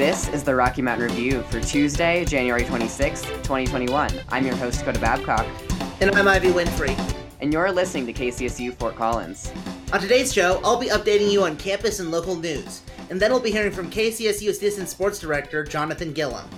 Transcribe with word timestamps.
This 0.00 0.28
is 0.28 0.42
the 0.42 0.54
Rocky 0.54 0.80
Mountain 0.80 1.08
Review 1.08 1.42
for 1.50 1.60
Tuesday, 1.60 2.24
January 2.24 2.62
26th, 2.62 3.26
2021. 3.42 4.10
I'm 4.30 4.46
your 4.46 4.56
host, 4.56 4.82
Coda 4.82 4.98
Babcock. 4.98 5.46
And 6.00 6.10
I'm 6.12 6.26
Ivy 6.26 6.48
Winfrey. 6.52 6.98
And 7.42 7.52
you're 7.52 7.70
listening 7.70 8.06
to 8.06 8.14
KCSU 8.14 8.72
Fort 8.78 8.96
Collins. 8.96 9.52
On 9.92 10.00
today's 10.00 10.32
show, 10.32 10.58
I'll 10.64 10.80
be 10.80 10.86
updating 10.86 11.30
you 11.30 11.42
on 11.44 11.54
campus 11.58 12.00
and 12.00 12.10
local 12.10 12.34
news. 12.34 12.80
And 13.10 13.20
then 13.20 13.30
we'll 13.30 13.42
be 13.42 13.50
hearing 13.50 13.72
from 13.72 13.90
KCSU 13.90 14.48
Assistant 14.48 14.88
Sports 14.88 15.18
Director 15.18 15.64
Jonathan 15.64 16.14
Gillum. 16.14 16.48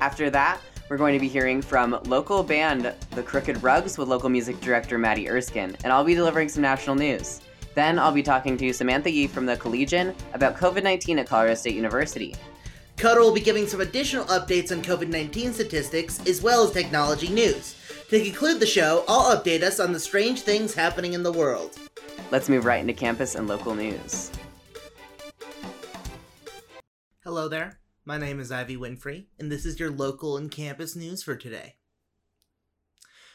After 0.00 0.30
that, 0.30 0.58
we're 0.88 0.96
going 0.96 1.12
to 1.12 1.20
be 1.20 1.28
hearing 1.28 1.60
from 1.60 2.00
local 2.06 2.42
band 2.42 2.94
The 3.10 3.22
Crooked 3.22 3.62
Rugs 3.62 3.98
with 3.98 4.08
local 4.08 4.30
music 4.30 4.58
director 4.62 4.96
Maddie 4.96 5.28
Erskine, 5.28 5.76
and 5.84 5.92
I'll 5.92 6.02
be 6.02 6.14
delivering 6.14 6.48
some 6.48 6.62
national 6.62 6.96
news. 6.96 7.42
Then 7.74 7.98
I'll 7.98 8.10
be 8.10 8.22
talking 8.22 8.56
to 8.56 8.72
Samantha 8.72 9.10
Yee 9.10 9.26
from 9.26 9.44
the 9.44 9.58
Collegian 9.58 10.14
about 10.32 10.56
COVID 10.56 10.82
19 10.82 11.18
at 11.18 11.26
Colorado 11.26 11.56
State 11.56 11.74
University. 11.74 12.34
Coda 12.96 13.20
will 13.20 13.34
be 13.34 13.40
giving 13.40 13.66
some 13.66 13.82
additional 13.82 14.24
updates 14.26 14.72
on 14.72 14.82
COVID 14.82 15.08
19 15.08 15.52
statistics 15.52 16.24
as 16.26 16.40
well 16.40 16.64
as 16.64 16.70
technology 16.70 17.28
news. 17.28 17.76
To 18.08 18.22
conclude 18.22 18.58
the 18.58 18.66
show, 18.66 19.04
I'll 19.06 19.36
update 19.36 19.62
us 19.62 19.80
on 19.80 19.92
the 19.92 20.00
strange 20.00 20.40
things 20.40 20.72
happening 20.72 21.12
in 21.12 21.22
the 21.22 21.32
world. 21.32 21.78
Let's 22.30 22.48
move 22.48 22.64
right 22.64 22.80
into 22.80 22.94
campus 22.94 23.34
and 23.34 23.46
local 23.46 23.74
news. 23.74 24.30
Hello 27.22 27.48
there. 27.48 27.80
My 28.06 28.16
name 28.16 28.40
is 28.40 28.50
Ivy 28.50 28.76
Winfrey, 28.76 29.26
and 29.38 29.52
this 29.52 29.66
is 29.66 29.78
your 29.78 29.90
local 29.90 30.36
and 30.38 30.50
campus 30.50 30.96
news 30.96 31.22
for 31.22 31.36
today. 31.36 31.74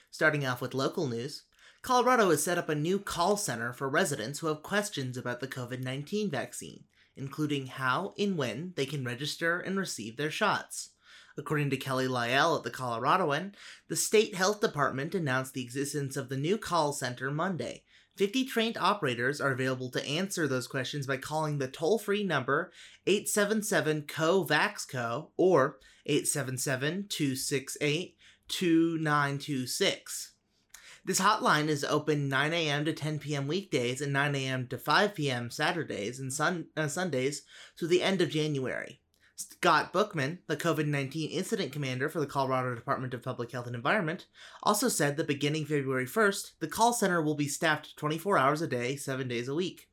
Starting 0.10 0.46
off 0.46 0.62
with 0.62 0.74
local 0.74 1.08
news, 1.08 1.44
Colorado 1.84 2.30
has 2.32 2.44
set 2.44 2.58
up 2.58 2.70
a 2.70 2.76
new 2.76 2.98
call 2.98 3.38
center 3.38 3.74
for 3.74 3.90
residents 3.90 4.40
who 4.40 4.48
have 4.48 4.64
questions 4.64 5.18
about 5.18 5.40
the 5.40 5.48
COVID 5.48 5.84
19 5.84 6.32
vaccine, 6.32 6.85
including 7.15 7.67
how 7.67 8.13
and 8.17 8.37
when 8.37 8.73
they 8.76 8.85
can 8.85 9.04
register 9.04 9.59
and 9.59 9.77
receive 9.77 10.17
their 10.17 10.31
shots. 10.31 10.90
According 11.37 11.70
to 11.70 11.77
Kelly 11.77 12.07
Lyell 12.07 12.57
at 12.57 12.63
the 12.63 12.71
Coloradoan, 12.71 13.54
the 13.87 13.95
state 13.95 14.35
health 14.35 14.59
department 14.59 15.15
announced 15.15 15.54
the 15.54 15.63
existence 15.63 16.17
of 16.17 16.29
the 16.29 16.37
new 16.37 16.57
call 16.57 16.91
center 16.93 17.32
Monday, 17.32 17.84
50 18.17 18.45
trained 18.45 18.77
operators 18.77 19.39
are 19.39 19.51
available 19.51 19.89
to 19.89 20.05
answer 20.05 20.48
those 20.48 20.67
questions 20.67 21.07
by 21.07 21.17
calling 21.17 21.57
the 21.57 21.67
toll 21.67 21.98
free 21.98 22.23
number 22.23 22.71
877 23.07 24.04
COVAXCO 24.04 25.29
or 25.37 25.79
877 26.05 27.07
268 27.09 28.17
2926. 28.48 30.30
This 31.04 31.20
hotline 31.20 31.68
is 31.68 31.84
open 31.84 32.30
9 32.30 32.54
a.m. 32.54 32.85
to 32.85 32.94
10 32.94 33.18
p.m. 33.18 33.48
weekdays 33.48 34.02
and 34.02 34.13
9 34.13 34.35
a.m. 34.35 34.68
to 34.68 34.77
5 34.77 35.16
p.m. 35.16 35.49
Saturdays 35.49 36.20
and 36.20 36.32
sun- 36.32 36.68
uh, 36.77 36.88
Sundays 36.88 37.41
through 37.77 37.88
the 37.88 38.04
end 38.04 38.21
of 38.21 38.30
January. 38.30 39.02
Scott 39.35 39.91
Bookman, 39.91 40.40
the 40.46 40.55
COVID 40.55 40.85
19 40.85 41.32
incident 41.32 41.72
commander 41.72 42.07
for 42.07 42.20
the 42.20 42.27
Colorado 42.27 42.76
Department 42.76 43.16
of 43.16 43.24
Public 43.24 43.52
Health 43.52 43.66
and 43.66 43.76
Environment, 43.76 44.27
also 44.62 44.88
said 44.90 45.18
that 45.18 45.27
beginning 45.27 45.66
February 45.66 46.05
1st, 46.05 46.52
the 46.60 46.68
call 46.68 46.94
center 46.94 47.20
will 47.20 47.34
be 47.34 47.48
staffed 47.48 47.98
24 47.98 48.38
hours 48.38 48.62
a 48.62 48.68
day, 48.68 48.96
7 48.96 49.27
days 49.27 49.48
a 49.48 49.55
week. 49.55 49.88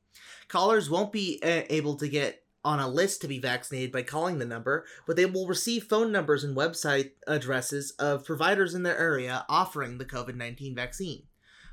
Callers 0.47 0.91
won't 0.91 1.11
be 1.11 1.39
uh, 1.41 1.63
able 1.71 1.95
to 1.95 2.07
get 2.07 2.43
on 2.63 2.79
a 2.79 2.87
list 2.87 3.21
to 3.21 3.27
be 3.27 3.39
vaccinated 3.39 3.91
by 3.91 4.03
calling 4.03 4.39
the 4.39 4.45
number, 4.45 4.85
but 5.07 5.15
they 5.15 5.25
will 5.25 5.47
receive 5.47 5.83
phone 5.85 6.11
numbers 6.11 6.43
and 6.43 6.55
website 6.55 7.11
addresses 7.27 7.91
of 7.91 8.25
providers 8.25 8.73
in 8.73 8.83
their 8.83 8.97
area 8.97 9.45
offering 9.47 9.97
the 9.97 10.05
COVID 10.05 10.35
19 10.35 10.75
vaccine. 10.75 11.23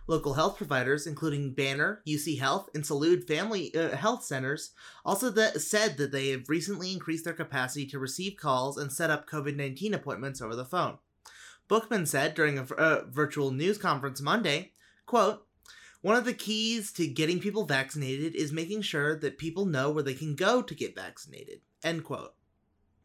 Local 0.08 0.34
health 0.34 0.56
providers, 0.56 1.04
including 1.06 1.52
Banner, 1.52 2.00
UC 2.06 2.38
Health, 2.38 2.70
and 2.74 2.84
Salud 2.84 3.26
Family 3.26 3.74
uh, 3.74 3.96
Health 3.96 4.24
Centers, 4.24 4.70
also 5.04 5.32
said 5.58 5.96
that 5.96 6.12
they 6.12 6.28
have 6.28 6.48
recently 6.48 6.92
increased 6.92 7.24
their 7.24 7.34
capacity 7.34 7.86
to 7.86 7.98
receive 7.98 8.36
calls 8.36 8.76
and 8.76 8.92
set 8.92 9.10
up 9.10 9.28
COVID 9.28 9.56
19 9.56 9.94
appointments 9.94 10.40
over 10.40 10.54
the 10.54 10.64
phone. 10.64 10.98
Bookman 11.68 12.06
said 12.06 12.34
during 12.34 12.58
a 12.58 12.62
uh, 12.62 13.04
virtual 13.08 13.50
news 13.50 13.78
conference 13.78 14.20
Monday, 14.20 14.72
quote, 15.06 15.45
one 16.06 16.14
of 16.14 16.24
the 16.24 16.32
keys 16.32 16.92
to 16.92 17.04
getting 17.08 17.40
people 17.40 17.64
vaccinated 17.64 18.36
is 18.36 18.52
making 18.52 18.80
sure 18.80 19.16
that 19.16 19.38
people 19.38 19.66
know 19.66 19.90
where 19.90 20.04
they 20.04 20.14
can 20.14 20.36
go 20.36 20.62
to 20.62 20.72
get 20.72 20.94
vaccinated. 20.94 21.62
End 21.82 22.04
quote. 22.04 22.32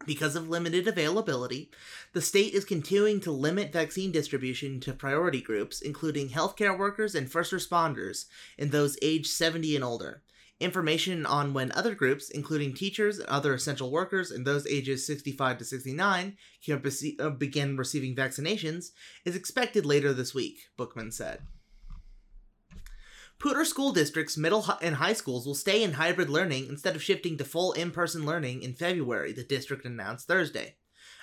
Because 0.06 0.36
of 0.36 0.50
limited 0.50 0.88
availability, 0.88 1.72
the 2.14 2.22
state 2.22 2.54
is 2.54 2.64
continuing 2.64 3.20
to 3.22 3.32
limit 3.32 3.74
vaccine 3.74 4.12
distribution 4.12 4.80
to 4.82 4.94
priority 4.94 5.42
groups, 5.42 5.82
including 5.82 6.30
healthcare 6.30 6.78
workers 6.78 7.16
and 7.16 7.32
first 7.32 7.52
responders, 7.52 8.26
and 8.60 8.70
those 8.70 9.00
aged 9.02 9.32
70 9.32 9.76
and 9.76 9.84
older. 9.84 10.22
Information 10.60 11.26
on 11.26 11.56
when 11.56 11.72
other 11.72 11.96
groups, 11.96 12.30
including 12.30 12.72
teachers 12.72 13.18
and 13.18 13.28
other 13.30 13.56
essential 13.56 13.90
workers 13.90 14.30
and 14.30 14.46
those 14.46 14.68
ages 14.68 15.08
65 15.08 15.58
to 15.58 15.66
69, 15.66 16.38
can 16.64 16.84
uh, 17.20 17.30
begin 17.32 17.78
receiving 17.78 18.16
vaccinations, 18.16 18.92
is 19.26 19.36
expected 19.36 19.88
later 19.88 20.14
this 20.14 20.36
week, 20.36 20.68
Bookman 20.78 21.12
said. 21.12 21.42
Poudre 23.42 23.66
School 23.66 23.92
District's 23.92 24.38
middle 24.38 24.64
and 24.84 24.94
high 24.98 25.14
schools 25.14 25.48
will 25.48 25.56
stay 25.56 25.82
in 25.82 25.94
hybrid 25.94 26.30
learning 26.30 26.68
instead 26.68 26.96
of 26.96 27.02
shifting 27.02 27.40
to 27.40 27.44
full 27.44 27.72
in 27.72 27.90
person 27.90 28.24
learning 28.24 28.62
in 28.62 28.76
February, 28.76 29.32
the 29.32 29.44
district 29.44 29.84
announced 29.84 30.28
Thursday. 30.28 30.76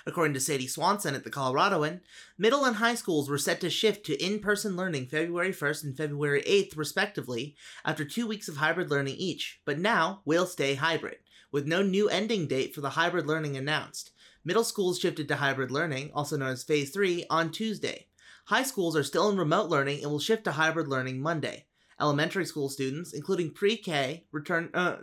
According 0.05 0.33
to 0.33 0.41
Sadie 0.41 0.67
Swanson 0.67 1.15
at 1.15 1.23
the 1.23 1.29
Coloradoan, 1.29 2.01
middle 2.37 2.65
and 2.65 2.75
high 2.75 2.95
schools 2.95 3.29
were 3.29 3.37
set 3.37 3.61
to 3.61 3.69
shift 3.69 4.05
to 4.07 4.21
in 4.21 4.39
person 4.39 4.75
learning 4.75 5.07
February 5.07 5.53
1st 5.53 5.83
and 5.85 5.95
February 5.95 6.41
8th, 6.41 6.75
respectively, 6.75 7.55
after 7.85 8.03
two 8.03 8.27
weeks 8.27 8.49
of 8.49 8.57
hybrid 8.57 8.91
learning 8.91 9.15
each, 9.15 9.61
but 9.63 9.79
now 9.79 10.19
will 10.25 10.45
stay 10.45 10.75
hybrid, 10.75 11.19
with 11.53 11.67
no 11.67 11.81
new 11.81 12.09
ending 12.09 12.47
date 12.47 12.75
for 12.75 12.81
the 12.81 12.89
hybrid 12.89 13.27
learning 13.27 13.55
announced. 13.55 14.11
Middle 14.43 14.65
schools 14.65 14.99
shifted 14.99 15.29
to 15.29 15.37
hybrid 15.37 15.71
learning, 15.71 16.11
also 16.13 16.35
known 16.35 16.49
as 16.49 16.65
Phase 16.65 16.89
3, 16.89 17.27
on 17.29 17.49
Tuesday. 17.49 18.07
High 18.47 18.63
schools 18.63 18.97
are 18.97 19.05
still 19.05 19.29
in 19.29 19.37
remote 19.37 19.69
learning 19.69 20.01
and 20.01 20.11
will 20.11 20.19
shift 20.19 20.43
to 20.43 20.51
hybrid 20.51 20.89
learning 20.89 21.21
Monday 21.21 21.67
elementary 21.99 22.45
school 22.45 22.69
students, 22.69 23.13
including 23.13 23.51
pre-K, 23.51 24.25
return 24.31 24.69
uh, 24.73 24.97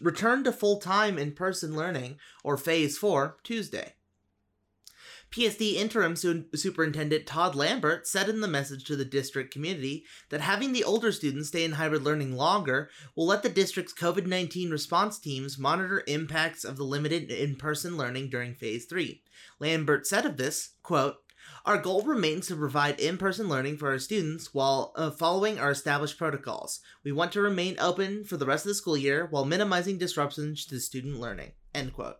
return 0.00 0.44
to 0.44 0.52
full-time 0.52 1.18
in-person 1.18 1.74
learning 1.74 2.18
or 2.44 2.56
phase 2.56 2.98
4 2.98 3.38
Tuesday. 3.42 3.94
PSD 5.30 5.74
interim 5.74 6.16
su- 6.16 6.44
superintendent 6.54 7.26
Todd 7.26 7.54
Lambert 7.54 8.06
said 8.06 8.28
in 8.28 8.40
the 8.40 8.48
message 8.48 8.84
to 8.84 8.96
the 8.96 9.04
district 9.04 9.52
community 9.52 10.04
that 10.30 10.40
having 10.40 10.72
the 10.72 10.84
older 10.84 11.12
students 11.12 11.48
stay 11.48 11.64
in 11.64 11.72
hybrid 11.72 12.02
learning 12.02 12.36
longer 12.36 12.88
will 13.14 13.26
let 13.26 13.42
the 13.42 13.48
district's 13.48 13.92
COVID 13.92 14.26
19 14.26 14.70
response 14.70 15.18
teams 15.18 15.58
monitor 15.58 16.02
impacts 16.06 16.64
of 16.64 16.76
the 16.76 16.84
limited 16.84 17.30
in 17.30 17.56
person 17.56 17.96
learning 17.96 18.30
during 18.30 18.54
phase 18.54 18.86
3. 18.86 19.22
Lambert 19.58 20.06
said 20.06 20.24
of 20.24 20.36
this, 20.36 20.70
quote, 20.82 21.16
our 21.66 21.78
goal 21.78 22.02
remains 22.02 22.46
to 22.46 22.54
provide 22.54 23.00
in 23.00 23.18
person 23.18 23.48
learning 23.48 23.76
for 23.76 23.90
our 23.90 23.98
students 23.98 24.54
while 24.54 24.92
uh, 24.94 25.10
following 25.10 25.58
our 25.58 25.72
established 25.72 26.16
protocols. 26.16 26.80
We 27.02 27.10
want 27.10 27.32
to 27.32 27.40
remain 27.40 27.76
open 27.80 28.22
for 28.22 28.36
the 28.36 28.46
rest 28.46 28.64
of 28.64 28.68
the 28.68 28.74
school 28.76 28.96
year 28.96 29.26
while 29.28 29.44
minimizing 29.44 29.98
disruptions 29.98 30.64
to 30.66 30.78
student 30.78 31.18
learning. 31.18 31.52
End 31.74 31.92
quote. 31.92 32.18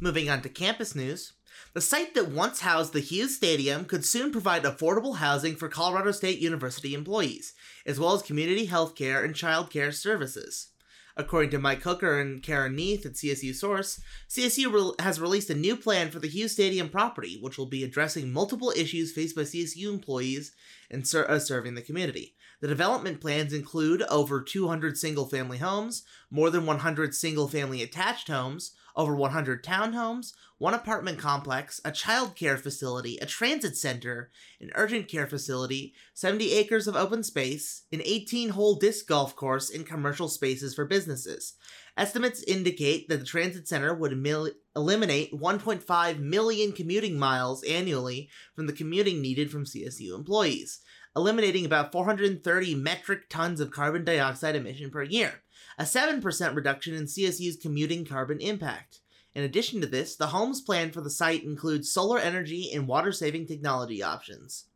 Moving 0.00 0.28
on 0.28 0.42
to 0.42 0.50
campus 0.50 0.94
news. 0.94 1.32
The 1.72 1.80
site 1.80 2.14
that 2.14 2.30
once 2.30 2.60
housed 2.60 2.92
the 2.92 3.00
Hughes 3.00 3.36
Stadium 3.36 3.86
could 3.86 4.04
soon 4.04 4.32
provide 4.32 4.64
affordable 4.64 5.16
housing 5.16 5.56
for 5.56 5.68
Colorado 5.68 6.10
State 6.10 6.40
University 6.40 6.94
employees, 6.94 7.54
as 7.86 7.98
well 7.98 8.12
as 8.12 8.22
community 8.22 8.66
health 8.66 8.94
care 8.94 9.24
and 9.24 9.34
child 9.34 9.70
care 9.70 9.92
services. 9.92 10.72
According 11.16 11.50
to 11.50 11.60
Mike 11.60 11.82
Hooker 11.82 12.18
and 12.18 12.42
Karen 12.42 12.74
Neath 12.74 13.06
at 13.06 13.12
CSU 13.12 13.54
Source, 13.54 14.00
CSU 14.28 14.72
re- 14.72 15.04
has 15.04 15.20
released 15.20 15.48
a 15.48 15.54
new 15.54 15.76
plan 15.76 16.10
for 16.10 16.18
the 16.18 16.26
Hughes 16.28 16.52
Stadium 16.52 16.88
property, 16.88 17.38
which 17.40 17.56
will 17.56 17.66
be 17.66 17.84
addressing 17.84 18.32
multiple 18.32 18.72
issues 18.76 19.12
faced 19.12 19.36
by 19.36 19.42
CSU 19.42 19.92
employees 19.92 20.52
and 20.90 21.06
ser- 21.06 21.30
uh, 21.30 21.38
serving 21.38 21.76
the 21.76 21.82
community. 21.82 22.34
The 22.60 22.66
development 22.66 23.20
plans 23.20 23.52
include 23.52 24.02
over 24.02 24.42
200 24.42 24.98
single 24.98 25.26
family 25.26 25.58
homes, 25.58 26.02
more 26.30 26.50
than 26.50 26.66
100 26.66 27.14
single 27.14 27.46
family 27.46 27.80
attached 27.82 28.26
homes, 28.26 28.72
over 28.96 29.14
100 29.14 29.64
townhomes, 29.64 30.32
one 30.58 30.74
apartment 30.74 31.18
complex, 31.18 31.80
a 31.84 31.90
child 31.90 32.36
care 32.36 32.56
facility, 32.56 33.18
a 33.18 33.26
transit 33.26 33.76
center, 33.76 34.30
an 34.60 34.70
urgent 34.74 35.08
care 35.08 35.26
facility, 35.26 35.94
70 36.14 36.52
acres 36.52 36.86
of 36.86 36.96
open 36.96 37.22
space, 37.22 37.84
an 37.92 38.00
18 38.04 38.50
hole 38.50 38.76
disc 38.76 39.06
golf 39.06 39.34
course, 39.34 39.70
and 39.70 39.86
commercial 39.86 40.28
spaces 40.28 40.74
for 40.74 40.84
businesses. 40.84 41.54
Estimates 41.96 42.42
indicate 42.44 43.08
that 43.08 43.18
the 43.18 43.26
transit 43.26 43.68
center 43.68 43.94
would 43.94 44.16
mil- 44.16 44.50
eliminate 44.74 45.32
1.5 45.32 46.18
million 46.18 46.72
commuting 46.72 47.18
miles 47.18 47.62
annually 47.64 48.28
from 48.54 48.66
the 48.66 48.72
commuting 48.72 49.20
needed 49.20 49.50
from 49.50 49.64
CSU 49.64 50.14
employees 50.14 50.80
eliminating 51.16 51.64
about 51.64 51.92
430 51.92 52.74
metric 52.74 53.28
tons 53.28 53.60
of 53.60 53.70
carbon 53.70 54.04
dioxide 54.04 54.56
emission 54.56 54.90
per 54.90 55.02
year, 55.02 55.42
a 55.78 55.84
7% 55.84 56.54
reduction 56.54 56.94
in 56.94 57.04
CSU's 57.04 57.56
commuting 57.56 58.04
carbon 58.04 58.40
impact. 58.40 59.00
In 59.34 59.42
addition 59.42 59.80
to 59.80 59.86
this, 59.86 60.14
the 60.14 60.28
homes 60.28 60.60
plan 60.60 60.92
for 60.92 61.00
the 61.00 61.10
site 61.10 61.42
includes 61.42 61.90
solar 61.90 62.18
energy 62.18 62.70
and 62.72 62.86
water 62.86 63.10
saving 63.12 63.46
technology 63.46 64.02
options. 64.02 64.66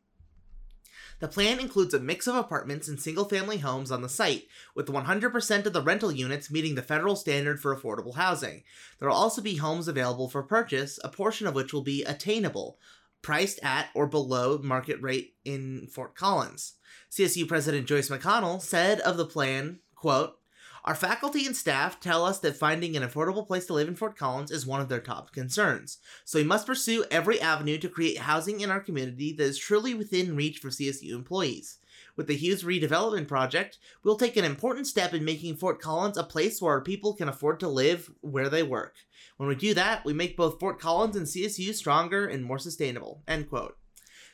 The 1.20 1.28
plan 1.28 1.58
includes 1.58 1.94
a 1.94 1.98
mix 1.98 2.28
of 2.28 2.36
apartments 2.36 2.86
and 2.86 3.00
single 3.00 3.24
family 3.24 3.58
homes 3.58 3.90
on 3.90 4.02
the 4.02 4.08
site, 4.08 4.46
with 4.76 4.86
100% 4.86 5.66
of 5.66 5.72
the 5.72 5.82
rental 5.82 6.12
units 6.12 6.50
meeting 6.50 6.76
the 6.76 6.82
federal 6.82 7.16
standard 7.16 7.60
for 7.60 7.74
affordable 7.74 8.14
housing. 8.14 8.62
There 8.98 9.08
will 9.08 9.16
also 9.16 9.42
be 9.42 9.56
homes 9.56 9.88
available 9.88 10.28
for 10.28 10.44
purchase, 10.44 10.98
a 11.02 11.08
portion 11.08 11.48
of 11.48 11.54
which 11.54 11.72
will 11.72 11.82
be 11.82 12.04
attainable, 12.04 12.78
priced 13.20 13.58
at 13.64 13.88
or 13.94 14.06
below 14.06 14.58
market 14.58 15.02
rate 15.02 15.34
in 15.44 15.88
Fort 15.88 16.14
Collins. 16.14 16.74
CSU 17.10 17.48
President 17.48 17.88
Joyce 17.88 18.10
McConnell 18.10 18.62
said 18.62 19.00
of 19.00 19.16
the 19.16 19.26
plan, 19.26 19.80
quote, 19.96 20.38
our 20.88 20.94
faculty 20.94 21.44
and 21.44 21.54
staff 21.54 22.00
tell 22.00 22.24
us 22.24 22.38
that 22.38 22.56
finding 22.56 22.96
an 22.96 23.02
affordable 23.02 23.46
place 23.46 23.66
to 23.66 23.74
live 23.74 23.88
in 23.88 23.94
Fort 23.94 24.16
Collins 24.16 24.50
is 24.50 24.66
one 24.66 24.80
of 24.80 24.88
their 24.88 25.02
top 25.02 25.32
concerns, 25.32 25.98
so 26.24 26.38
we 26.38 26.44
must 26.46 26.66
pursue 26.66 27.04
every 27.10 27.38
avenue 27.42 27.76
to 27.76 27.90
create 27.90 28.16
housing 28.16 28.62
in 28.62 28.70
our 28.70 28.80
community 28.80 29.34
that 29.34 29.44
is 29.44 29.58
truly 29.58 29.92
within 29.92 30.34
reach 30.34 30.60
for 30.60 30.70
CSU 30.70 31.12
employees. 31.12 31.76
With 32.16 32.26
the 32.26 32.36
Hughes 32.36 32.62
redevelopment 32.62 33.28
project, 33.28 33.76
we'll 34.02 34.16
take 34.16 34.38
an 34.38 34.46
important 34.46 34.86
step 34.86 35.12
in 35.12 35.26
making 35.26 35.56
Fort 35.56 35.78
Collins 35.78 36.16
a 36.16 36.24
place 36.24 36.62
where 36.62 36.72
our 36.72 36.80
people 36.80 37.12
can 37.12 37.28
afford 37.28 37.60
to 37.60 37.68
live 37.68 38.10
where 38.22 38.48
they 38.48 38.62
work. 38.62 38.94
When 39.36 39.50
we 39.50 39.56
do 39.56 39.74
that, 39.74 40.06
we 40.06 40.14
make 40.14 40.38
both 40.38 40.58
Fort 40.58 40.80
Collins 40.80 41.16
and 41.16 41.26
CSU 41.26 41.74
stronger 41.74 42.26
and 42.26 42.42
more 42.42 42.58
sustainable. 42.58 43.22
End 43.28 43.50
quote. 43.50 43.76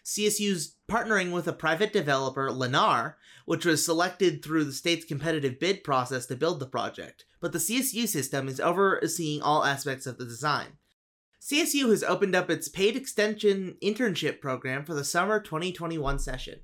CSU's 0.05 0.77
partnering 0.89 1.33
with 1.33 1.49
a 1.49 1.53
private 1.53 1.93
developer, 1.93 2.51
Lennar, 2.51 3.15
which 3.47 3.65
was 3.65 3.85
selected 3.85 4.43
through 4.43 4.65
the 4.65 4.73
state's 4.73 5.05
competitive 5.05 5.59
bid 5.59 5.83
process 5.83 6.27
to 6.27 6.37
build 6.37 6.61
the 6.61 6.67
project, 6.67 7.25
but 7.41 7.53
the 7.53 7.59
CSU 7.59 8.07
system 8.07 8.49
is 8.49 8.61
overseeing 8.61 9.41
all 9.41 9.65
aspects 9.65 10.07
of 10.07 10.19
the 10.19 10.25
design. 10.25 10.79
CSU 11.41 11.91
has 11.91 12.03
opened 12.03 12.35
up 12.35 12.49
its 12.49 12.69
paid 12.69 12.97
extension 12.97 13.77
internship 13.83 14.41
program 14.41 14.85
for 14.85 14.95
the 14.95 15.05
summer 15.05 15.41
2021 15.41 16.19
session. 16.19 16.61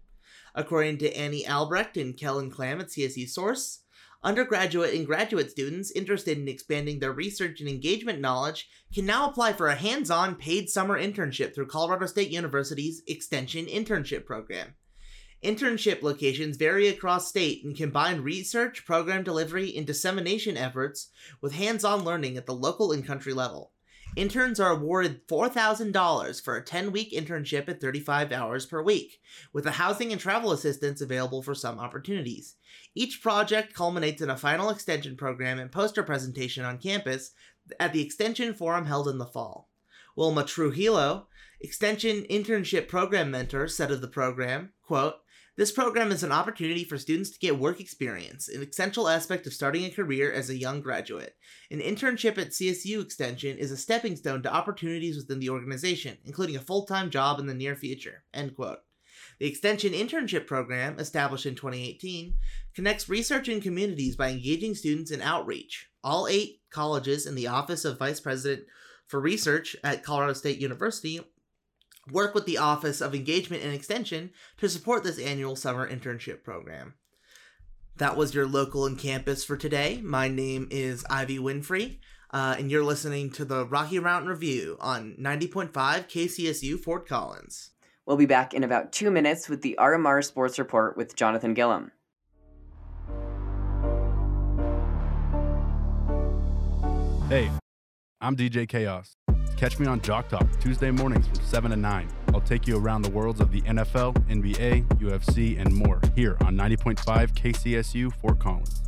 According 0.54 0.98
to 0.98 1.16
Annie 1.16 1.46
Albrecht 1.46 1.96
and 1.96 2.16
Kellen 2.16 2.50
Clam 2.50 2.80
at 2.80 2.88
CSU 2.88 3.28
Source, 3.28 3.80
undergraduate 4.22 4.94
and 4.94 5.06
graduate 5.06 5.50
students 5.50 5.90
interested 5.92 6.38
in 6.38 6.48
expanding 6.48 6.98
their 6.98 7.12
research 7.12 7.60
and 7.60 7.68
engagement 7.68 8.20
knowledge 8.20 8.68
can 8.94 9.06
now 9.06 9.28
apply 9.28 9.52
for 9.52 9.68
a 9.68 9.74
hands 9.74 10.10
on 10.10 10.34
paid 10.34 10.68
summer 10.68 11.00
internship 11.00 11.54
through 11.54 11.66
Colorado 11.66 12.06
State 12.06 12.30
University's 12.30 13.02
Extension 13.06 13.66
Internship 13.66 14.26
Program. 14.26 14.74
Internship 15.42 16.02
locations 16.02 16.58
vary 16.58 16.88
across 16.88 17.28
state 17.28 17.64
and 17.64 17.74
combine 17.74 18.20
research, 18.20 18.84
program 18.84 19.22
delivery, 19.22 19.74
and 19.74 19.86
dissemination 19.86 20.58
efforts 20.58 21.08
with 21.40 21.54
hands 21.54 21.82
on 21.82 22.04
learning 22.04 22.36
at 22.36 22.44
the 22.44 22.54
local 22.54 22.92
and 22.92 23.06
country 23.06 23.32
level. 23.32 23.72
Interns 24.16 24.58
are 24.58 24.72
awarded 24.72 25.26
$4,000 25.28 26.42
for 26.42 26.56
a 26.56 26.64
10 26.64 26.90
week 26.90 27.12
internship 27.12 27.68
at 27.68 27.80
35 27.80 28.32
hours 28.32 28.66
per 28.66 28.82
week, 28.82 29.20
with 29.52 29.66
a 29.66 29.72
housing 29.72 30.10
and 30.10 30.20
travel 30.20 30.50
assistance 30.50 31.00
available 31.00 31.42
for 31.42 31.54
some 31.54 31.78
opportunities. 31.78 32.56
Each 32.94 33.22
project 33.22 33.72
culminates 33.72 34.20
in 34.20 34.28
a 34.28 34.36
final 34.36 34.70
extension 34.70 35.16
program 35.16 35.60
and 35.60 35.70
poster 35.70 36.02
presentation 36.02 36.64
on 36.64 36.78
campus 36.78 37.32
at 37.78 37.92
the 37.92 38.02
Extension 38.02 38.52
Forum 38.52 38.86
held 38.86 39.06
in 39.06 39.18
the 39.18 39.26
fall. 39.26 39.70
Wilma 40.16 40.44
Trujillo, 40.44 41.28
Extension 41.60 42.24
Internship 42.24 42.88
Program 42.88 43.30
Mentor, 43.30 43.68
said 43.68 43.92
of 43.92 44.00
the 44.00 44.08
program, 44.08 44.72
quote, 44.82 45.16
this 45.60 45.70
program 45.70 46.10
is 46.10 46.22
an 46.22 46.32
opportunity 46.32 46.84
for 46.84 46.96
students 46.96 47.28
to 47.28 47.38
get 47.38 47.58
work 47.58 47.80
experience, 47.80 48.48
an 48.48 48.62
essential 48.62 49.10
aspect 49.10 49.46
of 49.46 49.52
starting 49.52 49.84
a 49.84 49.90
career 49.90 50.32
as 50.32 50.48
a 50.48 50.56
young 50.56 50.80
graduate. 50.80 51.36
An 51.70 51.80
internship 51.80 52.38
at 52.38 52.52
CSU 52.52 53.02
Extension 53.02 53.58
is 53.58 53.70
a 53.70 53.76
stepping 53.76 54.16
stone 54.16 54.42
to 54.44 54.50
opportunities 54.50 55.18
within 55.18 55.38
the 55.38 55.50
organization, 55.50 56.16
including 56.24 56.56
a 56.56 56.60
full-time 56.60 57.10
job 57.10 57.38
in 57.38 57.46
the 57.46 57.52
near 57.52 57.76
future. 57.76 58.24
End 58.32 58.56
quote. 58.56 58.78
The 59.38 59.46
Extension 59.46 59.92
Internship 59.92 60.46
Program, 60.46 60.98
established 60.98 61.44
in 61.44 61.56
2018, 61.56 62.32
connects 62.74 63.10
research 63.10 63.46
and 63.48 63.62
communities 63.62 64.16
by 64.16 64.30
engaging 64.30 64.74
students 64.74 65.10
in 65.10 65.20
outreach. 65.20 65.90
All 66.02 66.26
eight 66.26 66.62
colleges 66.70 67.26
in 67.26 67.34
the 67.34 67.48
Office 67.48 67.84
of 67.84 67.98
Vice 67.98 68.20
President 68.20 68.62
for 69.08 69.20
Research 69.20 69.76
at 69.84 70.04
Colorado 70.04 70.32
State 70.32 70.58
University 70.58 71.20
work 72.10 72.34
with 72.34 72.46
the 72.46 72.58
Office 72.58 73.00
of 73.00 73.14
Engagement 73.14 73.62
and 73.62 73.74
Extension 73.74 74.30
to 74.58 74.68
support 74.68 75.04
this 75.04 75.18
annual 75.18 75.56
summer 75.56 75.88
internship 75.88 76.42
program. 76.42 76.94
That 77.96 78.16
was 78.16 78.34
your 78.34 78.46
local 78.46 78.86
and 78.86 78.98
campus 78.98 79.44
for 79.44 79.56
today. 79.56 80.00
My 80.02 80.28
name 80.28 80.68
is 80.70 81.04
Ivy 81.10 81.38
Winfrey, 81.38 81.98
uh, 82.30 82.56
and 82.58 82.70
you're 82.70 82.84
listening 82.84 83.30
to 83.32 83.44
the 83.44 83.66
Rocky 83.66 83.98
Mountain 83.98 84.30
Review 84.30 84.76
on 84.80 85.16
90.5 85.20 85.70
KCSU 85.72 86.78
Fort 86.80 87.06
Collins. 87.06 87.70
We'll 88.06 88.16
be 88.16 88.26
back 88.26 88.54
in 88.54 88.64
about 88.64 88.92
two 88.92 89.10
minutes 89.10 89.48
with 89.48 89.62
the 89.62 89.76
RMR 89.78 90.24
Sports 90.24 90.58
Report 90.58 90.96
with 90.96 91.14
Jonathan 91.14 91.54
Gillum. 91.54 91.92
Hey, 97.28 97.48
I'm 98.20 98.34
DJ 98.34 98.68
Chaos. 98.68 99.14
Catch 99.60 99.78
me 99.78 99.86
on 99.86 100.00
Jock 100.00 100.30
Talk 100.30 100.48
Tuesday 100.58 100.90
mornings 100.90 101.26
from 101.26 101.44
7 101.44 101.70
to 101.70 101.76
9. 101.76 102.08
I'll 102.32 102.40
take 102.40 102.66
you 102.66 102.78
around 102.78 103.02
the 103.02 103.10
worlds 103.10 103.42
of 103.42 103.52
the 103.52 103.60
NFL, 103.60 104.14
NBA, 104.26 104.86
UFC, 104.98 105.60
and 105.60 105.74
more 105.74 106.00
here 106.16 106.38
on 106.40 106.56
90.5 106.56 106.96
KCSU 107.34 108.10
Fort 108.10 108.38
Collins. 108.38 108.80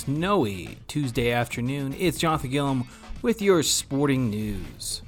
Snowy 0.00 0.78
Tuesday 0.88 1.30
afternoon. 1.30 1.94
It's 1.98 2.16
Jonathan 2.16 2.48
Gillum 2.48 2.88
with 3.20 3.42
your 3.42 3.62
sporting 3.62 4.30
news. 4.30 5.02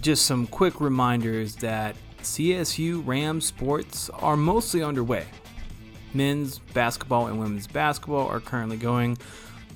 Just 0.00 0.26
some 0.26 0.48
quick 0.48 0.80
reminders 0.80 1.54
that 1.56 1.94
CSU 2.22 3.06
Ram 3.06 3.40
sports 3.40 4.10
are 4.10 4.36
mostly 4.36 4.82
underway. 4.82 5.26
Men's 6.14 6.58
basketball 6.58 7.28
and 7.28 7.38
women's 7.38 7.68
basketball 7.68 8.26
are 8.26 8.40
currently 8.40 8.76
going. 8.76 9.18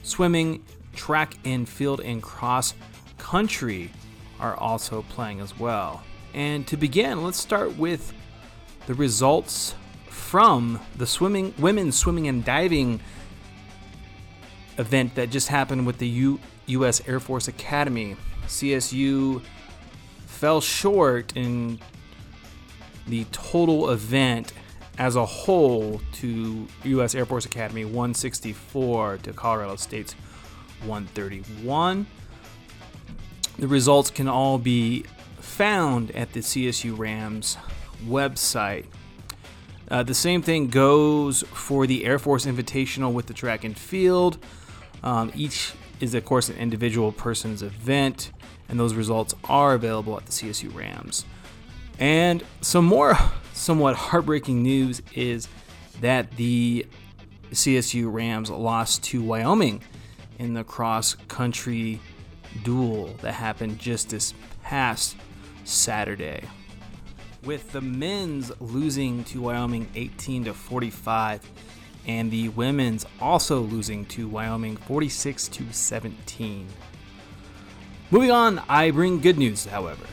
Swimming, 0.02 0.64
track 0.96 1.34
and 1.44 1.68
field, 1.68 2.00
and 2.00 2.20
cross 2.20 2.74
country 3.16 3.92
are 4.40 4.56
also 4.56 5.02
playing 5.02 5.38
as 5.38 5.56
well. 5.56 6.02
And 6.34 6.66
to 6.66 6.76
begin, 6.76 7.22
let's 7.22 7.38
start 7.38 7.76
with 7.78 8.12
the 8.88 8.94
results 8.94 9.76
from 10.08 10.80
the 10.96 11.06
swimming 11.06 11.54
women's 11.60 11.96
swimming 11.96 12.26
and 12.26 12.44
diving 12.44 12.98
event 14.78 15.14
that 15.16 15.30
just 15.30 15.48
happened 15.48 15.86
with 15.86 15.98
the 15.98 16.08
U, 16.08 16.40
U.S. 16.66 17.06
Air 17.06 17.20
Force 17.20 17.48
Academy. 17.48 18.16
CSU 18.46 19.42
fell 20.26 20.60
short 20.60 21.36
in 21.36 21.78
the 23.06 23.24
total 23.32 23.90
event 23.90 24.52
as 24.98 25.16
a 25.16 25.24
whole 25.24 26.00
to 26.12 26.66
U.S. 26.84 27.14
Air 27.14 27.26
Force 27.26 27.44
Academy 27.44 27.84
164 27.84 29.18
to 29.18 29.32
Colorado 29.32 29.76
State's 29.76 30.14
131. 30.84 32.06
The 33.58 33.68
results 33.68 34.10
can 34.10 34.28
all 34.28 34.58
be 34.58 35.04
found 35.40 36.10
at 36.12 36.32
the 36.32 36.40
CSU 36.40 36.96
Rams 36.96 37.56
website. 38.04 38.86
Uh, 39.90 40.02
the 40.02 40.14
same 40.14 40.42
thing 40.42 40.68
goes 40.68 41.42
for 41.52 41.86
the 41.86 42.04
Air 42.04 42.18
Force 42.18 42.44
Invitational 42.44 43.12
with 43.12 43.26
the 43.26 43.34
track 43.34 43.64
and 43.64 43.76
field. 43.76 44.38
Um, 45.02 45.32
each 45.34 45.72
is, 46.00 46.14
of 46.14 46.24
course, 46.24 46.48
an 46.48 46.56
individual 46.56 47.12
person's 47.12 47.62
event, 47.62 48.32
and 48.68 48.78
those 48.78 48.94
results 48.94 49.34
are 49.44 49.74
available 49.74 50.16
at 50.16 50.26
the 50.26 50.32
CSU 50.32 50.74
Rams. 50.74 51.24
And 51.98 52.44
some 52.60 52.84
more 52.84 53.16
somewhat 53.52 53.96
heartbreaking 53.96 54.62
news 54.62 55.02
is 55.14 55.48
that 56.00 56.30
the 56.32 56.86
CSU 57.50 58.12
Rams 58.12 58.50
lost 58.50 59.02
to 59.04 59.22
Wyoming 59.22 59.82
in 60.38 60.54
the 60.54 60.64
cross 60.64 61.14
country 61.26 62.00
duel 62.62 63.14
that 63.20 63.32
happened 63.32 63.78
just 63.78 64.10
this 64.10 64.34
past 64.62 65.16
Saturday. 65.64 66.44
With 67.44 67.72
the 67.72 67.80
men's 67.80 68.52
losing 68.60 69.24
to 69.24 69.42
Wyoming 69.42 69.88
18 69.94 70.44
to 70.44 70.54
45 70.54 71.42
and 72.08 72.30
the 72.30 72.48
women's 72.48 73.06
also 73.20 73.60
losing 73.60 74.04
to 74.06 74.26
Wyoming 74.26 74.76
46 74.76 75.46
to 75.48 75.70
17. 75.70 76.66
Moving 78.10 78.30
on, 78.30 78.62
I 78.68 78.90
bring 78.90 79.20
good 79.20 79.38
news, 79.38 79.66
however. 79.66 80.06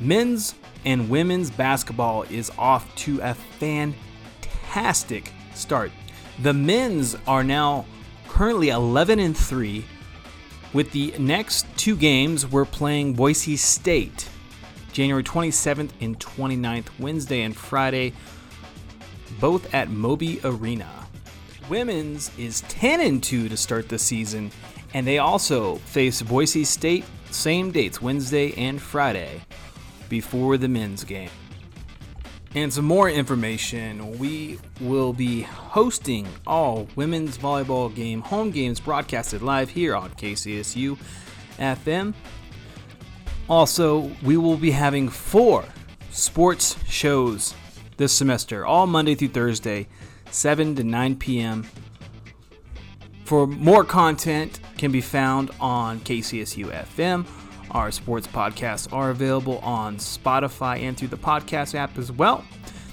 Men's 0.00 0.54
and 0.86 1.08
women's 1.08 1.50
basketball 1.50 2.22
is 2.24 2.50
off 2.58 2.92
to 2.96 3.20
a 3.20 3.34
fantastic 3.60 5.30
start. 5.54 5.92
The 6.42 6.54
men's 6.54 7.16
are 7.26 7.44
now 7.44 7.84
currently 8.26 8.70
11 8.70 9.18
and 9.20 9.36
3. 9.36 9.84
With 10.72 10.90
the 10.90 11.14
next 11.18 11.66
two 11.76 11.94
games, 11.94 12.50
we're 12.50 12.64
playing 12.64 13.12
Boise 13.14 13.56
State 13.56 14.28
January 14.94 15.24
27th 15.24 15.90
and 16.00 16.18
29th, 16.18 16.86
Wednesday 17.00 17.42
and 17.42 17.54
Friday, 17.54 18.12
both 19.40 19.72
at 19.74 19.90
Moby 19.90 20.40
Arena. 20.44 20.90
Women's 21.68 22.30
is 22.38 22.60
10 22.62 23.00
and 23.00 23.22
2 23.22 23.48
to 23.48 23.56
start 23.56 23.88
the 23.88 23.98
season, 23.98 24.50
and 24.92 25.06
they 25.06 25.18
also 25.18 25.76
face 25.76 26.22
Boise 26.22 26.64
State 26.64 27.04
same 27.34 27.72
dates, 27.72 28.00
Wednesday 28.00 28.54
and 28.56 28.80
Friday, 28.80 29.40
before 30.08 30.56
the 30.56 30.68
men's 30.68 31.04
game. 31.04 31.30
And 32.54 32.72
some 32.72 32.84
more 32.84 33.10
information 33.10 34.18
we 34.18 34.60
will 34.80 35.12
be 35.12 35.42
hosting 35.42 36.28
all 36.46 36.86
women's 36.94 37.36
volleyball 37.36 37.92
game 37.92 38.20
home 38.20 38.52
games 38.52 38.78
broadcasted 38.78 39.42
live 39.42 39.70
here 39.70 39.96
on 39.96 40.10
KCSU 40.10 40.96
FM. 41.58 42.14
Also, 43.48 44.10
we 44.22 44.36
will 44.36 44.56
be 44.56 44.70
having 44.70 45.08
four 45.08 45.64
sports 46.10 46.76
shows 46.88 47.54
this 47.96 48.12
semester, 48.12 48.64
all 48.66 48.86
Monday 48.86 49.14
through 49.14 49.28
Thursday, 49.28 49.88
7 50.30 50.74
to 50.76 50.84
9 50.84 51.16
p.m. 51.16 51.66
For 53.24 53.46
more 53.46 53.84
content 53.84 54.60
can 54.76 54.92
be 54.92 55.00
found 55.00 55.50
on 55.60 56.00
KCSU 56.00 56.66
FM. 56.86 57.26
Our 57.70 57.90
sports 57.90 58.26
podcasts 58.26 58.92
are 58.92 59.10
available 59.10 59.58
on 59.58 59.96
Spotify 59.96 60.80
and 60.82 60.96
through 60.96 61.08
the 61.08 61.16
podcast 61.16 61.74
app 61.74 61.98
as 61.98 62.12
well. 62.12 62.44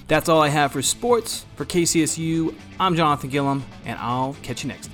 That's 0.08 0.28
all 0.28 0.42
I 0.42 0.48
have 0.48 0.72
for 0.72 0.82
sports. 0.82 1.46
For 1.56 1.64
KCSU, 1.64 2.54
I'm 2.80 2.96
Jonathan 2.96 3.30
Gillum, 3.30 3.64
and 3.84 3.98
I'll 3.98 4.36
catch 4.42 4.64
you 4.64 4.68
next. 4.68 4.90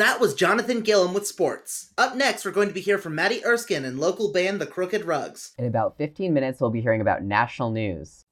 That 0.00 0.18
was 0.18 0.32
Jonathan 0.32 0.80
Gillum 0.80 1.12
with 1.12 1.26
sports. 1.26 1.92
Up 1.98 2.16
next, 2.16 2.46
we're 2.46 2.52
going 2.52 2.68
to 2.68 2.74
be 2.74 2.80
hearing 2.80 3.02
from 3.02 3.14
Maddie 3.14 3.44
Erskine 3.44 3.84
and 3.84 4.00
local 4.00 4.32
band 4.32 4.58
The 4.58 4.66
Crooked 4.66 5.04
Rugs. 5.04 5.52
In 5.58 5.66
about 5.66 5.98
15 5.98 6.32
minutes, 6.32 6.58
we'll 6.58 6.70
be 6.70 6.80
hearing 6.80 7.02
about 7.02 7.22
national 7.22 7.70
news. 7.70 8.24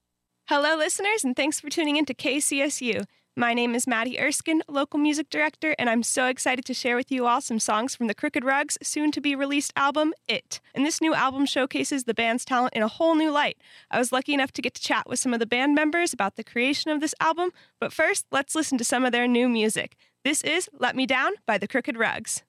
Hello, 0.46 0.76
listeners, 0.76 1.24
and 1.24 1.36
thanks 1.36 1.60
for 1.60 1.68
tuning 1.68 1.96
in 1.96 2.06
to 2.06 2.14
KCSU. 2.14 3.04
My 3.36 3.52
name 3.52 3.74
is 3.74 3.86
Maddie 3.86 4.18
Erskine, 4.18 4.62
local 4.66 4.98
music 4.98 5.28
director, 5.28 5.74
and 5.78 5.90
I'm 5.90 6.02
so 6.02 6.26
excited 6.26 6.64
to 6.64 6.74
share 6.74 6.96
with 6.96 7.12
you 7.12 7.26
all 7.26 7.42
some 7.42 7.60
songs 7.60 7.94
from 7.94 8.06
the 8.06 8.14
Crooked 8.14 8.44
Rugs 8.44 8.78
soon 8.82 9.12
to 9.12 9.20
be 9.20 9.36
released 9.36 9.74
album, 9.76 10.14
It. 10.26 10.60
And 10.74 10.86
this 10.86 11.02
new 11.02 11.14
album 11.14 11.44
showcases 11.44 12.04
the 12.04 12.14
band's 12.14 12.46
talent 12.46 12.72
in 12.74 12.82
a 12.82 12.88
whole 12.88 13.14
new 13.14 13.30
light. 13.30 13.58
I 13.90 13.98
was 13.98 14.10
lucky 14.10 14.32
enough 14.32 14.52
to 14.54 14.62
get 14.62 14.72
to 14.74 14.82
chat 14.82 15.06
with 15.06 15.18
some 15.18 15.34
of 15.34 15.38
the 15.38 15.46
band 15.46 15.74
members 15.74 16.14
about 16.14 16.36
the 16.36 16.42
creation 16.42 16.90
of 16.90 17.00
this 17.00 17.14
album, 17.20 17.50
but 17.78 17.92
first, 17.92 18.24
let's 18.32 18.54
listen 18.54 18.78
to 18.78 18.84
some 18.84 19.04
of 19.04 19.12
their 19.12 19.28
new 19.28 19.50
music. 19.50 19.96
This 20.28 20.42
is 20.42 20.68
Let 20.78 20.94
Me 20.94 21.06
Down 21.06 21.32
by 21.46 21.56
the 21.56 21.66
Crooked 21.66 21.96
Rugs. 21.96 22.42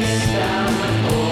this 0.00 0.24
time. 0.26 1.25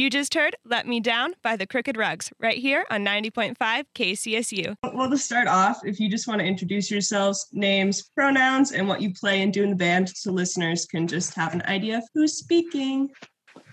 You 0.00 0.08
just 0.08 0.32
heard 0.32 0.56
Let 0.64 0.88
Me 0.88 0.98
Down 0.98 1.34
by 1.42 1.56
the 1.56 1.66
Crooked 1.66 1.98
Rugs 1.98 2.32
right 2.40 2.56
here 2.56 2.86
on 2.88 3.04
90.5 3.04 3.84
KCSU. 3.94 4.74
Well, 4.94 5.10
to 5.10 5.18
start 5.18 5.46
off, 5.46 5.84
if 5.84 6.00
you 6.00 6.08
just 6.08 6.26
want 6.26 6.40
to 6.40 6.46
introduce 6.46 6.90
yourselves, 6.90 7.48
names, 7.52 8.08
pronouns, 8.16 8.72
and 8.72 8.88
what 8.88 9.02
you 9.02 9.12
play 9.12 9.42
and 9.42 9.52
do 9.52 9.62
in 9.62 9.68
the 9.68 9.76
band 9.76 10.08
so 10.08 10.32
listeners 10.32 10.86
can 10.86 11.06
just 11.06 11.34
have 11.34 11.52
an 11.52 11.60
idea 11.66 11.98
of 11.98 12.04
who's 12.14 12.38
speaking. 12.38 13.10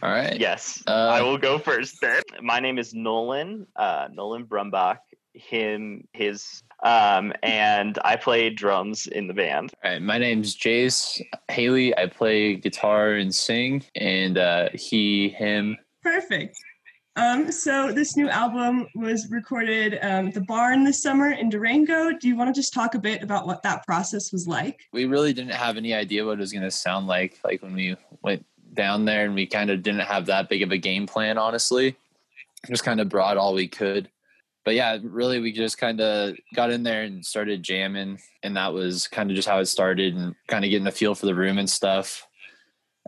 All 0.03 0.09
right. 0.09 0.37
Yes, 0.37 0.83
Uh, 0.85 1.11
I 1.13 1.21
will 1.21 1.37
go 1.37 1.57
first 1.57 1.95
then. 2.01 2.21
My 2.41 2.59
name 2.59 2.77
is 2.77 2.93
Nolan, 2.93 3.65
uh, 3.77 4.09
Nolan 4.11 4.43
Brumbach, 4.43 4.97
him, 5.33 6.09
his, 6.11 6.61
um, 6.83 7.31
and 7.41 7.97
I 8.03 8.17
play 8.17 8.49
drums 8.49 9.07
in 9.07 9.27
the 9.27 9.33
band. 9.33 9.71
All 9.81 9.91
right. 9.91 10.01
My 10.01 10.17
name's 10.17 10.57
Jace 10.57 11.21
Haley. 11.49 11.97
I 11.97 12.07
play 12.07 12.55
guitar 12.55 13.13
and 13.13 13.33
sing, 13.33 13.85
and 13.95 14.37
uh, 14.37 14.69
he, 14.73 15.29
him. 15.29 15.77
Perfect. 16.07 16.57
Um, 17.17 17.51
so 17.51 17.91
this 17.91 18.15
new 18.15 18.29
album 18.29 18.87
was 18.95 19.29
recorded 19.29 19.99
um, 20.01 20.27
at 20.27 20.33
the 20.33 20.41
barn 20.41 20.85
this 20.85 21.03
summer 21.03 21.31
in 21.31 21.49
Durango. 21.49 22.13
Do 22.13 22.29
you 22.29 22.37
want 22.37 22.53
to 22.53 22.57
just 22.57 22.73
talk 22.73 22.95
a 22.95 22.99
bit 22.99 23.23
about 23.23 23.45
what 23.45 23.61
that 23.63 23.85
process 23.85 24.31
was 24.31 24.47
like? 24.47 24.87
We 24.93 25.03
really 25.03 25.33
didn't 25.33 25.51
have 25.51 25.75
any 25.75 25.93
idea 25.93 26.25
what 26.25 26.37
it 26.37 26.39
was 26.39 26.53
going 26.53 26.63
to 26.63 26.71
sound 26.71 27.07
like. 27.07 27.39
Like 27.43 27.61
when 27.61 27.73
we 27.73 27.97
went 28.21 28.45
down 28.73 29.03
there, 29.03 29.25
and 29.25 29.35
we 29.35 29.45
kind 29.45 29.69
of 29.69 29.83
didn't 29.83 30.01
have 30.01 30.27
that 30.27 30.47
big 30.47 30.63
of 30.63 30.71
a 30.71 30.77
game 30.77 31.07
plan. 31.07 31.37
Honestly, 31.37 31.97
just 32.69 32.85
kind 32.85 33.01
of 33.01 33.09
brought 33.09 33.35
all 33.35 33.53
we 33.53 33.67
could. 33.67 34.09
But 34.63 34.75
yeah, 34.75 34.97
really, 35.03 35.41
we 35.41 35.51
just 35.51 35.77
kind 35.77 35.99
of 35.99 36.35
got 36.55 36.71
in 36.71 36.83
there 36.83 37.03
and 37.03 37.25
started 37.25 37.63
jamming, 37.63 38.19
and 38.43 38.55
that 38.55 38.71
was 38.71 39.09
kind 39.09 39.29
of 39.29 39.35
just 39.35 39.47
how 39.47 39.59
it 39.59 39.65
started, 39.65 40.15
and 40.15 40.35
kind 40.47 40.63
of 40.63 40.71
getting 40.71 40.87
a 40.87 40.91
feel 40.91 41.15
for 41.15 41.25
the 41.25 41.35
room 41.35 41.57
and 41.57 41.69
stuff. 41.69 42.26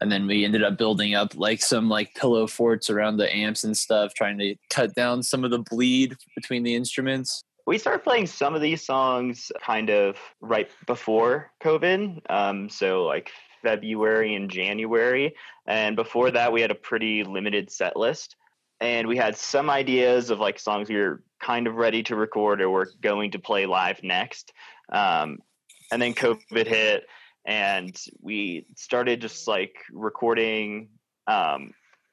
And 0.02 0.12
then 0.12 0.28
we 0.28 0.46
ended 0.46 0.64
up 0.64 0.78
building 0.78 1.16
up 1.16 1.36
like 1.36 1.62
some 1.62 1.90
like 1.90 2.14
pillow 2.16 2.48
forts 2.48 2.90
around 2.90 3.18
the 3.18 3.34
amps 3.34 3.64
and 3.64 3.76
stuff, 3.76 4.14
trying 4.14 4.38
to 4.40 4.56
cut 4.70 4.96
down 4.96 5.24
some 5.24 5.44
of 5.44 5.52
the 5.52 5.60
bleed 5.60 6.16
between 6.36 6.64
the 6.64 6.76
instruments. 6.76 7.44
We 7.66 7.78
started 7.78 8.04
playing 8.04 8.28
some 8.28 8.56
of 8.56 8.62
these 8.62 8.84
songs 8.84 9.52
kind 9.62 9.90
of 9.90 10.18
right 10.42 10.70
before 10.88 11.52
COVID. 11.62 12.22
Um, 12.30 12.70
so 12.70 13.06
like 13.06 13.30
February 13.62 14.36
and 14.36 14.50
January. 14.50 15.36
And 15.68 15.96
before 15.96 16.32
that, 16.32 16.52
we 16.52 16.62
had 16.62 16.72
a 16.72 16.76
pretty 16.76 17.24
limited 17.24 17.72
set 17.72 17.96
list. 17.96 18.36
And 18.80 19.08
we 19.08 19.18
had 19.18 19.36
some 19.36 19.70
ideas 19.70 20.30
of 20.30 20.40
like 20.40 20.58
songs 20.58 20.90
we 20.90 20.96
were 20.96 21.22
kind 21.42 21.68
of 21.68 21.76
ready 21.76 22.02
to 22.04 22.16
record 22.16 22.62
or 22.62 22.70
we're 22.70 22.88
going 23.02 23.32
to 23.32 23.40
play 23.40 23.66
live 23.66 24.02
next. 24.04 24.54
Um, 24.92 25.40
and 25.92 26.02
then 26.02 26.14
COVID 26.14 26.68
hit, 26.68 27.04
and 27.46 27.96
we 28.22 28.66
started 28.76 29.22
just 29.22 29.48
like 29.48 29.76
recording 29.92 30.90
um, 31.28 31.72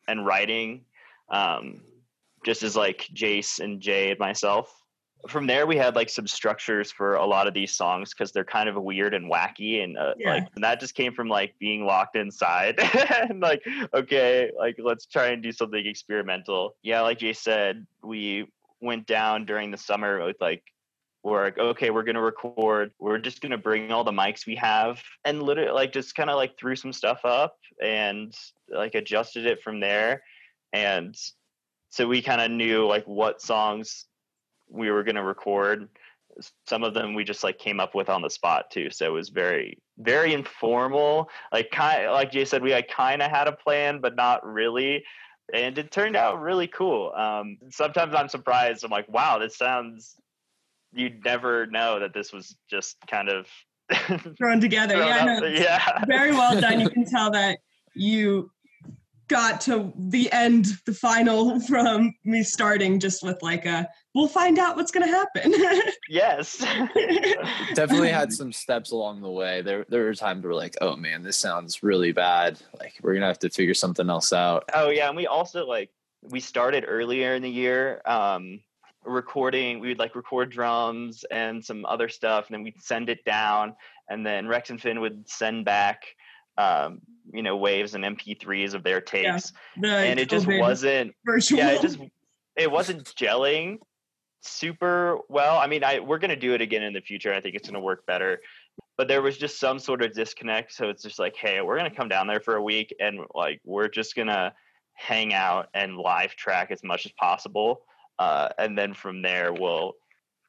and 0.09 0.25
writing 0.25 0.85
um, 1.31 1.83
just 2.45 2.63
as 2.63 2.77
like 2.77 3.09
Jace 3.15 3.61
and 3.61 3.81
Jay 3.81 4.11
and 4.11 4.19
myself 4.19 4.73
from 5.29 5.47
there 5.47 5.67
we 5.67 5.77
had 5.77 5.97
like 5.97 6.09
some 6.09 6.27
structures 6.27 6.93
for 6.93 7.15
a 7.15 7.27
lot 7.27 7.47
of 7.47 7.55
these 7.55 7.75
songs 7.75 8.11
because 8.11 8.33
they're 8.33 8.45
kind 8.45 8.69
of 8.69 8.77
weird 8.77 9.15
and 9.15 9.31
wacky 9.31 9.83
and 9.83 9.97
uh, 9.99 10.15
Yeah. 10.19 10.35
like 10.35 10.49
and 10.55 10.63
that 10.65 10.79
just 10.79 10.95
came 10.95 11.13
from 11.15 11.29
like 11.29 11.55
being 11.59 11.85
locked 11.85 12.17
inside 12.17 12.79
and 13.29 13.41
like 13.41 13.63
okay 13.95 14.51
like 14.57 14.77
let's 14.79 15.07
try 15.07 15.29
and 15.29 15.43
do 15.43 15.53
something 15.53 15.85
experimental 15.85 16.77
yeah 16.83 17.01
like 17.01 17.19
jay 17.19 17.33
said 17.33 17.87
we 18.05 18.47
went 18.81 19.07
down 19.07 19.47
during 19.47 19.71
the 19.71 19.79
summer 19.79 20.25
with 20.25 20.37
like 20.41 20.63
we're 21.27 21.45
like 21.45 21.59
okay 21.59 21.91
we're 21.91 22.05
gonna 22.05 22.23
record. 22.23 22.93
We're 23.01 23.19
just 23.19 23.41
gonna 23.41 23.59
bring 23.59 23.91
all 23.91 24.05
the 24.05 24.13
mics 24.13 24.47
we 24.47 24.55
have 24.57 25.03
and 25.25 25.43
literally 25.43 25.73
like 25.73 25.93
just 25.93 26.15
kind 26.15 26.31
of 26.31 26.37
like 26.37 26.57
threw 26.57 26.77
some 26.77 26.93
stuff 26.93 27.25
up 27.25 27.57
and 27.83 28.33
like 28.73 28.95
adjusted 28.95 29.45
it 29.45 29.61
from 29.61 29.81
there. 29.81 30.23
And 30.73 31.17
so 31.91 32.07
we 32.07 32.23
kind 32.23 32.41
of 32.41 32.53
knew 32.53 32.87
like 32.87 33.07
what 33.07 33.43
songs 33.43 34.07
we 34.69 34.91
were 34.91 35.03
to 35.03 35.23
record. 35.23 35.89
Some 36.69 36.85
of 36.85 36.95
them 36.95 37.15
we 37.15 37.25
just 37.25 37.43
like 37.43 37.59
came 37.59 37.81
up 37.81 37.95
with 37.95 38.09
on 38.09 38.23
the 38.23 38.31
spot 38.31 38.71
too 38.71 38.91
so 38.91 39.07
it 39.07 39.13
was 39.13 39.31
very 39.31 39.79
very 39.99 40.33
informal. 40.33 41.29
Like 41.53 41.73
kind 41.73 42.09
like 42.13 42.31
jay 42.31 42.45
said 42.45 42.63
we 42.63 42.73
like 42.73 42.89
kind 42.89 43.21
of 43.21 43.33
had 43.33 43.49
a 43.49 43.53
plan 43.53 44.01
but 44.01 44.15
not 44.15 44.47
really. 44.47 45.03
And 45.53 45.77
it 45.77 45.91
turned 45.91 46.15
out 46.15 46.41
really 46.41 46.69
cool. 46.69 47.13
Um 47.17 47.59
sometimes 47.71 48.15
i'm 48.15 48.29
surprised. 48.29 48.85
I'm 48.85 48.93
like 48.93 49.09
wow 49.09 49.39
this 49.41 49.59
sounds 49.59 50.15
you'd 50.93 51.25
never 51.25 51.67
know 51.67 52.01
that 52.01 52.15
this 52.15 52.33
was 52.33 52.57
just 52.71 52.97
kind 53.07 53.29
of 53.29 53.47
Thrown 54.39 54.61
together. 54.61 54.95
thrown 54.95 55.09
Yeah, 55.09 55.25
no, 55.25 55.47
yeah 55.47 56.05
very 56.07 56.33
well 56.33 56.61
done. 56.61 56.81
You 56.81 56.91
can 56.91 57.05
tell 57.11 57.31
that 57.31 57.59
you 57.95 58.51
got 59.29 59.61
to 59.61 59.93
the 59.97 60.31
end, 60.33 60.67
the 60.87 60.93
final 60.93 61.61
from 61.61 62.15
me 62.25 62.43
starting 62.43 63.01
just 63.01 63.23
with 63.23 63.41
like 63.43 63.65
a, 63.65 63.89
we'll 64.15 64.29
find 64.29 64.59
out 64.59 64.77
what's 64.77 64.91
going 64.91 65.07
to 65.07 65.13
happen. 65.13 65.53
yes 66.09 66.65
definitely 67.75 68.11
had 68.11 68.33
some 68.33 68.53
steps 68.53 68.91
along 68.91 69.21
the 69.21 69.31
way. 69.31 69.63
There 69.63 69.85
there 69.89 70.05
were 70.05 70.15
times 70.15 70.45
where 70.45 70.55
like, 70.55 70.77
oh 70.81 70.97
man, 70.97 71.23
this 71.23 71.37
sounds 71.37 71.83
really 71.83 72.13
bad. 72.13 72.59
Like 72.79 72.95
we're 73.03 73.15
gonna 73.15 73.27
have 73.27 73.39
to 73.41 73.51
figure 73.51 73.75
something 73.75 74.09
else 74.09 74.33
out. 74.33 74.65
Oh 74.75 74.91
yeah, 74.91 75.09
and 75.09 75.17
we 75.17 75.27
also 75.27 75.67
like 75.67 75.91
we 76.23 76.41
started 76.41 76.85
earlier 76.87 77.35
in 77.35 77.43
the 77.43 77.51
year 77.51 78.01
um 78.05 78.61
recording 79.07 79.79
we 79.79 79.89
would 79.89 79.99
like 79.99 80.15
record 80.15 80.51
drums 80.51 81.25
and 81.31 81.65
some 81.65 81.85
other 81.87 82.09
stuff 82.09 82.47
and 82.47 82.55
then 82.55 82.63
we'd 82.63 82.83
send 82.83 83.09
it 83.09 83.25
down 83.25 83.75
and 84.09 84.27
then 84.27 84.47
Rex 84.47 84.71
and 84.71 84.81
Finn 84.81 85.01
would 85.01 85.29
send 85.29 85.65
back 85.65 86.05
um 86.59 87.01
you 87.33 87.43
know 87.43 87.57
waves 87.57 87.95
and 87.95 88.05
MP3s 88.05 88.75
of 88.75 88.83
their 88.83 89.01
tapes 89.01 89.53
the 89.81 89.89
and 89.89 90.19
it 90.19 90.29
just 90.29 90.47
wasn't 90.47 91.15
virtual. 91.25 91.59
yeah 91.59 91.71
it 91.71 91.83
just 91.83 91.99
it 92.57 92.71
wasn't 92.71 93.05
gelling 93.15 93.79
super 94.41 95.19
well. 95.29 95.59
I 95.59 95.67
mean 95.67 95.85
i 95.85 96.01
we're 96.01 96.19
going 96.19 96.31
to 96.31 96.37
do 96.37 96.55
it 96.55 96.61
again 96.61 96.83
in 96.83 96.93
the 96.93 97.01
future 97.01 97.33
i 97.35 97.41
think 97.41 97.55
it's 97.55 97.69
going 97.69 97.75
to 97.75 97.85
work 97.85 98.07
better. 98.07 98.41
But 98.97 99.09
there 99.09 99.21
was 99.21 99.37
just 99.37 99.61
some 99.61 99.79
sort 99.79 100.03
of 100.03 100.13
disconnect 100.13 100.73
so 100.73 100.89
it's 100.89 101.03
just 101.03 101.19
like 101.19 101.37
hey 101.37 101.61
we're 101.61 101.79
going 101.79 101.91
to 101.91 101.97
come 101.97 102.09
down 102.09 102.27
there 102.27 102.41
for 102.41 102.57
a 102.57 102.63
week 102.63 102.95
and 103.01 103.21
like 103.35 103.61
we're 103.65 103.89
just 103.89 104.15
going 104.15 104.29
to 104.29 104.53
hang 104.95 105.35
out 105.35 105.69
and 105.75 105.99
live 105.99 106.35
track 106.37 106.71
as 106.71 106.83
much 106.83 107.05
as 107.05 107.13
possible 107.13 107.83
uh, 108.19 108.49
and 108.59 108.77
then 108.77 108.95
from 108.95 109.23
there 109.23 109.53
we'll 109.53 109.95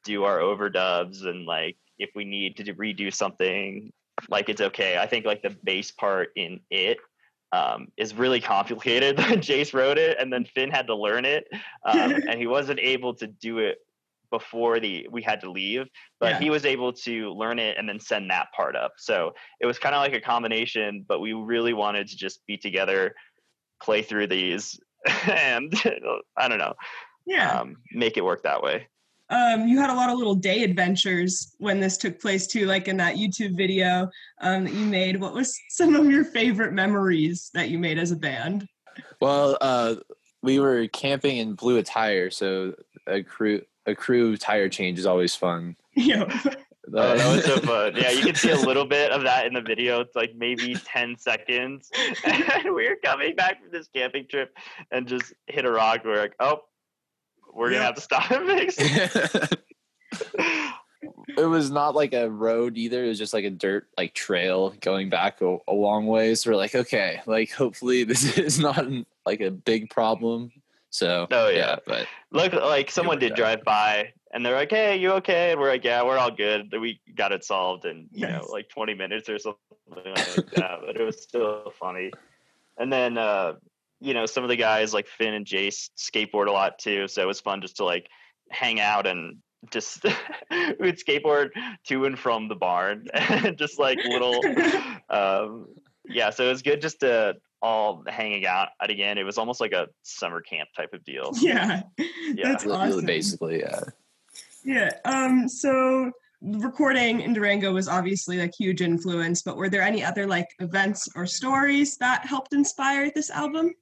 do 0.04 0.24
our 0.24 0.38
overdubs 0.38 1.24
and 1.24 1.44
like 1.46 1.76
if 1.98 2.10
we 2.14 2.24
need 2.24 2.56
to 2.56 2.74
redo 2.74 3.12
something 3.12 3.92
like 4.28 4.48
it's 4.48 4.60
okay 4.60 4.98
i 4.98 5.06
think 5.06 5.24
like 5.24 5.42
the 5.42 5.56
bass 5.64 5.90
part 5.90 6.30
in 6.36 6.60
it 6.70 6.98
um, 7.52 7.88
is 7.96 8.14
really 8.14 8.40
complicated. 8.40 9.16
Jace 9.16 9.72
wrote 9.72 9.98
it, 9.98 10.18
and 10.20 10.32
then 10.32 10.44
Finn 10.44 10.70
had 10.70 10.86
to 10.88 10.94
learn 10.94 11.24
it, 11.24 11.46
um, 11.84 12.14
and 12.28 12.38
he 12.38 12.46
wasn't 12.46 12.80
able 12.80 13.14
to 13.14 13.26
do 13.26 13.58
it 13.58 13.78
before 14.30 14.78
the 14.78 15.08
we 15.10 15.22
had 15.22 15.40
to 15.40 15.50
leave. 15.50 15.86
But 16.20 16.32
Yeah. 16.32 16.38
he 16.40 16.50
was 16.50 16.64
able 16.66 16.92
to 16.92 17.32
learn 17.32 17.58
it 17.58 17.78
and 17.78 17.88
then 17.88 17.98
send 17.98 18.30
that 18.30 18.48
part 18.54 18.76
up. 18.76 18.92
So 18.98 19.34
it 19.60 19.66
was 19.66 19.78
kind 19.78 19.94
of 19.94 20.02
like 20.02 20.12
a 20.12 20.20
combination. 20.20 21.04
But 21.08 21.20
we 21.20 21.32
really 21.32 21.72
wanted 21.72 22.08
to 22.08 22.16
just 22.16 22.46
be 22.46 22.56
together, 22.58 23.14
play 23.82 24.02
through 24.02 24.26
these, 24.26 24.78
and 25.26 25.72
I 26.36 26.48
don't 26.48 26.58
know, 26.58 26.74
yeah. 27.28 27.60
um, 27.60 27.76
make 27.92 28.16
it 28.16 28.24
work 28.24 28.42
that 28.42 28.62
way. 28.62 28.86
um, 29.30 29.68
you 29.68 29.78
had 29.78 29.90
a 29.90 29.94
lot 29.94 30.08
of 30.10 30.16
little 30.18 30.34
day 30.34 30.62
adventures 30.64 31.54
when 31.58 31.80
this 31.80 31.96
took 31.98 32.18
place 32.20 32.46
too, 32.46 32.64
like 32.66 32.88
in 32.88 32.96
that 32.96 33.16
YouTube 33.16 33.56
video 33.56 34.08
um, 34.40 34.64
that 34.64 34.72
you 34.72 34.86
made. 34.86 35.20
What 35.20 35.34
was 35.34 35.58
some 35.68 35.94
of 35.94 36.10
your 36.10 36.24
favorite 36.24 36.72
memories 36.72 37.50
that 37.54 37.68
you 37.68 37.78
made 37.78 37.98
as 37.98 38.10
a 38.10 38.16
band? 38.16 38.66
Well, 39.20 39.58
uh, 39.60 39.96
we 40.42 40.58
were 40.60 40.88
camping 40.88 41.36
in 41.38 41.54
blue 41.54 41.76
attire, 41.76 42.30
so 42.30 42.74
a 43.06 43.22
crew 43.22 43.60
a 43.86 43.94
crew 43.94 44.36
tire 44.36 44.68
change 44.68 44.98
is 44.98 45.06
always 45.06 45.34
fun. 45.34 45.76
You 45.94 46.16
know, 46.18 46.28
Oh, 46.94 47.16
that 47.18 47.36
was 47.36 47.44
so 47.44 47.58
fun. 47.72 47.96
Yeah, 47.96 48.12
you 48.12 48.22
can 48.24 48.34
see 48.34 48.50
a 48.50 48.56
little 48.56 48.86
bit 48.86 49.10
of 49.10 49.22
that 49.24 49.44
in 49.46 49.52
the 49.52 49.60
video. 49.60 50.00
It's 50.00 50.16
like 50.16 50.32
maybe 50.34 50.74
10 50.74 51.18
seconds. 51.18 51.90
And 52.24 52.74
we 52.74 52.88
were 52.88 52.96
coming 53.04 53.34
back 53.36 53.60
from 53.60 53.70
this 53.70 53.88
camping 53.94 54.26
trip 54.26 54.56
and 54.90 55.06
just 55.06 55.34
hit 55.48 55.66
a 55.66 55.70
rock. 55.70 56.00
We're 56.04 56.16
like, 56.18 56.34
oh, 56.40 56.60
we're 57.58 57.70
going 57.70 57.80
to 57.80 57.80
Yeah. 57.80 57.86
have 57.86 57.94
to 57.96 58.00
stop 58.00 58.30
and 58.30 58.46
fix 58.46 59.58
it 61.36 61.44
was 61.44 61.70
not 61.70 61.94
like 61.94 62.12
a 62.12 62.28
road 62.30 62.76
either. 62.76 63.04
It 63.04 63.08
was 63.08 63.18
just 63.18 63.32
like 63.34 63.44
a 63.44 63.50
dirt 63.50 63.86
like 63.96 64.14
trail 64.14 64.70
going 64.80 65.08
back 65.10 65.40
a, 65.40 65.58
a 65.68 65.72
long 65.72 66.06
ways. 66.06 66.42
So 66.42 66.50
we're 66.50 66.56
like, 66.56 66.74
okay, 66.74 67.20
like 67.26 67.52
hopefully 67.52 68.04
this 68.04 68.36
is 68.38 68.58
not 68.58 68.84
like 69.26 69.40
a 69.40 69.50
big 69.50 69.90
problem. 69.90 70.50
So 70.90 71.26
Oh, 71.30 71.48
yeah. 71.48 71.76
but 71.86 72.06
Look, 72.32 72.52
like 72.54 72.90
someone 72.90 73.18
did 73.18 73.32
out. 73.32 73.36
drive 73.36 73.64
by 73.64 74.12
and 74.32 74.44
they're 74.44 74.56
like, 74.56 74.70
hey, 74.70 74.96
you 74.96 75.12
okay? 75.12 75.52
And 75.52 75.60
we're 75.60 75.68
like, 75.70 75.84
yeah, 75.84 76.02
we're 76.02 76.18
all 76.18 76.30
good. 76.30 76.72
We 76.80 77.00
got 77.14 77.32
it 77.32 77.44
solved 77.44 77.84
in, 77.84 78.08
you 78.12 78.26
know, 78.26 78.46
like 78.50 78.68
20 78.68 78.94
minutes 78.94 79.28
or 79.28 79.38
something 79.38 79.60
like 79.90 80.04
that. 80.56 80.78
But 80.84 80.96
it 80.96 81.04
was 81.04 81.22
still 81.22 81.72
funny. 81.78 82.10
And 82.78 82.92
then, 82.92 83.18
uh, 83.18 83.54
you 84.00 84.14
know, 84.14 84.26
some 84.26 84.42
of 84.44 84.48
the 84.48 84.56
guys 84.56 84.94
like 84.94 85.06
Finn 85.06 85.34
and 85.34 85.46
Jace 85.46 85.90
skateboard 85.96 86.46
a 86.46 86.52
lot 86.52 86.78
too. 86.78 87.08
So 87.08 87.22
it 87.22 87.26
was 87.26 87.40
fun 87.40 87.60
just 87.60 87.76
to 87.76 87.84
like 87.84 88.08
hang 88.50 88.80
out 88.80 89.06
and 89.06 89.38
just 89.70 90.04
we 90.50 90.74
would 90.80 90.98
skateboard 90.98 91.48
to 91.86 92.04
and 92.04 92.18
from 92.18 92.48
the 92.48 92.54
barn 92.54 93.06
and 93.12 93.58
just 93.58 93.78
like 93.78 93.98
little 94.04 94.40
um 95.10 95.66
yeah 96.08 96.30
so 96.30 96.44
it 96.44 96.48
was 96.48 96.62
good 96.62 96.80
just 96.80 97.00
to 97.00 97.34
all 97.62 98.04
hanging 98.06 98.46
out 98.46 98.68
at 98.80 98.90
again. 98.90 99.18
It 99.18 99.24
was 99.24 99.38
almost 99.38 99.60
like 99.60 99.72
a 99.72 99.88
summer 100.02 100.40
camp 100.40 100.68
type 100.76 100.92
of 100.92 101.04
deal. 101.04 101.32
Yeah, 101.40 101.82
Yeah. 101.96 102.04
that's 102.42 102.64
Really, 102.64 102.76
awesome. 102.76 103.06
Basically, 103.06 103.60
yeah. 103.60 103.80
Yeah. 104.64 104.90
Um. 105.04 105.48
So 105.48 106.12
recording 106.40 107.20
in 107.20 107.32
Durango 107.32 107.72
was 107.72 107.88
obviously 107.88 108.38
like 108.38 108.52
huge 108.56 108.80
influence, 108.80 109.42
but 109.42 109.56
were 109.56 109.68
there 109.68 109.82
any 109.82 110.04
other 110.04 110.26
like 110.26 110.48
events 110.60 111.08
or 111.16 111.26
stories 111.26 111.96
that 111.98 112.26
helped 112.26 112.52
inspire 112.52 113.10
this 113.14 113.30
album? 113.30 113.74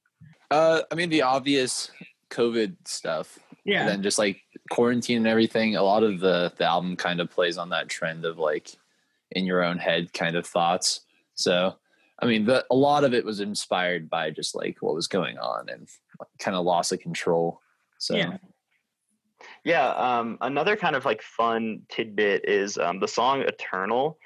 Uh, 0.49 0.81
I 0.91 0.95
mean, 0.95 1.09
the 1.09 1.23
obvious 1.23 1.91
COVID 2.29 2.75
stuff. 2.85 3.39
Yeah. 3.65 3.81
And 3.81 3.89
then 3.89 4.03
just 4.03 4.17
like 4.17 4.41
quarantine 4.69 5.17
and 5.17 5.27
everything. 5.27 5.75
A 5.75 5.83
lot 5.83 6.03
of 6.03 6.19
the 6.19 6.53
the 6.57 6.65
album 6.65 6.95
kind 6.95 7.19
of 7.19 7.29
plays 7.29 7.57
on 7.57 7.69
that 7.69 7.89
trend 7.89 8.25
of 8.25 8.37
like 8.37 8.69
in 9.31 9.45
your 9.45 9.63
own 9.63 9.77
head 9.77 10.13
kind 10.13 10.35
of 10.35 10.45
thoughts. 10.45 11.01
So, 11.35 11.75
I 12.19 12.25
mean, 12.25 12.45
the, 12.45 12.65
a 12.71 12.75
lot 12.75 13.03
of 13.03 13.13
it 13.13 13.25
was 13.25 13.41
inspired 13.41 14.09
by 14.09 14.31
just 14.31 14.55
like 14.55 14.77
what 14.81 14.95
was 14.95 15.07
going 15.07 15.37
on 15.37 15.69
and 15.69 15.87
kind 16.39 16.55
of 16.55 16.65
loss 16.65 16.91
of 16.91 16.99
control. 16.99 17.61
So, 17.97 18.15
Yeah. 18.15 18.37
Yeah, 19.63 19.89
um, 19.89 20.37
another 20.41 20.75
kind 20.75 20.95
of 20.95 21.05
like 21.05 21.21
fun 21.21 21.81
tidbit 21.89 22.45
is 22.47 22.77
um, 22.77 22.99
the 22.99 23.07
song 23.07 23.41
"Eternal." 23.41 24.17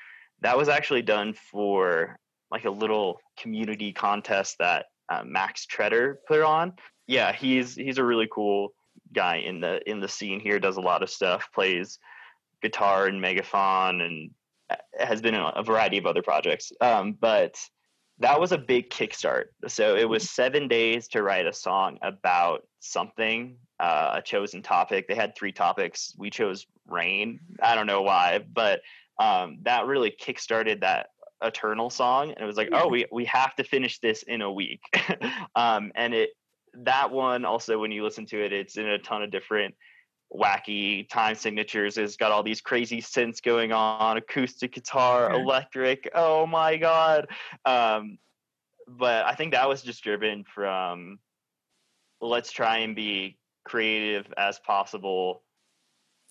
That 0.41 0.57
was 0.57 0.69
actually 0.69 1.01
done 1.01 1.33
for 1.33 2.17
like 2.49 2.65
a 2.65 2.69
little 2.69 3.19
community 3.37 3.91
contest 3.91 4.57
that 4.59 4.85
uh, 5.11 5.23
Max 5.25 5.65
Treader 5.65 6.19
put 6.27 6.41
on. 6.41 6.73
Yeah, 7.07 7.33
he's 7.33 7.75
he's 7.75 7.97
a 7.97 8.03
really 8.03 8.29
cool 8.31 8.73
guy 9.13 9.37
in 9.37 9.59
the 9.59 9.81
in 9.89 9.99
the 9.99 10.07
scene 10.07 10.39
here. 10.39 10.59
Does 10.59 10.77
a 10.77 10.81
lot 10.81 11.03
of 11.03 11.09
stuff, 11.09 11.49
plays 11.53 11.99
guitar 12.61 13.07
and 13.07 13.19
megaphone, 13.19 14.01
and 14.01 14.31
uh, 14.69 14.75
has 14.97 15.21
been 15.21 15.35
in 15.35 15.41
a 15.41 15.63
variety 15.63 15.97
of 15.97 16.05
other 16.05 16.21
projects. 16.21 16.71
Um, 16.79 17.17
but 17.19 17.59
that 18.19 18.39
was 18.39 18.51
a 18.51 18.57
big 18.57 18.89
kickstart. 18.89 19.45
So 19.67 19.95
it 19.95 20.07
was 20.07 20.29
seven 20.29 20.67
days 20.67 21.07
to 21.09 21.23
write 21.23 21.47
a 21.47 21.53
song 21.53 21.97
about 22.03 22.67
something, 22.79 23.57
uh, 23.79 24.11
a 24.15 24.21
chosen 24.21 24.61
topic. 24.61 25.07
They 25.07 25.15
had 25.15 25.35
three 25.35 25.51
topics. 25.51 26.13
We 26.17 26.29
chose 26.29 26.67
rain. 26.87 27.39
I 27.61 27.73
don't 27.73 27.87
know 27.87 28.03
why, 28.03 28.45
but 28.53 28.81
um, 29.19 29.59
that 29.63 29.87
really 29.87 30.11
kickstarted 30.11 30.81
that 30.81 31.07
eternal 31.41 31.89
song. 31.89 32.31
And 32.31 32.39
it 32.39 32.45
was 32.45 32.57
like, 32.57 32.69
oh, 32.71 32.87
we 32.87 33.05
we 33.11 33.25
have 33.25 33.55
to 33.55 33.63
finish 33.63 33.99
this 33.99 34.23
in 34.23 34.41
a 34.41 34.51
week. 34.51 34.81
um, 35.55 35.91
and 35.95 36.13
it 36.13 36.31
that 36.73 37.11
one 37.11 37.43
also, 37.45 37.79
when 37.79 37.91
you 37.91 38.03
listen 38.03 38.25
to 38.27 38.43
it, 38.43 38.53
it's 38.53 38.77
in 38.77 38.87
a 38.87 38.97
ton 38.99 39.23
of 39.23 39.31
different 39.31 39.75
wacky 40.33 41.09
time 41.09 41.35
signatures. 41.35 41.97
It's 41.97 42.15
got 42.15 42.31
all 42.31 42.43
these 42.43 42.61
crazy 42.61 43.01
synths 43.01 43.41
going 43.41 43.71
on, 43.73 44.17
acoustic 44.17 44.73
guitar, 44.73 45.29
Yeah. 45.31 45.41
electric. 45.41 46.09
Oh 46.13 46.45
my 46.45 46.77
god! 46.77 47.27
Um, 47.65 48.17
but 48.87 49.25
I 49.25 49.35
think 49.35 49.53
that 49.53 49.67
was 49.67 49.81
just 49.81 50.03
driven 50.03 50.43
from 50.43 51.19
let's 52.21 52.51
try 52.51 52.77
and 52.77 52.95
be 52.95 53.37
creative 53.63 54.31
as 54.37 54.59
possible, 54.59 55.43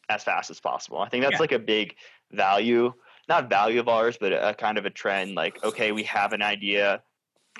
as 0.08 0.22
fast 0.24 0.50
as 0.50 0.60
possible. 0.60 0.98
I 0.98 1.08
think 1.08 1.22
that's 1.24 1.34
Yeah. 1.34 1.40
like 1.40 1.52
a 1.52 1.58
big 1.58 1.96
value, 2.32 2.92
not 3.30 3.48
value 3.48 3.80
of 3.80 3.88
ours, 3.88 4.18
but 4.20 4.32
a 4.32 4.54
kind 4.54 4.76
of 4.76 4.84
a 4.84 4.90
trend. 4.90 5.34
Like, 5.34 5.64
okay, 5.64 5.92
we 5.92 6.02
have 6.02 6.34
an 6.34 6.42
idea. 6.42 7.02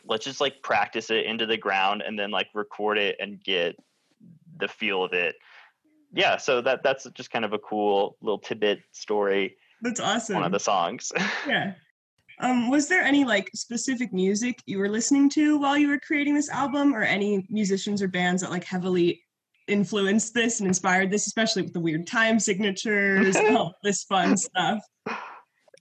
Let's 0.04 0.26
just 0.26 0.40
like 0.40 0.62
practice 0.62 1.10
it 1.10 1.24
into 1.24 1.46
the 1.46 1.56
ground 1.56 2.02
and 2.06 2.18
then 2.18 2.30
like 2.30 2.48
record 2.52 2.98
it 2.98 3.16
and 3.18 3.42
get 3.42 3.76
the 4.58 4.68
feel 4.68 5.02
of 5.02 5.14
it 5.14 5.36
yeah 6.12 6.36
so 6.36 6.60
that 6.60 6.82
that's 6.82 7.06
just 7.14 7.30
kind 7.30 7.44
of 7.44 7.52
a 7.52 7.58
cool 7.58 8.16
little 8.20 8.38
tidbit 8.38 8.80
story 8.92 9.56
That's 9.82 10.00
awesome. 10.00 10.36
one 10.36 10.44
of 10.44 10.52
the 10.52 10.60
songs 10.60 11.12
yeah. 11.46 11.74
Um, 12.42 12.70
was 12.70 12.88
there 12.88 13.02
any 13.02 13.24
like 13.24 13.50
specific 13.54 14.14
music 14.14 14.62
you 14.64 14.78
were 14.78 14.88
listening 14.88 15.28
to 15.30 15.58
while 15.58 15.76
you 15.76 15.88
were 15.88 15.98
creating 15.98 16.34
this 16.34 16.48
album, 16.48 16.94
or 16.94 17.02
any 17.02 17.46
musicians 17.50 18.00
or 18.00 18.08
bands 18.08 18.40
that 18.40 18.50
like 18.50 18.64
heavily 18.64 19.22
influenced 19.68 20.32
this 20.32 20.60
and 20.60 20.66
inspired 20.66 21.10
this, 21.10 21.26
especially 21.26 21.60
with 21.60 21.74
the 21.74 21.80
weird 21.80 22.06
time 22.06 22.40
signatures 22.40 23.36
and 23.36 23.58
all 23.58 23.74
this 23.82 24.04
fun 24.04 24.38
stuff? 24.38 24.78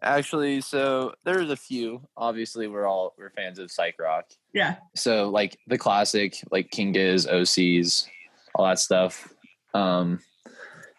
actually, 0.02 0.62
so 0.62 1.14
there's 1.24 1.50
a 1.50 1.56
few. 1.56 2.02
Obviously, 2.18 2.68
we're 2.68 2.88
all 2.88 3.14
we're 3.18 3.32
fans 3.32 3.60
of 3.60 3.72
psych 3.72 3.96
rock. 4.00 4.26
Yeah. 4.54 4.76
So 4.96 5.30
like 5.30 5.58
the 5.68 5.78
classic, 5.78 6.36
like 6.52 6.72
King 6.72 6.92
Giz, 6.92 7.28
OCs, 7.28 8.08
all 8.56 8.66
that 8.66 8.80
stuff. 8.80 9.34
Um, 9.74 10.20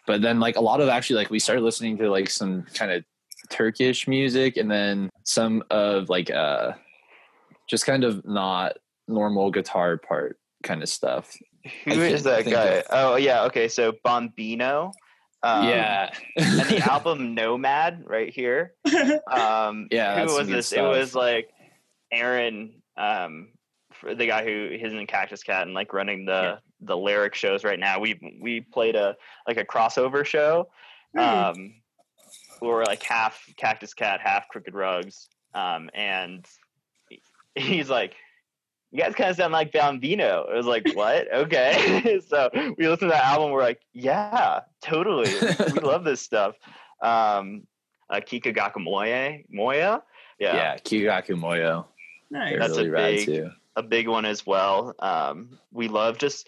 but 0.07 0.21
then 0.21 0.39
like 0.39 0.55
a 0.55 0.61
lot 0.61 0.81
of 0.81 0.89
actually 0.89 1.17
like 1.17 1.29
we 1.29 1.39
started 1.39 1.61
listening 1.61 1.97
to 1.97 2.09
like 2.09 2.29
some 2.29 2.63
kind 2.73 2.91
of 2.91 3.03
Turkish 3.49 4.07
music 4.07 4.57
and 4.57 4.69
then 4.69 5.09
some 5.23 5.63
of 5.69 6.09
like 6.09 6.31
uh 6.31 6.71
just 7.69 7.85
kind 7.85 8.03
of 8.03 8.25
not 8.25 8.77
normal 9.07 9.51
guitar 9.51 9.97
part 9.97 10.37
kind 10.63 10.81
of 10.83 10.89
stuff. 10.89 11.35
who 11.85 11.91
I 11.91 12.05
is 12.07 12.23
that 12.23 12.45
guy 12.45 12.65
of- 12.65 12.85
oh 12.89 13.15
yeah 13.17 13.43
okay 13.43 13.67
so 13.67 13.93
bombino 14.05 14.91
um, 15.43 15.67
yeah. 15.67 16.11
and 16.37 16.59
the 16.59 16.79
album 16.91 17.33
nomad 17.33 18.03
right 18.05 18.33
here 18.33 18.73
um 19.31 19.87
Yeah, 19.91 20.19
who 20.25 20.33
was 20.35 20.47
good 20.47 20.57
this 20.57 20.71
it 20.71 20.81
was 20.81 21.15
like 21.15 21.49
aaron 22.11 22.81
um 22.97 23.49
the 24.03 24.25
guy 24.27 24.43
who 24.43 24.67
is 24.71 24.93
in 24.93 25.07
cactus 25.07 25.43
cat 25.43 25.63
and 25.63 25.73
like 25.73 25.93
running 25.93 26.25
the 26.25 26.59
the 26.81 26.97
lyric 26.97 27.35
shows 27.35 27.63
right 27.63 27.79
now 27.79 27.99
we 27.99 28.19
we 28.41 28.61
played 28.61 28.95
a 28.95 29.15
like 29.47 29.57
a 29.57 29.65
crossover 29.65 30.25
show 30.25 30.67
Hmm. 31.13 31.19
um 31.19 31.73
or 32.61 32.83
like 32.85 33.03
half 33.03 33.43
cactus 33.57 33.93
cat 33.93 34.21
half 34.21 34.47
crooked 34.47 34.73
rugs 34.73 35.27
um 35.53 35.89
and 35.93 36.45
he's 37.55 37.89
like 37.89 38.15
you 38.91 38.99
guys 39.01 39.15
kind 39.15 39.29
of 39.29 39.35
sound 39.37 39.53
like 39.53 39.71
Bombino. 39.71 40.49
It 40.51 40.55
was 40.55 40.65
like, 40.65 40.85
what? 40.93 41.33
Okay. 41.33 42.19
so 42.27 42.49
we 42.53 42.87
listened 42.87 42.99
to 42.99 43.07
that 43.07 43.23
album. 43.25 43.51
We're 43.51 43.61
like, 43.63 43.81
yeah, 43.93 44.61
totally. 44.81 45.31
we 45.73 45.79
love 45.81 46.03
this 46.03 46.21
stuff. 46.21 46.55
Um, 47.01 47.63
uh, 48.09 48.15
Kikagaku 48.19 48.77
Moyo, 48.85 49.43
Moya. 49.49 50.03
yeah. 50.39 50.55
Yeah, 50.55 50.77
Kikagaku 50.77 51.39
Moyo. 51.39 51.85
nice. 52.29 52.51
They're 52.51 52.59
That's 52.59 52.77
a 52.77 52.79
really 52.79 52.89
rad 52.89 53.15
big- 53.15 53.25
too. 53.25 53.49
a 53.77 53.83
big 53.83 54.07
one 54.09 54.25
as 54.25 54.45
well. 54.45 54.93
Um, 54.99 55.57
we 55.71 55.87
love 55.87 56.17
just 56.17 56.47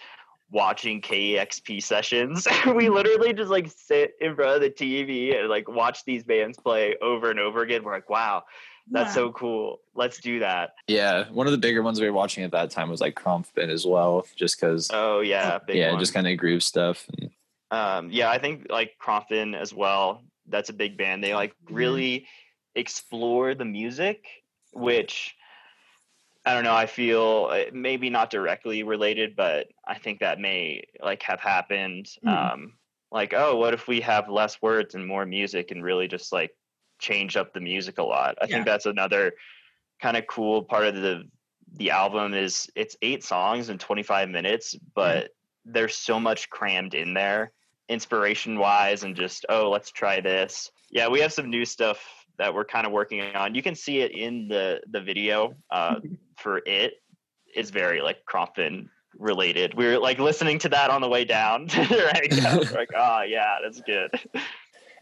watching 0.52 1.02
KEXP 1.02 1.82
sessions. 1.82 2.46
we 2.76 2.90
literally 2.90 3.34
just 3.34 3.50
like 3.50 3.72
sit 3.76 4.16
in 4.22 4.36
front 4.36 4.52
of 4.56 4.62
the 4.62 4.70
TV 4.70 5.40
and 5.40 5.50
like 5.50 5.68
watch 5.70 6.04
these 6.06 6.24
bands 6.24 6.60
play 6.60 6.96
over 7.02 7.32
and 7.32 7.40
over 7.40 7.62
again. 7.64 7.84
We're 7.84 7.94
like, 7.94 8.10
wow, 8.10 8.44
that's 8.92 9.10
Wow. 9.16 9.28
so 9.28 9.32
cool. 9.32 9.80
Let's 9.96 10.20
do 10.20 10.40
that. 10.40 10.72
Yeah, 10.88 11.30
one 11.30 11.48
of 11.48 11.52
the 11.52 11.58
bigger 11.58 11.82
ones 11.82 12.00
we 12.00 12.08
were 12.08 12.14
watching 12.14 12.44
at 12.44 12.52
that 12.52 12.70
time 12.72 12.90
was 12.90 13.02
like 13.02 13.16
Khruangbin 13.16 13.70
as 13.70 13.86
well, 13.86 14.26
just 14.36 14.60
because 14.60 14.90
Oh 14.94 15.22
yeah, 15.22 15.60
big 15.66 15.78
yeah, 15.78 15.92
one. 15.92 16.00
just 16.00 16.14
kind 16.14 16.28
of 16.28 16.38
groove 16.38 16.64
stuff. 16.64 17.08
And, 17.18 17.32
um 17.72 18.10
yeah 18.12 18.30
i 18.30 18.38
think 18.38 18.68
like 18.70 18.92
Khruangbin 19.02 19.56
as 19.60 19.74
well 19.74 20.22
that's 20.48 20.70
a 20.70 20.74
big 20.74 20.96
band 20.96 21.24
they 21.24 21.34
like 21.34 21.56
Mhm. 21.66 21.76
really 21.76 22.28
explore 22.76 23.56
the 23.56 23.66
music 23.66 24.26
which 24.74 25.34
i 26.46 26.54
don't 26.54 26.66
know 26.66 26.76
i 26.76 26.86
feel 26.86 27.48
uh, 27.52 27.64
maybe 27.74 28.10
not 28.12 28.30
directly 28.30 28.84
related 28.84 29.36
but 29.36 29.70
i 29.88 29.98
think 29.98 30.20
that 30.20 30.40
may 30.40 30.84
like 31.02 31.24
have 31.24 31.40
happened 31.40 32.10
Mhm. 32.24 32.30
um 32.54 32.74
like 33.12 33.34
oh 33.34 33.56
what 33.58 33.74
if 33.74 33.88
we 33.88 34.02
have 34.02 34.30
less 34.30 34.62
words 34.62 34.94
and 34.94 35.08
more 35.08 35.26
music 35.26 35.72
and 35.72 35.84
really 35.84 36.08
just 36.08 36.32
like 36.32 36.52
change 37.04 37.36
up 37.38 37.54
the 37.54 37.60
music 37.60 37.98
a 38.00 38.04
lot. 38.04 38.36
I 38.42 38.46
Yeah. 38.46 38.56
think 38.56 38.66
that's 38.66 38.86
another 38.88 39.34
kind 40.02 40.18
of 40.18 40.26
cool 40.28 40.64
part 40.64 40.86
of 40.88 40.96
the 40.96 41.24
the 41.76 41.90
album 41.92 42.34
is 42.36 42.70
it's 42.76 42.96
eight 43.02 43.24
songs 43.24 43.70
in 43.70 43.78
25 43.80 44.30
minutes 44.30 44.76
but 44.94 45.32
there's 45.66 45.96
so 45.96 46.20
much 46.20 46.50
crammed 46.50 46.94
in 46.94 47.14
there 47.16 47.52
inspiration 47.90 48.60
wise 48.60 49.04
and 49.04 49.16
just 49.16 49.46
oh 49.50 49.70
let's 49.70 49.92
try 49.92 50.20
this. 50.22 50.72
Yeah 50.92 51.08
we 51.10 51.20
have 51.22 51.34
some 51.34 51.50
new 51.50 51.66
stuff 51.66 52.00
that 52.38 52.54
we're 52.54 52.66
kind 52.66 52.86
of 52.88 52.92
working 52.92 53.22
on. 53.36 53.54
You 53.56 53.62
can 53.64 53.76
see 53.76 54.00
it 54.02 54.12
in 54.12 54.48
the 54.48 54.82
the 54.92 55.02
video 55.02 55.54
uh 55.72 55.96
for 56.38 56.62
it. 56.66 56.94
It's 57.56 57.70
very 57.72 58.02
like 58.02 58.20
Khruangbin 58.30 58.88
related. 59.18 59.74
We 59.76 59.86
were 59.86 60.00
like 60.00 60.20
listening 60.20 60.60
to 60.60 60.70
that 60.70 60.90
on 60.90 61.02
the 61.02 61.10
way 61.10 61.24
down. 61.26 61.68
Right. 61.78 62.32
We're 62.32 62.78
like 62.82 62.92
oh 62.96 63.22
yeah 63.22 63.58
that's 63.64 63.82
good 63.82 64.10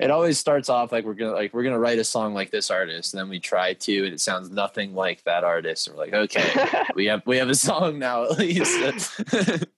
it 0.01 0.11
always 0.11 0.39
starts 0.39 0.69
off 0.69 0.91
like 0.91 1.05
we're 1.05 1.13
gonna 1.13 1.33
like 1.33 1.53
we're 1.53 1.63
gonna 1.63 1.79
write 1.79 1.99
a 1.99 2.03
song 2.03 2.33
like 2.33 2.49
this 2.51 2.71
artist, 2.71 3.13
and 3.13 3.19
then 3.19 3.29
we 3.29 3.39
try 3.39 3.73
to, 3.73 4.05
and 4.05 4.13
it 4.13 4.19
sounds 4.21 4.49
nothing 4.49 4.93
like 4.95 5.23
that 5.23 5.43
artist. 5.43 5.87
And 5.87 5.95
we're 5.95 6.05
like, 6.05 6.13
okay, 6.13 6.83
we 6.95 7.05
have 7.05 7.21
we 7.25 7.37
have 7.37 7.49
a 7.49 7.55
song 7.55 7.99
now 7.99 8.23
at 8.23 8.37
least. 8.37 8.79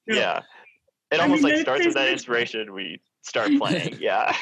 yeah 0.08 0.42
it 1.12 1.20
I 1.20 1.24
almost 1.24 1.44
mean, 1.44 1.54
like 1.54 1.62
starts 1.62 1.82
is 1.82 1.88
with 1.88 1.96
that 1.96 2.06
nice. 2.06 2.14
inspiration 2.14 2.74
we 2.74 3.00
start 3.22 3.52
playing 3.58 3.98
yeah 4.02 4.36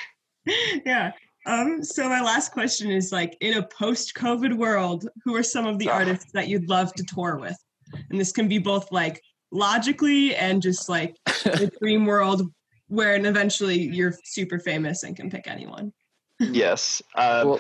yeah. 0.86 1.12
Um, 1.46 1.84
so 1.84 2.08
my 2.08 2.22
last 2.22 2.52
question 2.52 2.92
is 2.92 3.12
like 3.12 3.36
in 3.42 3.58
a 3.58 3.64
post-COVID 3.68 4.56
world, 4.58 5.08
who 5.26 5.36
are 5.36 5.44
some 5.44 5.66
of 5.66 5.80
the 5.80 5.90
Ah. 5.90 5.94
artists 5.94 6.32
that 6.34 6.48
you'd 6.48 6.70
love 6.70 6.94
to 6.94 7.04
tour 7.04 7.38
with? 7.38 7.58
And 8.10 8.20
this 8.20 8.32
can 8.32 8.48
be 8.48 8.60
both 8.60 8.92
like 8.92 9.22
logically 9.52 10.36
and 10.36 10.62
just 10.62 10.88
like 10.88 11.16
the 11.44 11.72
dream 11.82 12.06
world 12.06 12.52
where 12.92 13.16
and 13.16 13.26
eventually 13.26 13.80
you're 13.80 14.14
super 14.24 14.60
famous 14.60 15.04
and 15.04 15.16
can 15.16 15.30
pick 15.30 15.48
anyone. 15.48 15.94
yes 16.40 17.02
uh, 17.16 17.44
well, 17.46 17.60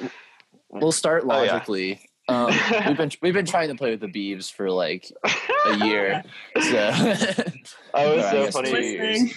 we'll 0.69 0.91
start 0.91 1.23
Oh, 1.27 1.43
yeah. 1.43 1.53
logically. 1.53 2.01
Um, 2.27 2.53
we've 2.87 2.97
been 2.97 3.11
we've 3.21 3.33
been 3.33 3.45
trying 3.45 3.69
to 3.69 3.75
play 3.75 3.91
with 3.91 3.99
the 3.99 4.07
Beeves 4.07 4.49
for 4.49 4.69
like 4.69 5.11
a 5.65 5.75
year. 5.85 6.23
So 6.61 6.91
Oh, 7.93 8.15
was 8.15 8.29
so 8.29 8.51
funny. 8.51 9.29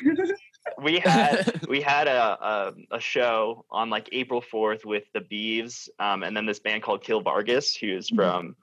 we 0.82 0.98
had 1.00 1.60
we 1.68 1.80
had 1.80 2.06
a, 2.08 2.38
a 2.40 2.72
a 2.92 3.00
show 3.00 3.64
on 3.70 3.90
like 3.90 4.08
April 4.12 4.40
fourth 4.40 4.84
with 4.84 5.04
the 5.12 5.22
Beeves, 5.22 5.88
um, 5.98 6.22
and 6.22 6.36
then 6.36 6.46
this 6.46 6.60
band 6.60 6.82
called 6.82 7.02
Kill 7.02 7.20
Vargas, 7.20 7.74
who's 7.74 8.08
Mhm. 8.10 8.16
from 8.16 8.56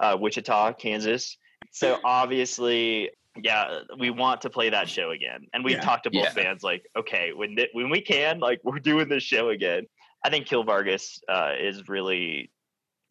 uh, 0.00 0.16
Wichita, 0.20 0.72
Kansas. 0.74 1.36
So 1.72 1.98
obviously, 2.04 3.10
yeah, 3.44 3.80
we 3.98 4.10
want 4.10 4.40
to 4.42 4.50
play 4.50 4.70
that 4.70 4.88
show 4.88 5.10
again, 5.10 5.46
and 5.52 5.64
we've 5.64 5.76
Yeah. 5.76 5.80
talked 5.82 6.04
to 6.04 6.10
both 6.10 6.36
Yeah. 6.36 6.42
bands 6.44 6.62
like, 6.62 6.84
okay, 6.96 7.32
when 7.32 7.56
th- 7.56 7.70
when 7.72 7.90
we 7.90 8.00
can, 8.00 8.38
like, 8.40 8.60
we're 8.64 8.78
doing 8.78 9.08
this 9.08 9.22
show 9.22 9.50
again. 9.50 9.86
I 10.24 10.30
think 10.30 10.46
Kill 10.46 10.64
Vargas 10.64 11.20
uh, 11.28 11.52
is 11.58 11.88
really 11.88 12.50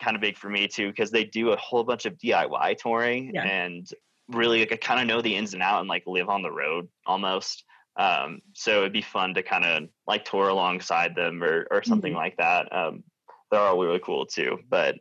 kind 0.01 0.15
of 0.15 0.21
big 0.21 0.37
for 0.37 0.47
me 0.49 0.67
too 0.67 0.87
because 0.89 1.11
they 1.11 1.23
do 1.25 1.51
a 1.51 1.57
whole 1.57 1.83
bunch 1.83 2.05
of 2.05 2.17
DIY 2.17 2.77
touring 2.77 3.31
Yeah. 3.33 3.43
and 3.43 3.87
really 4.29 4.59
like 4.59 4.71
I 4.71 4.77
kind 4.77 5.01
of 5.01 5.07
know 5.07 5.21
the 5.21 5.35
ins 5.35 5.53
and 5.55 5.63
out 5.63 5.79
and 5.81 5.89
like 5.89 6.03
live 6.05 6.29
on 6.29 6.41
the 6.43 6.51
road 6.51 6.87
almost. 7.05 7.65
Um, 7.97 8.41
so 8.53 8.77
it'd 8.79 8.93
be 8.93 9.01
fun 9.01 9.33
to 9.33 9.43
kind 9.43 9.65
of 9.65 9.89
like 10.07 10.23
tour 10.23 10.49
alongside 10.49 11.15
them 11.15 11.43
or 11.43 11.67
or 11.71 11.83
something 11.83 12.13
like 12.13 12.37
that. 12.37 12.71
Um, 12.73 13.03
they're 13.51 13.59
all 13.59 13.77
really 13.79 13.99
cool 13.99 14.25
too. 14.27 14.59
But 14.69 14.95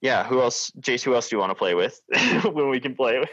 yeah, 0.00 0.24
who 0.24 0.40
else? 0.40 0.70
Jace, 0.80 1.04
who 1.04 1.14
else 1.14 1.28
do 1.28 1.36
you 1.36 1.40
want 1.40 1.50
to 1.50 1.54
play 1.54 1.74
with 1.74 2.00
when 2.52 2.70
we 2.70 2.80
can 2.80 2.96
play 2.96 3.18
with? 3.18 3.28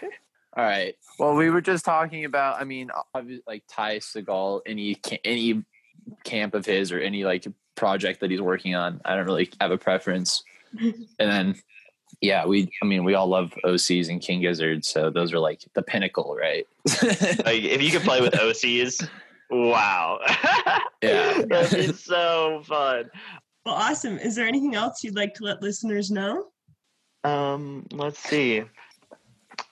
All 0.58 0.64
right. 0.64 0.96
Well, 1.20 1.36
we 1.36 1.52
were 1.52 1.62
just 1.62 1.86
talking 1.86 2.26
about. 2.26 2.60
I 2.60 2.64
mean, 2.64 2.90
obvi- 3.16 3.44
like 3.46 3.64
Ty 3.70 3.98
Segall, 3.98 4.62
any 4.66 5.00
any 5.24 5.64
camp 6.24 6.56
of 6.56 6.66
his 6.66 6.92
or 6.92 7.00
any 7.00 7.24
like 7.24 7.46
project 7.76 8.22
that 8.22 8.32
he's 8.32 8.42
working 8.42 8.74
on. 8.74 9.00
I 9.06 9.16
don't 9.16 9.28
really 9.28 9.52
have 9.62 9.70
a 9.70 9.78
preference. 9.78 10.44
and 10.80 11.08
then, 11.20 11.56
yeah, 12.22 12.48
we. 12.48 12.72
I 12.82 12.86
mean, 12.86 13.04
we 13.04 13.14
all 13.14 13.28
love 13.28 13.54
OCs 13.64 14.10
and 14.10 14.20
King 14.20 14.42
Gizzard, 14.42 14.84
so 14.84 15.12
those 15.12 15.32
are 15.32 15.40
like 15.40 15.62
the 15.76 15.84
pinnacle, 15.84 16.36
right? 16.36 16.68
Like 17.46 17.64
if 17.64 17.82
you 17.82 17.92
could 17.92 18.02
play 18.02 18.22
with 18.22 18.34
OCs, 18.34 19.08
wow. 19.52 20.20
Yeah. 21.04 21.44
That'd 21.48 21.88
be 21.88 21.94
so 21.94 22.64
fun. 22.66 23.12
Well, 23.64 23.76
awesome. 23.76 24.18
Is 24.18 24.36
there 24.36 24.48
anything 24.48 24.74
else 24.74 25.04
you'd 25.04 25.16
like 25.16 25.36
to 25.36 25.44
let 25.44 25.62
listeners 25.62 26.10
know? 26.10 26.48
Um, 27.24 27.86
let's 27.92 28.18
see. 28.18 28.64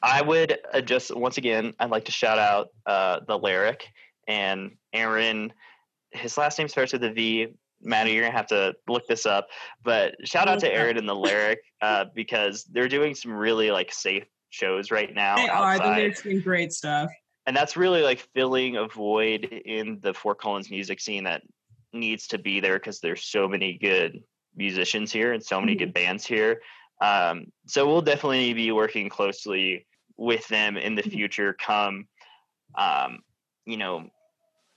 I 0.02 0.22
would 0.22 0.58
uh, 0.74 0.82
just 0.82 1.16
once 1.16 1.38
again, 1.38 1.74
I'd 1.80 1.90
like 1.92 2.06
to 2.06 2.12
shout 2.12 2.40
out 2.40 2.70
uh, 2.86 3.20
the 3.28 3.38
lyric 3.38 3.88
and 4.28 4.72
Aaron. 4.94 5.54
His 6.12 6.38
last 6.38 6.58
name 6.58 6.68
starts 6.68 6.94
with 6.94 7.04
a 7.04 7.12
V. 7.12 7.48
Maddie, 7.82 8.12
you're 8.12 8.24
gonna 8.24 8.36
have 8.36 8.48
to 8.48 8.74
look 8.88 9.06
this 9.08 9.26
up. 9.26 9.48
But 9.84 10.16
shout 10.28 10.48
out 10.48 10.60
to 10.62 10.72
Aaron 10.74 10.98
and 10.98 11.08
the 11.08 11.16
lyric 11.16 11.60
uh, 11.82 12.06
because 12.16 12.64
they're 12.66 12.88
doing 12.88 13.14
some 13.16 13.32
really 13.34 13.70
like 13.72 13.92
safe 13.94 14.26
shows 14.50 14.90
right 14.92 15.14
now 15.14 15.36
They 15.36 15.50
are. 15.50 15.74
outside, 15.74 15.98
They're 16.00 16.12
doing 16.12 16.40
great 16.42 16.72
stuff. 16.72 17.12
and 17.46 17.56
that's 17.56 17.76
really 17.76 18.02
like 18.02 18.20
filling 18.34 18.78
a 18.78 18.88
void 18.88 19.44
in 19.44 20.00
the 20.02 20.14
Fort 20.14 20.40
Collins 20.40 20.72
music 20.72 21.00
scene 21.02 21.26
that 21.26 21.42
needs 21.94 22.28
to 22.28 22.38
be 22.38 22.60
there 22.60 22.80
because 22.80 23.00
there's 23.02 23.24
so 23.26 23.48
many 23.48 23.78
good 23.78 24.24
musicians 24.56 25.12
here 25.12 25.34
and 25.34 25.44
so 25.44 25.60
many 25.60 25.76
good 25.76 25.94
bands 25.94 26.26
here. 26.26 26.62
Um, 27.02 27.48
so 27.68 27.88
we'll 27.88 28.02
definitely 28.02 28.54
be 28.54 28.72
working 28.72 29.10
closely 29.10 29.86
with 30.18 30.48
them 30.48 30.78
in 30.78 30.96
the 30.96 31.04
future. 31.04 31.54
Come, 31.54 32.08
um, 32.78 33.20
you 33.66 33.78
know, 33.78 34.10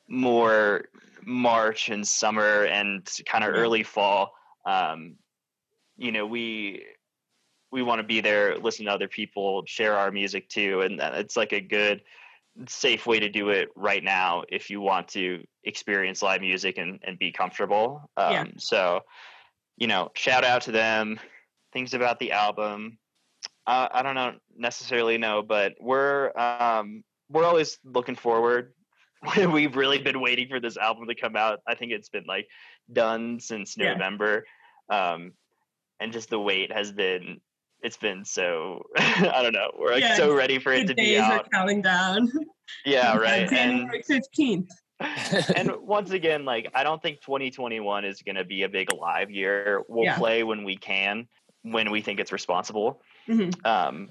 more 0.09 0.87
March 1.25 1.91
and 1.91 2.07
summer 2.07 2.65
and 2.65 3.09
kind 3.27 3.45
of 3.45 3.55
early 3.55 3.83
fall. 3.83 4.33
Um, 4.67 5.17
you 5.97 6.13
know, 6.13 6.27
we 6.27 6.85
we 7.71 7.83
want 7.83 7.99
to 7.99 8.07
be 8.07 8.21
there, 8.21 8.57
listen 8.57 8.87
to 8.87 8.93
other 8.93 9.09
people, 9.09 9.63
share 9.67 9.97
our 9.97 10.11
music 10.11 10.49
too, 10.49 10.81
and 10.81 11.01
it's 11.01 11.37
like 11.37 11.53
a 11.53 11.61
good, 11.61 12.03
safe 12.67 13.07
way 13.07 13.21
to 13.21 13.29
do 13.29 13.51
it 13.51 13.69
right 13.77 14.03
now 14.03 14.43
if 14.49 14.71
you 14.71 14.81
want 14.81 15.09
to 15.09 15.45
experience 15.65 16.23
live 16.23 16.41
music 16.41 16.79
and, 16.79 16.99
and 17.05 17.19
be 17.19 17.31
comfortable. 17.31 18.11
Um, 18.17 18.33
Yeah. 18.33 18.45
So, 18.57 19.01
you 19.77 19.87
know, 19.87 20.11
shout 20.15 20.45
out 20.45 20.63
to 20.63 20.73
them. 20.73 21.21
Things 21.79 21.95
about 21.95 22.19
the 22.19 22.33
album. 22.33 22.99
Uh, 23.65 23.87
I 23.93 24.03
don't 24.03 24.17
know 24.17 24.33
necessarily 24.57 25.17
know, 25.17 25.43
but 25.43 25.75
we're 25.81 26.37
um, 26.37 27.05
we're 27.31 27.45
always 27.45 27.79
looking 27.85 28.17
forward. 28.17 28.73
We've 29.37 29.77
really 29.77 29.99
been 29.99 30.21
waiting 30.21 30.49
for 30.49 30.59
this 30.59 30.77
album 30.77 31.07
to 31.07 31.15
come 31.15 31.37
out. 31.37 31.61
I 31.69 31.77
think 31.77 31.93
it's 31.93 32.09
been 32.09 32.25
like 32.27 32.49
done 32.93 33.39
since 33.39 33.77
Yeah. 33.79 33.93
November, 33.93 34.45
um, 34.91 35.35
and 36.01 36.13
just 36.13 36.31
the 36.31 36.41
wait 36.41 36.73
has 36.73 36.91
been. 36.91 37.41
It's 37.81 37.97
been 37.97 38.25
so 38.25 38.83
I 38.97 39.41
don't 39.45 39.53
know. 39.53 39.71
We're 39.79 39.93
like 39.93 40.01
Yeah, 40.03 40.17
so 40.17 40.35
ready 40.35 40.59
for 40.59 40.73
it 40.73 40.89
to 40.89 40.95
be 40.97 41.13
days 41.13 41.21
are 41.21 41.35
out. 41.35 41.51
counting 41.53 41.81
down. 41.81 42.29
Yeah, 42.85 43.17
right. 43.17 43.49
January 43.49 44.03
fifteenth. 44.03 44.69
and 45.55 45.71
once 45.81 46.11
again, 46.11 46.45
like 46.45 46.69
I 46.75 46.83
don't 46.83 47.01
think 47.01 47.21
2021 47.21 48.05
is 48.05 48.21
going 48.23 48.35
to 48.35 48.45
be 48.45 48.65
a 48.65 48.69
big 48.69 48.93
live 48.93 49.31
year. 49.31 49.85
We'll 49.89 50.05
Yeah. 50.07 50.19
play 50.19 50.43
when 50.43 50.65
we 50.65 50.77
can, 50.77 51.29
when 51.63 51.91
we 51.91 52.01
think 52.03 52.21
it's 52.21 52.33
responsible. 52.33 53.03
Mhm. 53.29 53.67
Um, 53.67 54.11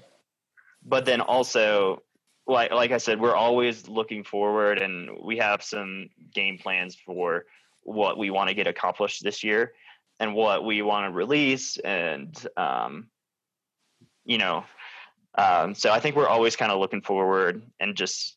but 0.84 1.04
then 1.04 1.20
also, 1.20 2.02
like 2.46 2.70
like 2.70 2.92
I 2.92 2.98
said, 2.98 3.20
we're 3.20 3.36
always 3.36 3.88
looking 3.88 4.24
forward, 4.24 4.78
and 4.78 5.10
we 5.22 5.38
have 5.38 5.62
some 5.62 6.08
game 6.32 6.58
plans 6.58 6.96
for 6.96 7.44
what 7.82 8.18
we 8.18 8.30
want 8.30 8.48
to 8.48 8.54
get 8.54 8.66
accomplished 8.66 9.22
this 9.22 9.42
year, 9.44 9.72
and 10.20 10.34
what 10.34 10.64
we 10.64 10.82
want 10.82 11.06
to 11.06 11.16
release, 11.16 11.76
and 11.78 12.46
um, 12.56 13.08
you 14.24 14.38
know, 14.38 14.64
um, 15.36 15.74
so 15.74 15.90
I 15.90 16.00
think 16.00 16.16
we're 16.16 16.28
always 16.28 16.56
kind 16.56 16.72
of 16.72 16.78
looking 16.78 17.02
forward 17.02 17.62
and 17.80 17.96
just 17.96 18.36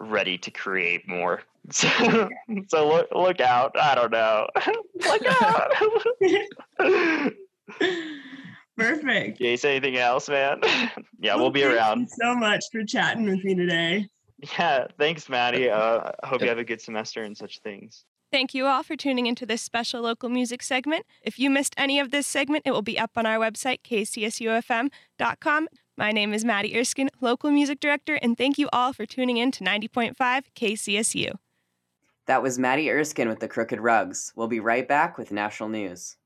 ready 0.00 0.38
to 0.38 0.50
create 0.50 1.08
more. 1.08 1.42
So, 1.70 2.28
so 2.68 2.86
look 2.86 3.08
look 3.14 3.40
out. 3.40 3.74
I 3.80 3.94
don't 3.94 4.12
know. 4.12 4.46
look 5.06 5.22
out. 5.26 5.72
Perfect. 8.76 9.40
Yeah, 9.40 9.50
you 9.50 9.56
say 9.56 9.76
anything 9.76 9.96
else, 9.96 10.28
man? 10.28 10.60
yeah, 11.20 11.36
we'll 11.36 11.50
be 11.50 11.62
thank 11.62 11.74
around. 11.74 12.00
You 12.00 12.06
so 12.20 12.34
much 12.34 12.64
for 12.72 12.84
chatting 12.84 13.24
with 13.24 13.44
me 13.44 13.54
today. 13.54 14.08
Yeah, 14.58 14.86
thanks, 14.98 15.28
Maddie. 15.28 15.70
Uh, 15.70 16.10
I 16.22 16.26
hope 16.26 16.42
you 16.42 16.48
have 16.48 16.58
a 16.58 16.64
good 16.64 16.80
semester 16.80 17.22
and 17.22 17.36
such 17.36 17.60
things. 17.60 18.04
Thank 18.32 18.52
you 18.52 18.66
all 18.66 18.82
for 18.82 18.96
tuning 18.96 19.26
into 19.26 19.46
this 19.46 19.62
special 19.62 20.02
local 20.02 20.28
music 20.28 20.60
segment. 20.60 21.06
If 21.22 21.38
you 21.38 21.50
missed 21.50 21.74
any 21.76 22.00
of 22.00 22.10
this 22.10 22.26
segment, 22.26 22.64
it 22.66 22.72
will 22.72 22.82
be 22.82 22.98
up 22.98 23.12
on 23.16 23.26
our 23.26 23.38
website, 23.38 23.82
kcsufm.com. 23.84 25.68
My 25.96 26.10
name 26.10 26.34
is 26.34 26.44
Maddie 26.44 26.76
Erskine, 26.76 27.10
local 27.20 27.52
music 27.52 27.78
director, 27.78 28.18
and 28.20 28.36
thank 28.36 28.58
you 28.58 28.68
all 28.72 28.92
for 28.92 29.06
tuning 29.06 29.36
in 29.36 29.52
to 29.52 29.62
90.5 29.62 30.16
KCSU. 30.56 31.36
That 32.26 32.42
was 32.42 32.58
Maddie 32.58 32.90
Erskine 32.90 33.28
with 33.28 33.38
the 33.38 33.46
Crooked 33.46 33.78
Rugs. 33.78 34.32
We'll 34.34 34.48
be 34.48 34.58
right 34.58 34.88
back 34.88 35.16
with 35.16 35.30
national 35.30 35.68
news. 35.68 36.16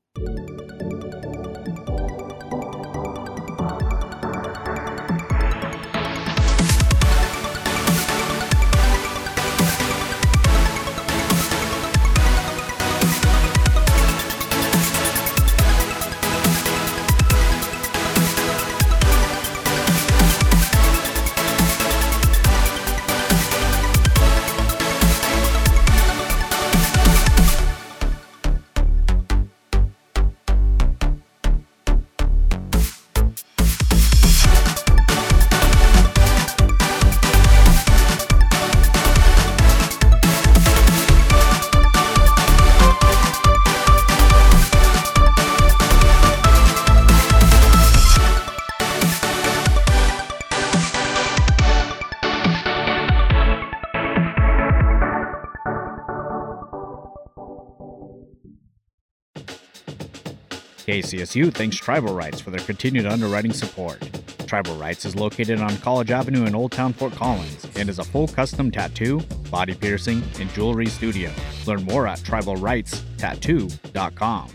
KCSU 60.99 61.53
thanks 61.53 61.77
Tribal 61.77 62.13
Rights 62.13 62.41
for 62.41 62.51
their 62.51 62.59
continued 62.59 63.05
underwriting 63.05 63.53
support. 63.53 64.01
Tribal 64.45 64.75
Rights 64.75 65.05
is 65.05 65.15
located 65.15 65.61
on 65.61 65.77
College 65.77 66.11
Avenue 66.11 66.45
in 66.45 66.53
Old 66.53 66.73
Town 66.73 66.91
Fort 66.91 67.13
Collins 67.13 67.65
and 67.77 67.87
is 67.87 67.99
a 67.99 68.03
full 68.03 68.27
custom 68.27 68.69
tattoo, 68.69 69.21
body 69.49 69.75
piercing, 69.75 70.21
and 70.41 70.49
jewelry 70.49 70.87
studio. 70.87 71.31
Learn 71.65 71.83
more 71.83 72.05
at 72.05 72.19
tribalrightstattoo.com. 72.19 74.49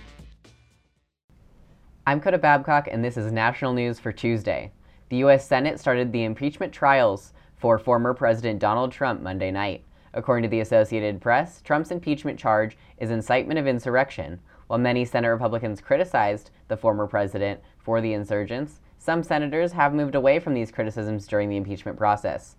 I'm 2.07 2.21
Coda 2.21 2.37
Babcock, 2.37 2.89
and 2.91 3.03
this 3.03 3.17
is 3.17 3.33
national 3.33 3.73
news 3.73 3.99
for 3.99 4.13
Tuesday. 4.13 4.71
The 5.09 5.17
U.S. 5.19 5.47
Senate 5.49 5.81
started 5.81 6.13
the 6.13 6.25
impeachment 6.25 6.75
trials 6.75 7.33
for 7.57 7.79
former 7.79 8.13
President 8.13 8.61
Donald 8.61 8.93
Trump 8.93 9.23
Monday 9.23 9.51
night. 9.51 9.83
According 10.13 10.43
to 10.43 10.51
the 10.51 10.61
Associated 10.61 11.23
Press, 11.23 11.63
Trump's 11.63 11.91
impeachment 11.91 12.39
charge 12.39 12.77
is 12.99 13.11
incitement 13.11 13.59
of 13.59 13.67
insurrection. 13.67 14.41
While 14.67 14.79
many 14.79 15.05
Senate 15.05 15.29
Republicans 15.29 15.81
criticized 15.81 16.51
the 16.69 16.77
former 16.77 17.07
president 17.07 17.61
for 17.79 18.01
the 18.01 18.13
insurgents, 18.13 18.81
some 18.99 19.23
senators 19.23 19.73
have 19.73 19.93
moved 19.93 20.15
away 20.15 20.39
from 20.39 20.55
these 20.55 20.73
criticisms 20.73 21.27
during 21.27 21.51
the 21.51 21.57
impeachment 21.57 21.99
process. 21.99 22.57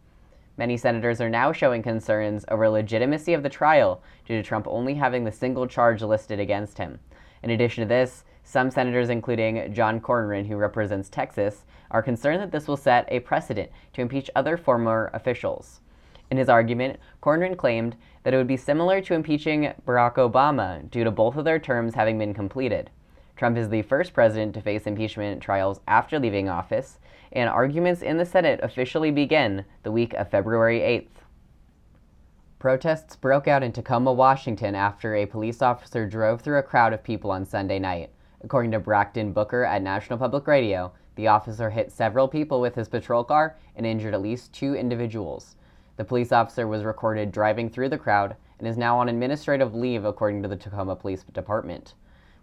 Many 0.57 0.77
senators 0.77 1.19
are 1.19 1.29
now 1.29 1.51
showing 1.51 1.81
concerns 1.81 2.45
over 2.49 2.69
legitimacy 2.69 3.33
of 3.33 3.43
the 3.43 3.49
trial 3.49 4.01
due 4.25 4.37
to 4.37 4.43
Trump 4.47 4.67
only 4.69 4.93
having 4.93 5.23
the 5.23 5.31
single 5.31 5.67
charge 5.67 6.01
listed 6.01 6.39
against 6.39 6.77
him. 6.77 6.99
In 7.43 7.49
addition 7.49 7.81
to 7.81 7.87
this, 7.87 8.23
some 8.43 8.69
senators, 8.69 9.09
including 9.09 9.73
John 9.73 9.99
Cornyn, 9.99 10.47
who 10.47 10.55
represents 10.55 11.09
Texas, 11.09 11.65
are 11.89 12.03
concerned 12.03 12.41
that 12.41 12.51
this 12.51 12.67
will 12.67 12.77
set 12.77 13.05
a 13.09 13.19
precedent 13.21 13.71
to 13.93 14.01
impeach 14.01 14.29
other 14.35 14.55
former 14.55 15.09
officials. 15.13 15.81
In 16.31 16.37
his 16.37 16.49
argument, 16.49 16.99
Cornyn 17.21 17.55
claimed 17.55 17.95
that 18.23 18.33
it 18.33 18.37
would 18.37 18.47
be 18.47 18.57
similar 18.57 19.01
to 19.01 19.13
impeaching 19.13 19.73
Barack 19.85 20.15
Obama 20.15 20.89
due 20.89 21.03
to 21.03 21.11
both 21.11 21.35
of 21.35 21.45
their 21.45 21.59
terms 21.59 21.95
having 21.95 22.17
been 22.17 22.33
completed. 22.33 22.89
Trump 23.35 23.57
is 23.57 23.69
the 23.69 23.81
first 23.83 24.13
president 24.13 24.53
to 24.53 24.61
face 24.61 24.87
impeachment 24.87 25.41
trials 25.41 25.81
after 25.87 26.17
leaving 26.17 26.49
office, 26.49 26.99
and 27.31 27.49
arguments 27.49 28.01
in 28.01 28.17
the 28.17 28.25
Senate 28.25 28.59
officially 28.63 29.11
begin 29.11 29.65
the 29.83 29.91
week 29.91 30.13
of 30.13 30.29
February 30.29 30.79
8th. 30.79 31.21
Protests 32.59 33.15
broke 33.15 33.47
out 33.47 33.61
in 33.61 33.71
Tacoma, 33.71 34.11
Washington 34.11 34.73
after 34.73 35.13
a 35.13 35.25
police 35.25 35.61
officer 35.61 36.07
drove 36.07 36.41
through 36.41 36.57
a 36.57 36.63
crowd 36.63 36.93
of 36.93 37.03
people 37.03 37.29
on 37.29 37.45
Sunday 37.45 37.77
night. 37.77 38.09
According 38.41 38.71
to 38.71 38.79
Brakkton 38.79 39.33
Booker 39.33 39.65
at 39.65 39.81
National 39.81 40.17
Public 40.17 40.47
Radio, 40.47 40.93
the 41.15 41.27
officer 41.27 41.69
hit 41.69 41.91
several 41.91 42.27
people 42.27 42.61
with 42.61 42.75
his 42.75 42.87
patrol 42.87 43.23
car 43.23 43.57
and 43.75 43.85
injured 43.85 44.13
at 44.13 44.21
least 44.21 44.53
two 44.53 44.75
individuals. 44.75 45.54
The 45.97 46.05
police 46.05 46.31
officer 46.31 46.67
was 46.67 46.83
recorded 46.83 47.31
driving 47.31 47.69
through 47.69 47.89
the 47.89 47.97
crowd 47.97 48.35
and 48.59 48.67
is 48.67 48.77
now 48.77 48.99
on 48.99 49.09
administrative 49.09 49.73
leave, 49.73 50.03
according 50.03 50.43
to 50.43 50.49
the 50.49 50.55
Tacoma 50.55 50.95
Police 50.95 51.23
Department. 51.23 51.93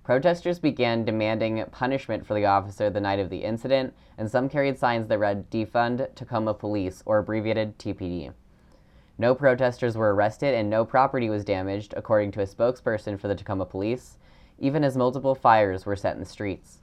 Protesters 0.04 0.58
began 0.58 1.04
demanding 1.04 1.64
punishment 1.70 2.26
for 2.26 2.34
the 2.34 2.46
officer 2.46 2.90
the 2.90 3.00
night 3.00 3.18
of 3.18 3.30
the 3.30 3.44
incident, 3.44 3.94
and 4.18 4.30
some 4.30 4.48
carried 4.48 4.78
signs 4.78 5.06
that 5.08 5.18
read 5.18 5.50
Defund 5.50 6.14
Tacoma 6.14 6.54
Police, 6.54 7.02
or 7.06 7.18
abbreviated 7.18 7.78
TPD. 7.78 8.32
No 9.18 9.34
protesters 9.34 9.96
were 9.96 10.14
arrested 10.14 10.54
and 10.54 10.68
no 10.68 10.84
property 10.84 11.28
was 11.28 11.44
damaged, 11.44 11.94
according 11.96 12.32
to 12.32 12.40
a 12.40 12.46
spokesperson 12.46 13.20
for 13.20 13.28
the 13.28 13.34
Tacoma 13.34 13.66
Police, 13.66 14.18
even 14.58 14.82
as 14.82 14.96
multiple 14.96 15.34
fires 15.34 15.84
were 15.84 15.94
set 15.94 16.14
in 16.14 16.20
the 16.20 16.26
streets. 16.26 16.78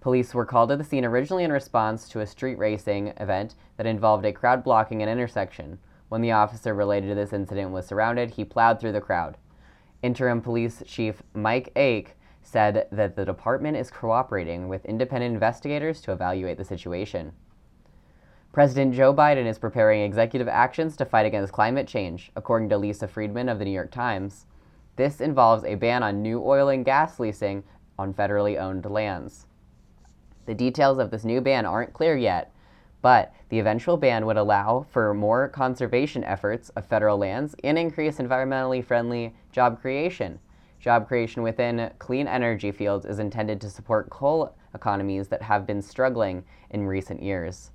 Police 0.00 0.32
were 0.32 0.46
called 0.46 0.68
to 0.68 0.76
the 0.76 0.84
scene 0.84 1.04
originally 1.04 1.42
in 1.42 1.52
response 1.52 2.08
to 2.08 2.20
a 2.20 2.26
street 2.26 2.56
racing 2.58 3.08
event 3.16 3.56
that 3.76 3.86
involved 3.86 4.24
a 4.24 4.32
crowd 4.32 4.62
blocking 4.62 5.02
an 5.02 5.08
intersection. 5.08 5.78
When 6.08 6.20
the 6.20 6.32
officer 6.32 6.74
related 6.74 7.08
to 7.08 7.14
this 7.14 7.32
incident 7.32 7.72
was 7.72 7.86
surrounded, 7.86 8.30
he 8.30 8.44
plowed 8.44 8.80
through 8.80 8.92
the 8.92 9.00
crowd. 9.00 9.36
Interim 10.02 10.40
Police 10.40 10.82
Chief 10.86 11.22
Mike 11.34 11.72
Ake 11.74 12.16
said 12.42 12.86
that 12.92 13.16
the 13.16 13.24
department 13.24 13.76
is 13.76 13.90
cooperating 13.90 14.68
with 14.68 14.84
independent 14.84 15.34
investigators 15.34 16.00
to 16.02 16.12
evaluate 16.12 16.58
the 16.58 16.64
situation. 16.64 17.32
President 18.52 18.94
Joe 18.94 19.12
Biden 19.12 19.46
is 19.46 19.58
preparing 19.58 20.02
executive 20.02 20.48
actions 20.48 20.96
to 20.96 21.04
fight 21.04 21.26
against 21.26 21.52
climate 21.52 21.88
change, 21.88 22.30
according 22.36 22.68
to 22.68 22.78
Lisa 22.78 23.08
Friedman 23.08 23.48
of 23.48 23.58
the 23.58 23.64
New 23.64 23.72
York 23.72 23.90
Times. 23.90 24.46
This 24.94 25.20
involves 25.20 25.64
a 25.64 25.74
ban 25.74 26.02
on 26.02 26.22
new 26.22 26.42
oil 26.42 26.68
and 26.68 26.84
gas 26.84 27.20
leasing 27.20 27.64
on 27.98 28.14
federally 28.14 28.58
owned 28.58 28.86
lands. 28.86 29.46
The 30.46 30.54
details 30.54 30.98
of 30.98 31.10
this 31.10 31.24
new 31.24 31.40
ban 31.40 31.66
aren't 31.66 31.92
clear 31.92 32.16
yet, 32.16 32.54
but 33.06 33.32
the 33.50 33.60
eventual 33.60 33.96
ban 33.96 34.26
would 34.26 34.36
allow 34.36 34.84
for 34.90 35.14
more 35.14 35.46
conservation 35.46 36.24
efforts 36.24 36.70
of 36.70 36.84
federal 36.84 37.16
lands 37.16 37.54
and 37.62 37.78
increase 37.78 38.16
environmentally 38.16 38.84
friendly 38.84 39.32
job 39.52 39.80
creation. 39.80 40.40
Job 40.80 41.06
creation 41.06 41.44
within 41.44 41.92
clean 42.00 42.26
energy 42.26 42.72
fields 42.72 43.06
is 43.06 43.20
intended 43.20 43.60
to 43.60 43.70
support 43.70 44.10
coal 44.10 44.56
economies 44.74 45.28
that 45.28 45.42
have 45.42 45.68
been 45.68 45.82
struggling 45.82 46.42
in 46.70 46.88
recent 46.88 47.22
years. 47.22 47.70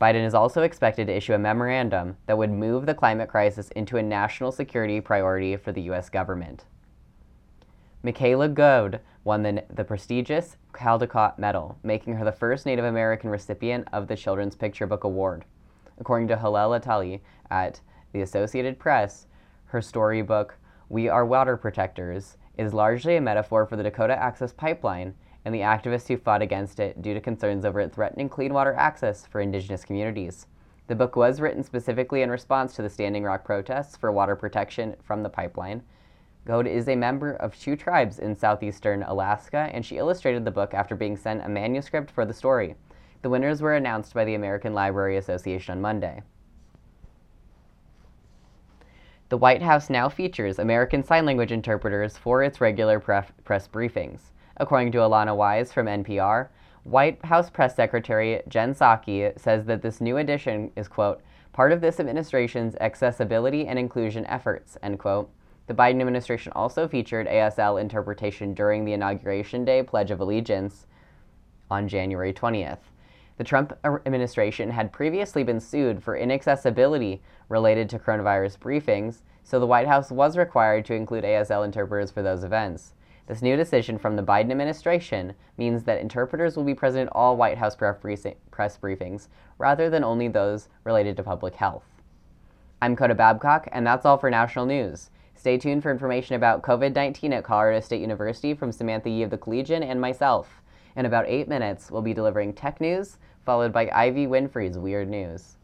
Biden 0.00 0.26
is 0.26 0.34
also 0.34 0.62
expected 0.62 1.06
to 1.06 1.16
issue 1.16 1.34
a 1.34 1.38
memorandum 1.38 2.16
that 2.26 2.36
would 2.36 2.50
move 2.50 2.84
the 2.84 2.94
climate 2.94 3.28
crisis 3.28 3.68
into 3.76 3.96
a 3.96 4.02
national 4.02 4.50
security 4.50 5.00
priority 5.00 5.56
for 5.56 5.70
the 5.70 5.82
U.S. 5.82 6.10
government. 6.10 6.64
Michaela 8.06 8.48
Goade 8.48 9.00
won 9.24 9.42
the, 9.42 9.64
the 9.68 9.82
prestigious 9.82 10.58
Caldecott 10.72 11.40
Medal, 11.40 11.76
making 11.82 12.14
her 12.14 12.24
the 12.24 12.30
first 12.30 12.64
Native 12.64 12.84
American 12.84 13.28
recipient 13.28 13.88
of 13.92 14.06
the 14.06 14.14
Children's 14.14 14.54
Picture 14.54 14.86
Book 14.86 15.02
Award. 15.02 15.44
According 15.98 16.28
to 16.28 16.38
Hillel 16.38 16.74
Italie 16.74 17.20
at 17.50 17.80
the 18.12 18.20
Associated 18.20 18.78
Press, 18.78 19.26
her 19.64 19.82
storybook, 19.82 20.56
We 20.88 21.08
Are 21.08 21.26
Water 21.26 21.56
Protectors, 21.56 22.36
is 22.56 22.72
largely 22.72 23.16
a 23.16 23.20
metaphor 23.20 23.66
for 23.66 23.74
the 23.74 23.82
Dakota 23.82 24.16
Access 24.16 24.52
Pipeline 24.52 25.12
and 25.44 25.52
the 25.52 25.62
activists 25.62 26.06
who 26.06 26.16
fought 26.16 26.42
against 26.42 26.78
it 26.78 27.02
due 27.02 27.12
to 27.12 27.20
concerns 27.20 27.64
over 27.64 27.80
it 27.80 27.92
threatening 27.92 28.28
clean 28.28 28.54
water 28.54 28.74
access 28.74 29.26
for 29.26 29.40
indigenous 29.40 29.84
communities. 29.84 30.46
The 30.86 30.94
book 30.94 31.16
was 31.16 31.40
written 31.40 31.64
specifically 31.64 32.22
in 32.22 32.30
response 32.30 32.76
to 32.76 32.82
the 32.82 32.88
Standing 32.88 33.24
Rock 33.24 33.44
protests 33.44 33.96
for 33.96 34.12
water 34.12 34.36
protection 34.36 34.94
from 35.02 35.24
the 35.24 35.28
pipeline. 35.28 35.82
Goade 36.46 36.68
is 36.68 36.88
a 36.88 36.94
member 36.94 37.32
of 37.32 37.58
two 37.58 37.74
tribes 37.74 38.20
in 38.20 38.36
southeastern 38.36 39.02
Alaska, 39.02 39.68
and 39.72 39.84
she 39.84 39.96
illustrated 39.96 40.44
the 40.44 40.52
book 40.52 40.74
after 40.74 40.94
being 40.94 41.16
sent 41.16 41.44
a 41.44 41.48
manuscript 41.48 42.08
for 42.08 42.24
the 42.24 42.32
story. 42.32 42.76
The 43.22 43.28
winners 43.28 43.60
were 43.60 43.74
announced 43.74 44.14
by 44.14 44.24
the 44.24 44.36
American 44.36 44.72
Library 44.72 45.16
Association 45.16 45.72
on 45.72 45.80
Monday. 45.80 46.22
The 49.28 49.38
White 49.38 49.62
House 49.62 49.90
now 49.90 50.08
features 50.08 50.60
American 50.60 51.02
Sign 51.02 51.26
Language 51.26 51.50
interpreters 51.50 52.16
for 52.16 52.44
its 52.44 52.60
regular 52.60 53.00
press 53.00 53.66
briefings. 53.66 54.20
According 54.58 54.92
to 54.92 54.98
Alana 54.98 55.36
Wise 55.36 55.72
from 55.72 55.86
NPR, 55.86 56.48
White 56.84 57.24
House 57.24 57.50
Press 57.50 57.74
Secretary 57.74 58.40
Jen 58.46 58.72
Psaki 58.72 59.36
says 59.36 59.64
that 59.66 59.82
this 59.82 60.00
new 60.00 60.18
addition 60.18 60.70
is, 60.76 60.86
quote, 60.86 61.22
part 61.52 61.72
of 61.72 61.80
this 61.80 61.98
administration's 61.98 62.76
accessibility 62.80 63.66
and 63.66 63.80
inclusion 63.80 64.24
efforts, 64.26 64.78
end 64.80 65.00
quote. 65.00 65.28
The 65.66 65.74
Biden 65.74 66.00
administration 66.00 66.52
also 66.54 66.86
featured 66.86 67.26
ASL 67.26 67.80
interpretation 67.80 68.54
during 68.54 68.84
the 68.84 68.92
Inauguration 68.92 69.64
Day 69.64 69.82
Pledge 69.82 70.12
of 70.12 70.20
Allegiance 70.20 70.86
on 71.68 71.88
January 71.88 72.32
20th. 72.32 72.78
The 73.36 73.44
Trump 73.44 73.76
administration 73.84 74.70
had 74.70 74.92
previously 74.92 75.42
been 75.42 75.58
sued 75.58 76.02
for 76.04 76.16
inaccessibility 76.16 77.20
related 77.48 77.90
to 77.90 77.98
coronavirus 77.98 78.58
briefings, 78.58 79.22
so 79.42 79.58
the 79.58 79.66
White 79.66 79.88
House 79.88 80.12
was 80.12 80.38
required 80.38 80.84
to 80.84 80.94
include 80.94 81.24
ASL 81.24 81.64
interpreters 81.64 82.12
for 82.12 82.22
those 82.22 82.44
events. 82.44 82.94
This 83.26 83.42
new 83.42 83.56
decision 83.56 83.98
from 83.98 84.14
the 84.14 84.22
Biden 84.22 84.52
administration 84.52 85.34
means 85.58 85.82
that 85.82 86.00
interpreters 86.00 86.56
will 86.56 86.62
be 86.62 86.74
present 86.74 87.08
at 87.08 87.12
all 87.12 87.36
White 87.36 87.58
House 87.58 87.74
press 87.74 88.78
briefings, 88.78 89.26
rather 89.58 89.90
than 89.90 90.04
only 90.04 90.28
those 90.28 90.68
related 90.84 91.16
to 91.16 91.24
public 91.24 91.56
health. 91.56 91.84
I'm 92.80 92.94
Coda 92.94 93.16
Babcock, 93.16 93.68
and 93.72 93.84
that's 93.84 94.06
all 94.06 94.16
for 94.16 94.30
national 94.30 94.66
news. 94.66 95.10
Stay 95.46 95.58
tuned 95.58 95.80
for 95.80 95.92
information 95.92 96.34
about 96.34 96.62
COVID 96.62 96.92
19 96.92 97.32
at 97.32 97.44
Colorado 97.44 97.78
State 97.78 98.00
University 98.00 98.52
from 98.52 98.72
Samantha 98.72 99.08
Yee 99.08 99.22
of 99.22 99.30
the 99.30 99.38
Collegian 99.38 99.84
and 99.84 100.00
myself. 100.00 100.60
In 100.96 101.06
about 101.06 101.24
eight 101.28 101.46
minutes, 101.46 101.88
we'll 101.88 102.02
be 102.02 102.12
delivering 102.12 102.52
tech 102.52 102.80
news, 102.80 103.18
followed 103.44 103.72
by 103.72 103.88
Ivy 103.94 104.26
Winfrey's 104.26 104.76
Weird 104.76 105.08
News. 105.08 105.56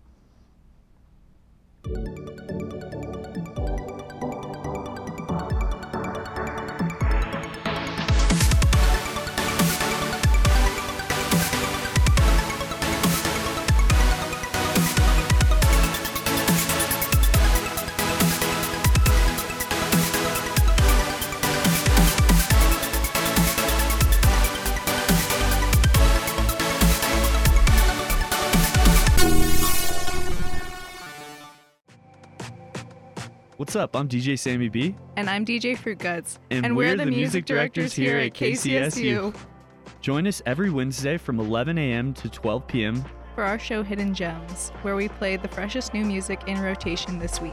What's 33.63 33.77
up? 33.77 33.95
I'm 33.95 34.09
DJ 34.09 34.37
Sammy 34.37 34.69
B. 34.69 34.97
And 35.17 35.31
I'm 35.31 35.45
DJ 35.45 35.79
Fruit 35.79 35.99
Guts. 35.99 36.41
And, 36.51 36.77
we're, 36.77 36.97
the, 36.97 37.07
music 37.07 37.45
directors 37.45 37.93
here 37.93 38.19
at 38.19 38.35
KCSU. 38.35 39.33
Join 40.01 40.27
us 40.27 40.43
every 40.47 40.69
Wednesday 40.69 41.17
from 41.17 41.39
11 41.39 41.79
a.m. 41.79 42.13
to 42.15 42.29
12 42.29 42.67
p.m. 42.67 43.05
for 43.37 43.45
our 43.45 43.61
show 43.61 43.85
Hidden 43.85 44.15
Gems, 44.15 44.71
where 44.83 44.97
we 44.97 45.07
play 45.07 45.37
the 45.37 45.47
freshest 45.47 45.95
new 45.95 46.05
music 46.05 46.43
in 46.49 46.61
rotation 46.61 47.21
this 47.21 47.41
week. 47.41 47.53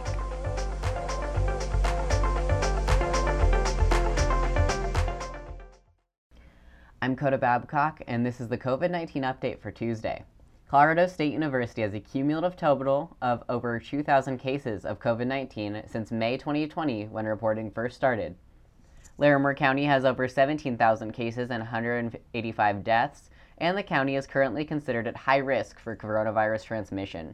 I'm 7.03 7.11
I'm 7.11 7.15
Coda 7.15 7.37
Babcock, 7.37 8.01
and 8.07 8.25
this 8.25 8.41
is 8.41 8.47
the 8.47 8.57
COVID 8.57 8.89
19 8.89 9.21
update 9.21 9.59
for 9.59 9.69
Tuesday. 9.69 10.25
Colorado 10.69 11.07
State 11.07 11.33
University 11.33 11.81
has 11.81 11.95
a 11.95 11.99
cumulative 11.99 12.55
total 12.55 13.17
of 13.23 13.43
over 13.49 13.79
2,000 13.79 14.37
cases 14.37 14.85
of 14.85 14.99
COVID 14.99 15.25
19 15.25 15.81
since 15.87 16.11
May 16.11 16.37
2020 16.37 17.07
when 17.07 17.25
reporting 17.25 17.71
first 17.71 17.95
started. 17.95 18.35
Larimer 19.17 19.55
County 19.55 19.85
has 19.85 20.05
over 20.05 20.27
17,000 20.27 21.11
cases 21.11 21.49
and 21.49 21.61
185 21.61 22.83
deaths, 22.83 23.31
and 23.57 23.75
the 23.75 23.81
county 23.81 24.15
is 24.15 24.27
currently 24.27 24.63
considered 24.63 25.07
at 25.07 25.15
high 25.15 25.37
risk 25.37 25.79
for 25.79 25.95
coronavirus 25.95 26.65
transmission. 26.65 27.33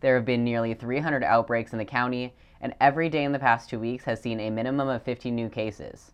There 0.00 0.16
have 0.16 0.24
been 0.24 0.42
nearly 0.42 0.74
300 0.74 1.22
outbreaks 1.22 1.72
in 1.72 1.78
the 1.78 1.84
county, 1.84 2.34
and 2.60 2.74
every 2.80 3.08
day 3.08 3.22
in 3.22 3.30
the 3.30 3.38
past 3.38 3.70
two 3.70 3.78
weeks 3.78 4.06
has 4.06 4.20
seen 4.20 4.40
a 4.40 4.50
minimum 4.50 4.88
of 4.88 5.04
50 5.04 5.30
new 5.30 5.48
cases. 5.48 6.10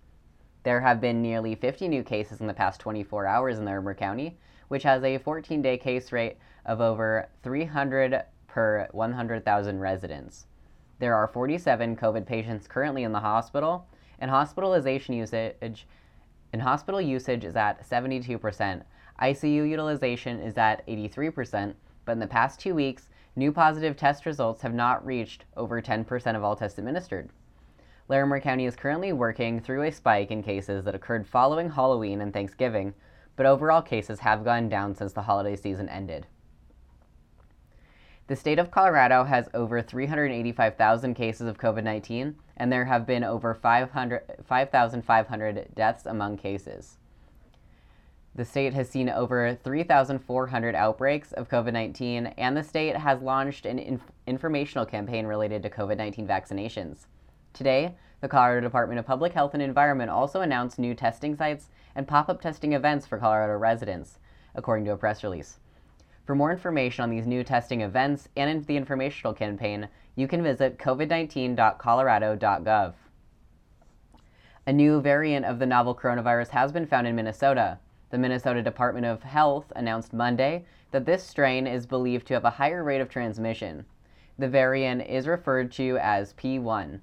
There 0.65 0.83
have 0.83 1.01
been 1.01 1.23
nearly 1.23 1.55
50 1.55 1.89
new 1.89 2.03
cases 2.03 2.43
in 2.43 2.47
the 2.47 2.53
past 2.53 2.79
24 2.79 3.25
hours 3.25 3.59
in 3.59 3.65
Larimer 3.65 3.95
County, 3.95 4.37
which 4.73 4.85
has 4.85 5.05
a 5.05 5.19
14 5.19 5.61
day 5.61 5.77
case 5.77 6.13
rate 6.13 6.39
of 6.65 6.81
over 6.81 7.29
300 7.43 8.23
per 8.47 8.89
100,000 8.93 9.79
residents. 9.79 10.47
There 10.99 11.15
are 11.15 11.29
47 11.29 11.95
COVID 11.95 12.25
patients 12.25 12.67
currently 12.67 13.03
in 13.03 13.13
the 13.13 13.21
hospital, 13.21 13.87
and 14.19 14.31
hospitalization 14.31 15.15
usage 15.15 15.87
and 16.55 16.63
hospital 16.63 17.03
usage 17.03 17.45
is 17.45 17.55
at 17.55 17.87
72%. 17.87 18.83
ICU 19.21 19.69
utilization 19.69 20.41
is 20.41 20.57
at 20.57 20.87
83%, 20.87 21.75
but 22.07 22.13
in 22.13 22.19
the 22.19 22.27
past 22.27 22.59
two 22.59 22.75
weeks, 22.75 23.11
new 23.37 23.53
positive 23.53 23.95
test 23.95 24.25
results 24.25 24.63
have 24.63 24.73
not 24.73 25.05
reached 25.05 25.45
over 25.55 25.83
10% 25.83 26.35
of 26.35 26.43
all 26.43 26.57
tests 26.57 26.79
administered. 26.79 27.29
Larimer 28.09 28.41
County 28.41 28.65
is 28.65 28.75
currently 28.75 29.13
working 29.13 29.61
through 29.61 29.83
a 29.83 29.93
spike 29.93 30.31
in 30.31 30.43
cases 30.43 30.83
that 30.85 30.95
occurred 30.95 31.29
following 31.29 31.69
Halloween 31.69 32.23
and 32.23 32.33
Thanksgiving, 32.33 32.95
but 33.37 33.47
overall 33.47 33.83
cases 33.83 34.21
have 34.21 34.45
gone 34.45 34.69
down 34.69 34.95
since 34.95 35.13
the 35.13 35.23
holiday 35.23 35.57
season 35.57 35.89
ended. 35.89 36.27
The 38.29 38.37
state 38.37 38.59
of 38.59 38.71
Colorado 38.71 39.25
has 39.25 39.49
over 39.53 39.83
385,000 39.83 41.15
cases 41.15 41.49
of 41.49 41.59
COVID 41.59 41.85
19, 41.85 42.37
and 42.57 42.73
there 42.73 42.85
have 42.85 43.07
been 43.07 43.25
over 43.25 43.53
5,500 43.53 45.75
deaths 45.75 46.07
among 46.07 46.39
cases. 46.39 46.99
The 48.35 48.47
state 48.47 48.73
has 48.73 48.89
seen 48.89 49.11
over 49.11 49.59
3,400 49.63 50.75
outbreaks 50.75 51.33
of 51.33 51.51
COVID 51.51 51.75
19, 51.75 52.29
and 52.39 52.57
the 52.57 52.63
state 52.63 52.97
has 52.97 53.21
launched 53.21 53.67
an 53.67 53.79
inf- 53.79 54.11
informational 54.27 54.87
campaign 54.87 55.27
related 55.27 55.63
to 55.65 55.71
COVID 55.71 55.99
19 55.99 56.27
vaccinations. 56.27 57.05
Today, 57.53 57.95
the 58.23 58.29
Colorado 58.29 58.67
Department 58.67 59.01
of 59.01 59.05
Public 59.05 59.35
Health 59.35 59.53
and 59.53 59.63
Environment 59.63 60.09
also 60.09 60.41
announced 60.41 60.79
new 60.79 60.95
testing 60.95 61.37
sites 61.37 61.69
and 61.95 62.09
pop 62.09 62.29
up 62.29 62.41
testing 62.41 62.73
events 62.73 63.07
for 63.07 63.19
Colorado 63.19 63.57
residents, 63.57 64.19
according 64.55 64.85
to 64.85 64.93
a 64.93 64.97
press 64.97 65.25
release. 65.25 65.59
For 66.25 66.35
more 66.35 66.53
information 66.53 67.03
on 67.03 67.11
these 67.11 67.27
new 67.27 67.43
testing 67.43 67.81
events 67.81 68.29
and 68.37 68.65
the 68.65 68.77
informational 68.77 69.35
campaign, 69.35 69.89
you 70.15 70.29
can 70.29 70.43
visit 70.43 70.79
covid19.colorado.gov. 70.79 72.95
A 74.65 74.73
new 74.73 75.01
variant 75.01 75.45
of 75.45 75.59
the 75.59 75.67
novel 75.67 75.95
coronavirus 75.95 76.51
has 76.51 76.71
been 76.71 76.87
found 76.87 77.09
in 77.09 77.17
Minnesota. 77.17 77.79
The 78.11 78.19
Minnesota 78.19 78.63
Department 78.63 79.07
of 79.07 79.25
Health 79.25 79.73
announced 79.75 80.13
Monday 80.13 80.67
that 80.93 81.07
this 81.07 81.25
strain 81.25 81.67
is 81.67 81.87
believed 81.87 82.27
to 82.29 82.35
have 82.35 82.45
a 82.45 82.51
higher 82.51 82.85
rate 82.85 83.01
of 83.01 83.09
transmission. 83.09 83.85
The 84.39 84.49
variant 84.49 85.03
is 85.03 85.27
referred 85.27 85.73
to 85.73 85.99
as 85.99 86.35
P1. 86.35 87.01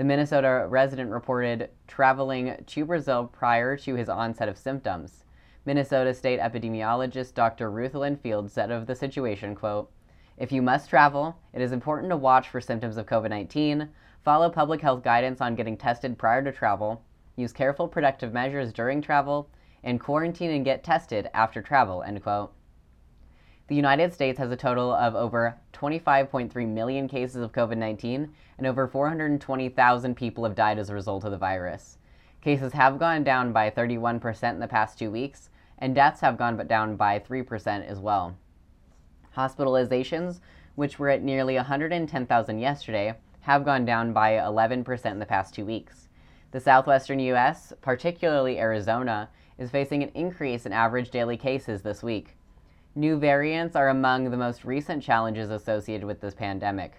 The 0.00 0.06
Minnesota 0.06 0.64
resident 0.66 1.10
reported 1.10 1.68
traveling 1.86 2.64
to 2.68 2.86
Brazil 2.86 3.26
prior 3.30 3.76
to 3.76 3.96
his 3.96 4.08
onset 4.08 4.48
of 4.48 4.56
symptoms. 4.56 5.24
Minnesota 5.66 6.14
State 6.14 6.40
epidemiologist 6.40 7.34
Dr. 7.34 7.70
Ruth 7.70 7.92
Lynfield 7.92 8.48
said 8.48 8.70
of 8.70 8.86
the 8.86 8.94
situation, 8.94 9.54
quote, 9.54 9.92
If 10.38 10.52
you 10.52 10.62
must 10.62 10.88
travel, 10.88 11.36
it 11.52 11.60
is 11.60 11.72
important 11.72 12.08
to 12.08 12.16
watch 12.16 12.48
for 12.48 12.62
symptoms 12.62 12.96
of 12.96 13.04
COVID-19, 13.04 13.90
follow 14.24 14.48
public 14.48 14.80
health 14.80 15.02
guidance 15.02 15.42
on 15.42 15.54
getting 15.54 15.76
tested 15.76 16.16
prior 16.16 16.42
to 16.44 16.50
travel, 16.50 17.02
use 17.36 17.52
careful 17.52 17.86
protective 17.86 18.32
measures 18.32 18.72
during 18.72 19.02
travel, 19.02 19.50
and 19.84 20.00
quarantine 20.00 20.52
and 20.52 20.64
get 20.64 20.82
tested 20.82 21.28
after 21.34 21.60
travel, 21.60 22.02
end 22.04 22.22
quote. 22.22 22.54
The 23.70 23.76
United 23.76 24.12
States 24.12 24.36
has 24.40 24.50
a 24.50 24.56
total 24.56 24.92
of 24.92 25.14
over 25.14 25.54
25.3 25.74 26.66
million 26.66 27.06
cases 27.06 27.40
of 27.40 27.52
COVID 27.52 27.76
19, 27.76 28.28
and 28.58 28.66
over 28.66 28.88
420,000 28.88 30.16
people 30.16 30.42
have 30.42 30.56
died 30.56 30.80
as 30.80 30.90
a 30.90 30.94
result 30.94 31.22
of 31.22 31.30
the 31.30 31.38
virus. 31.38 31.96
Cases 32.40 32.72
have 32.72 32.98
gone 32.98 33.22
down 33.22 33.52
by 33.52 33.70
31% 33.70 34.54
in 34.54 34.58
the 34.58 34.66
past 34.66 34.98
two 34.98 35.08
weeks, 35.08 35.50
and 35.78 35.94
deaths 35.94 36.20
have 36.20 36.36
gone 36.36 36.56
down 36.66 36.96
by 36.96 37.20
3% 37.20 37.86
as 37.86 38.00
well. 38.00 38.36
Hospitalizations, 39.36 40.40
which 40.74 40.98
were 40.98 41.10
at 41.10 41.22
nearly 41.22 41.54
110,000 41.54 42.58
yesterday, 42.58 43.14
have 43.42 43.64
gone 43.64 43.84
down 43.84 44.12
by 44.12 44.32
11% 44.32 45.12
in 45.12 45.20
the 45.20 45.24
past 45.24 45.54
two 45.54 45.64
weeks. 45.64 46.08
The 46.50 46.58
southwestern 46.58 47.20
U.S., 47.20 47.72
particularly 47.80 48.58
Arizona, 48.58 49.28
is 49.58 49.70
facing 49.70 50.02
an 50.02 50.10
increase 50.14 50.66
in 50.66 50.72
average 50.72 51.12
daily 51.12 51.36
cases 51.36 51.82
this 51.82 52.02
week. 52.02 52.36
New 52.96 53.16
variants 53.16 53.76
are 53.76 53.88
among 53.88 54.28
the 54.28 54.36
most 54.36 54.64
recent 54.64 55.00
challenges 55.00 55.50
associated 55.50 56.04
with 56.04 56.20
this 56.20 56.34
pandemic. 56.34 56.94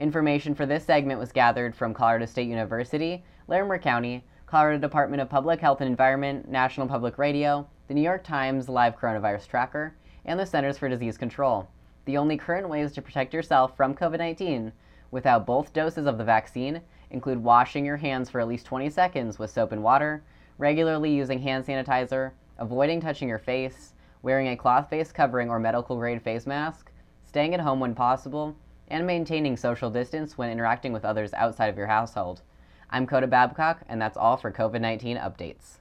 Information 0.00 0.54
for 0.54 0.64
this 0.64 0.86
segment 0.86 1.20
was 1.20 1.32
gathered 1.32 1.76
from 1.76 1.92
Colorado 1.92 2.24
State 2.24 2.48
University, 2.48 3.22
Larimer 3.46 3.78
County, 3.78 4.24
Colorado 4.46 4.78
Department 4.78 5.20
of 5.20 5.28
Public 5.28 5.60
Health 5.60 5.82
and 5.82 5.90
Environment, 5.90 6.48
National 6.48 6.86
Public 6.86 7.18
Radio, 7.18 7.68
the 7.88 7.94
New 7.94 8.00
York 8.00 8.24
Times 8.24 8.70
Live 8.70 8.98
Coronavirus 8.98 9.46
Tracker, 9.48 9.94
and 10.24 10.40
the 10.40 10.46
Centers 10.46 10.78
for 10.78 10.88
Disease 10.88 11.18
Control. 11.18 11.68
The 12.06 12.16
only 12.16 12.38
current 12.38 12.70
ways 12.70 12.92
to 12.92 13.02
protect 13.02 13.34
yourself 13.34 13.76
from 13.76 13.94
COVID 13.94 14.16
19 14.16 14.72
without 15.10 15.44
both 15.44 15.74
doses 15.74 16.06
of 16.06 16.16
the 16.16 16.24
vaccine 16.24 16.80
include 17.10 17.44
washing 17.44 17.84
your 17.84 17.98
hands 17.98 18.30
for 18.30 18.40
at 18.40 18.48
least 18.48 18.64
20 18.64 18.88
seconds 18.88 19.38
with 19.38 19.50
soap 19.50 19.72
and 19.72 19.82
water, 19.82 20.22
regularly 20.56 21.14
using 21.14 21.40
hand 21.40 21.66
sanitizer, 21.66 22.30
avoiding 22.56 22.98
touching 22.98 23.28
your 23.28 23.38
face, 23.38 23.91
wearing 24.22 24.48
a 24.48 24.56
cloth 24.56 24.88
face 24.88 25.12
covering 25.12 25.50
or 25.50 25.58
medical 25.58 25.96
grade 25.96 26.22
face 26.22 26.46
mask, 26.46 26.90
staying 27.26 27.54
at 27.54 27.60
home 27.60 27.80
when 27.80 27.94
possible, 27.94 28.56
and 28.88 29.06
maintaining 29.06 29.56
social 29.56 29.90
distance 29.90 30.38
when 30.38 30.50
interacting 30.50 30.92
with 30.92 31.04
others 31.04 31.34
outside 31.34 31.66
of 31.66 31.76
your 31.76 31.86
household. 31.86 32.42
I'm 32.90 33.06
Coda 33.06 33.26
Babcock, 33.26 33.82
and 33.88 34.00
that's 34.00 34.16
all 34.16 34.36
for 34.36 34.52
COVID 34.52 34.80
19 34.80 35.16
updates. 35.16 35.78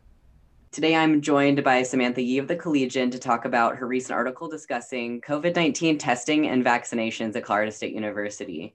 Today, 0.71 0.95
I'm 0.95 1.19
joined 1.19 1.63
by 1.65 1.83
Samantha 1.83 2.21
Yee 2.21 2.37
of 2.37 2.47
the 2.47 2.55
Collegian 2.55 3.11
to 3.11 3.19
talk 3.19 3.43
about 3.43 3.75
her 3.75 3.85
recent 3.85 4.13
article 4.13 4.47
discussing 4.47 5.19
COVID 5.19 5.55
19 5.55 5.97
testing 5.97 6.47
and 6.47 6.63
vaccinations 6.63 7.35
at 7.35 7.43
Colorado 7.43 7.71
State 7.71 7.93
University. 7.93 8.73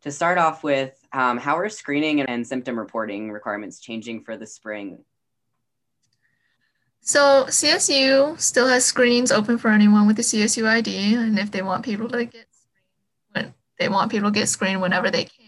To 0.00 0.10
start 0.10 0.38
off 0.38 0.64
with, 0.64 1.06
um, 1.12 1.36
how 1.36 1.58
are 1.58 1.68
screening 1.68 2.22
and 2.22 2.46
symptom 2.46 2.78
reporting 2.78 3.30
requirements 3.30 3.78
changing 3.78 4.22
for 4.22 4.38
the 4.38 4.46
spring? 4.46 5.04
So, 7.06 7.44
CSU 7.48 8.40
still 8.40 8.66
has 8.66 8.86
screenings 8.86 9.30
open 9.30 9.58
for 9.58 9.68
anyone 9.68 10.06
with 10.06 10.18
a 10.18 10.22
CSU 10.22 10.66
ID, 10.66 11.14
and 11.14 11.38
if 11.38 11.50
they 11.50 11.60
want 11.60 11.84
people 11.84 12.08
to 12.08 12.24
get 12.24 12.46
screened, 13.30 13.52
they 13.78 13.90
want 13.90 14.10
people 14.10 14.30
to 14.30 14.40
get 14.40 14.48
screened 14.48 14.80
whenever 14.80 15.10
they 15.10 15.24
can. 15.24 15.44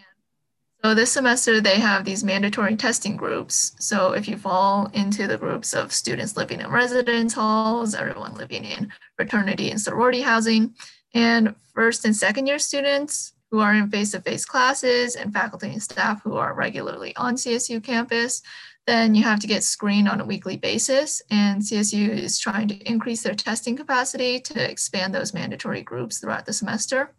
So 0.84 0.94
this 0.94 1.10
semester 1.10 1.60
they 1.60 1.80
have 1.80 2.04
these 2.04 2.22
mandatory 2.22 2.76
testing 2.76 3.16
groups. 3.16 3.74
So 3.78 4.12
if 4.12 4.28
you 4.28 4.36
fall 4.36 4.90
into 4.92 5.26
the 5.26 5.38
groups 5.38 5.72
of 5.72 5.92
students 5.92 6.36
living 6.36 6.60
in 6.60 6.70
residence 6.70 7.32
halls, 7.32 7.94
everyone 7.94 8.34
living 8.34 8.64
in 8.64 8.92
fraternity 9.16 9.70
and 9.70 9.80
sorority 9.80 10.20
housing, 10.20 10.74
and 11.14 11.54
first 11.74 12.04
and 12.04 12.14
second 12.14 12.46
year 12.46 12.58
students 12.58 13.32
who 13.56 13.62
are 13.62 13.72
in 13.74 13.88
face-to-face 13.88 14.44
classes 14.44 15.16
and 15.16 15.32
faculty 15.32 15.68
and 15.68 15.82
staff 15.82 16.22
who 16.22 16.36
are 16.36 16.52
regularly 16.52 17.16
on 17.16 17.36
CSU 17.36 17.82
campus, 17.82 18.42
then 18.86 19.14
you 19.14 19.22
have 19.22 19.40
to 19.40 19.46
get 19.46 19.64
screened 19.64 20.10
on 20.10 20.20
a 20.20 20.26
weekly 20.26 20.58
basis. 20.58 21.22
And 21.30 21.62
CSU 21.62 22.10
is 22.10 22.38
trying 22.38 22.68
to 22.68 22.76
increase 22.86 23.22
their 23.22 23.34
testing 23.34 23.74
capacity 23.74 24.40
to 24.40 24.70
expand 24.70 25.14
those 25.14 25.32
mandatory 25.32 25.80
groups 25.80 26.18
throughout 26.18 26.44
the 26.44 26.52
semester 26.52 27.14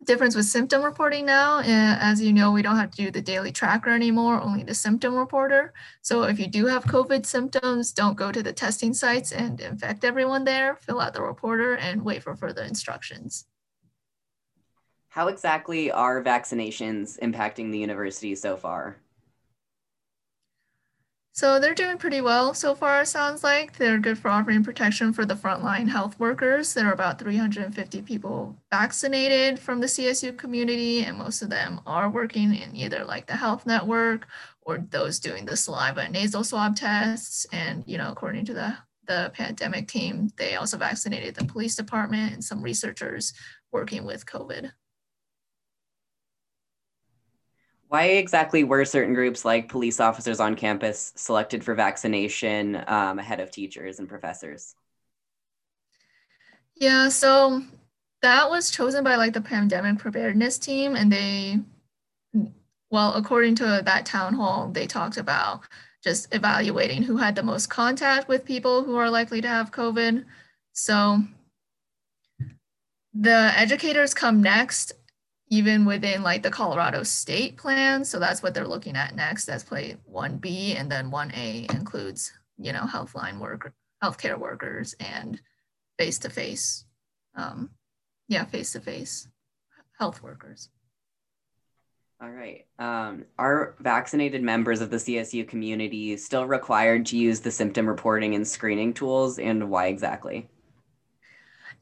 The 0.00 0.06
difference 0.06 0.34
with 0.34 0.46
symptom 0.46 0.82
reporting 0.82 1.26
now, 1.26 1.58
eh, 1.58 1.98
as 2.00 2.22
you 2.22 2.32
know, 2.32 2.50
we 2.52 2.62
don't 2.62 2.78
have 2.78 2.92
to 2.92 3.04
do 3.04 3.10
the 3.10 3.20
daily 3.20 3.52
tracker 3.52 3.90
anymore, 3.90 4.40
only 4.40 4.62
the 4.62 4.74
symptom 4.74 5.14
reporter. 5.14 5.74
So 6.00 6.22
if 6.22 6.38
you 6.40 6.46
do 6.46 6.64
have 6.68 6.84
COVID 6.86 7.26
symptoms, 7.26 7.92
don't 7.92 8.16
go 8.16 8.32
to 8.32 8.42
the 8.42 8.54
testing 8.54 8.94
sites 8.94 9.32
and 9.32 9.60
infect 9.60 10.04
everyone 10.04 10.44
there, 10.44 10.76
fill 10.76 11.02
out 11.02 11.12
the 11.12 11.20
reporter 11.20 11.74
and 11.74 12.02
wait 12.02 12.22
for 12.22 12.34
further 12.34 12.62
instructions. 12.62 13.47
How 15.08 15.28
exactly 15.28 15.90
are 15.90 16.22
vaccinations 16.22 17.18
impacting 17.20 17.72
the 17.72 17.78
university 17.78 18.34
so 18.34 18.56
far? 18.56 18.98
So 21.38 21.60
they're 21.60 21.72
doing 21.72 21.98
pretty 21.98 22.20
well 22.20 22.52
so 22.52 22.74
far, 22.74 23.02
it 23.02 23.06
sounds 23.06 23.44
like. 23.44 23.76
They're 23.76 23.98
good 23.98 24.18
for 24.18 24.28
offering 24.28 24.64
protection 24.64 25.12
for 25.12 25.24
the 25.24 25.36
frontline 25.36 25.88
health 25.88 26.18
workers. 26.18 26.74
There 26.74 26.88
are 26.88 26.92
about 26.92 27.20
350 27.20 28.02
people 28.02 28.56
vaccinated 28.72 29.60
from 29.60 29.78
the 29.78 29.86
CSU 29.86 30.36
community, 30.36 31.04
and 31.04 31.16
most 31.16 31.40
of 31.40 31.48
them 31.48 31.80
are 31.86 32.10
working 32.10 32.52
in 32.56 32.74
either 32.74 33.04
like 33.04 33.28
the 33.28 33.36
health 33.36 33.66
network 33.66 34.26
or 34.62 34.78
those 34.90 35.20
doing 35.20 35.44
the 35.44 35.56
saliva 35.56 36.00
and 36.00 36.12
nasal 36.12 36.42
swab 36.42 36.74
tests. 36.74 37.46
And, 37.52 37.84
you 37.86 37.98
know, 37.98 38.10
according 38.10 38.44
to 38.46 38.54
the, 38.54 38.76
the 39.06 39.30
pandemic 39.32 39.86
team, 39.86 40.30
they 40.38 40.56
also 40.56 40.76
vaccinated 40.76 41.36
the 41.36 41.44
police 41.44 41.76
department 41.76 42.32
and 42.32 42.42
some 42.42 42.62
researchers 42.62 43.32
working 43.70 44.04
with 44.04 44.26
COVID. 44.26 44.72
Why 47.88 48.04
exactly 48.04 48.64
were 48.64 48.84
certain 48.84 49.14
groups 49.14 49.44
like 49.44 49.68
police 49.68 49.98
officers 49.98 50.40
on 50.40 50.56
campus 50.56 51.12
selected 51.16 51.64
for 51.64 51.74
vaccination 51.74 52.84
um, 52.86 53.18
ahead 53.18 53.40
of 53.40 53.50
teachers 53.50 53.98
and 53.98 54.08
professors? 54.08 54.74
Yeah, 56.74 57.08
so 57.08 57.62
that 58.20 58.50
was 58.50 58.70
chosen 58.70 59.02
by 59.02 59.16
like 59.16 59.32
the 59.32 59.40
pandemic 59.40 59.98
preparedness 59.98 60.58
team, 60.58 60.96
and 60.96 61.10
they, 61.10 61.60
well, 62.90 63.14
according 63.14 63.54
to 63.56 63.82
that 63.84 64.04
town 64.04 64.34
hall, 64.34 64.68
they 64.68 64.86
talked 64.86 65.16
about 65.16 65.62
just 66.04 66.32
evaluating 66.34 67.02
who 67.02 67.16
had 67.16 67.34
the 67.34 67.42
most 67.42 67.68
contact 67.68 68.28
with 68.28 68.44
people 68.44 68.84
who 68.84 68.96
are 68.96 69.10
likely 69.10 69.40
to 69.40 69.48
have 69.48 69.72
COVID. 69.72 70.24
So 70.72 71.22
the 73.14 73.52
educators 73.56 74.14
come 74.14 74.42
next 74.42 74.92
even 75.50 75.84
within 75.84 76.22
like 76.22 76.42
the 76.42 76.50
Colorado 76.50 77.02
state 77.02 77.56
plan. 77.56 78.04
So 78.04 78.18
that's 78.18 78.42
what 78.42 78.54
they're 78.54 78.68
looking 78.68 78.96
at 78.96 79.16
next. 79.16 79.46
That's 79.46 79.64
play 79.64 79.96
1B 80.12 80.78
and 80.78 80.90
then 80.90 81.10
1A 81.10 81.72
includes, 81.74 82.32
you 82.58 82.72
know, 82.72 82.82
healthline 82.82 83.40
worker, 83.40 83.72
healthcare 84.02 84.38
workers 84.38 84.94
and 85.00 85.40
face-to-face, 85.98 86.84
um, 87.34 87.70
yeah, 88.28 88.44
face-to-face 88.44 89.28
health 89.98 90.22
workers. 90.22 90.68
All 92.20 92.30
right. 92.30 92.66
Um, 92.80 93.24
are 93.38 93.76
vaccinated 93.78 94.42
members 94.42 94.80
of 94.80 94.90
the 94.90 94.96
CSU 94.96 95.46
community 95.46 96.16
still 96.16 96.46
required 96.46 97.06
to 97.06 97.16
use 97.16 97.40
the 97.40 97.50
symptom 97.50 97.88
reporting 97.88 98.34
and 98.34 98.46
screening 98.46 98.92
tools 98.92 99.38
and 99.38 99.70
why 99.70 99.86
exactly? 99.86 100.48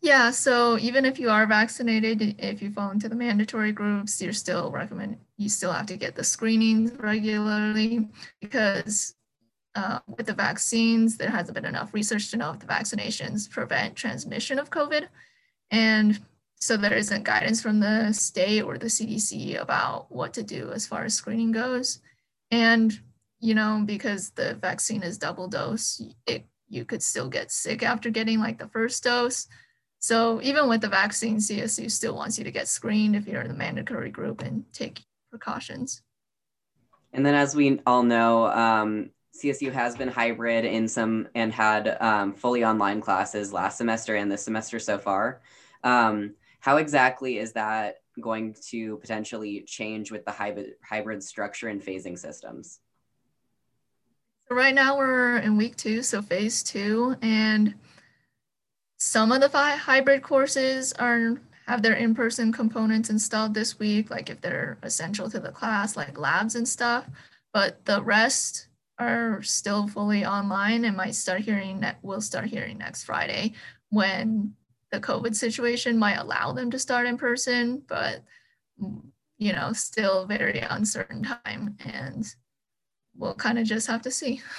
Yeah, 0.00 0.30
so 0.30 0.78
even 0.78 1.04
if 1.04 1.18
you 1.18 1.30
are 1.30 1.46
vaccinated, 1.46 2.36
if 2.38 2.62
you 2.62 2.70
fall 2.70 2.90
into 2.90 3.08
the 3.08 3.16
mandatory 3.16 3.72
groups, 3.72 4.20
you're 4.20 4.32
still 4.32 4.70
recommend 4.70 5.18
you 5.36 5.48
still 5.48 5.72
have 5.72 5.86
to 5.86 5.96
get 5.96 6.14
the 6.14 6.24
screenings 6.24 6.92
regularly 6.98 8.08
because 8.40 9.14
uh, 9.74 9.98
with 10.06 10.26
the 10.26 10.32
vaccines, 10.32 11.16
there 11.16 11.30
hasn't 11.30 11.54
been 11.54 11.66
enough 11.66 11.92
research 11.92 12.30
to 12.30 12.36
know 12.36 12.50
if 12.50 12.58
the 12.58 12.66
vaccinations 12.66 13.50
prevent 13.50 13.94
transmission 13.94 14.58
of 14.58 14.70
COVID. 14.70 15.08
And 15.70 16.18
so 16.58 16.78
there 16.78 16.94
isn't 16.94 17.24
guidance 17.24 17.60
from 17.60 17.80
the 17.80 18.12
state 18.12 18.62
or 18.62 18.78
the 18.78 18.86
CDC 18.86 19.60
about 19.60 20.10
what 20.10 20.32
to 20.34 20.42
do 20.42 20.72
as 20.72 20.86
far 20.86 21.04
as 21.04 21.14
screening 21.14 21.52
goes. 21.52 22.00
And, 22.50 22.98
you 23.40 23.54
know, 23.54 23.82
because 23.84 24.30
the 24.30 24.54
vaccine 24.54 25.02
is 25.02 25.18
double 25.18 25.48
dose, 25.48 26.00
it, 26.26 26.46
you 26.68 26.86
could 26.86 27.02
still 27.02 27.28
get 27.28 27.52
sick 27.52 27.82
after 27.82 28.08
getting 28.08 28.40
like 28.40 28.58
the 28.58 28.68
first 28.68 29.04
dose. 29.04 29.46
So 29.98 30.40
even 30.42 30.68
with 30.68 30.80
the 30.80 30.88
vaccine, 30.88 31.38
CSU 31.38 31.90
still 31.90 32.14
wants 32.14 32.38
you 32.38 32.44
to 32.44 32.50
get 32.50 32.68
screened 32.68 33.16
if 33.16 33.26
you're 33.26 33.40
in 33.40 33.48
the 33.48 33.54
mandatory 33.54 34.10
group 34.10 34.42
and 34.42 34.64
take 34.72 35.02
precautions. 35.30 36.02
And 37.12 37.24
then, 37.24 37.34
as 37.34 37.56
we 37.56 37.80
all 37.86 38.02
know, 38.02 38.46
um, 38.46 39.10
CSU 39.36 39.72
has 39.72 39.96
been 39.96 40.08
hybrid 40.08 40.64
in 40.64 40.88
some 40.88 41.28
and 41.34 41.52
had 41.52 41.96
um, 42.00 42.34
fully 42.34 42.64
online 42.64 43.00
classes 43.00 43.52
last 43.52 43.78
semester 43.78 44.16
and 44.16 44.30
this 44.30 44.42
semester 44.42 44.78
so 44.78 44.98
far. 44.98 45.40
Um, 45.84 46.34
how 46.60 46.78
exactly 46.78 47.38
is 47.38 47.52
that 47.52 47.96
going 48.20 48.56
to 48.70 48.96
potentially 48.98 49.62
change 49.66 50.10
with 50.10 50.24
the 50.24 50.32
hybrid, 50.32 50.72
hybrid 50.82 51.22
structure 51.22 51.68
and 51.68 51.82
phasing 51.82 52.18
systems? 52.18 52.80
So 54.48 54.54
right 54.54 54.74
now 54.74 54.96
we're 54.96 55.38
in 55.38 55.56
week 55.56 55.76
two, 55.76 56.02
so 56.02 56.22
phase 56.22 56.62
two, 56.62 57.16
and 57.20 57.74
some 58.98 59.32
of 59.32 59.40
the 59.40 59.48
hybrid 59.48 60.22
courses 60.22 60.92
are 60.94 61.36
have 61.66 61.82
their 61.82 61.94
in-person 61.94 62.52
components 62.52 63.10
installed 63.10 63.52
this 63.52 63.78
week, 63.78 64.08
like 64.08 64.30
if 64.30 64.40
they're 64.40 64.78
essential 64.82 65.28
to 65.28 65.40
the 65.40 65.50
class, 65.50 65.96
like 65.96 66.16
labs 66.16 66.54
and 66.54 66.66
stuff. 66.66 67.08
But 67.52 67.84
the 67.84 68.02
rest 68.02 68.68
are 68.98 69.42
still 69.42 69.88
fully 69.88 70.24
online 70.24 70.84
and 70.84 70.96
might 70.96 71.14
start 71.14 71.40
hearing 71.40 71.80
that 71.80 71.98
we'll 72.02 72.20
start 72.20 72.46
hearing 72.46 72.78
next 72.78 73.04
Friday 73.04 73.52
when 73.90 74.54
the 74.92 75.00
COVID 75.00 75.34
situation 75.34 75.98
might 75.98 76.18
allow 76.18 76.52
them 76.52 76.70
to 76.70 76.78
start 76.78 77.06
in 77.06 77.18
person, 77.18 77.82
but 77.88 78.22
you 79.38 79.52
know, 79.52 79.72
still 79.72 80.24
very 80.26 80.60
uncertain 80.60 81.22
time 81.22 81.76
and 81.84 82.34
we'll 83.16 83.34
kind 83.34 83.58
of 83.58 83.66
just 83.66 83.86
have 83.88 84.02
to 84.02 84.10
see. 84.10 84.40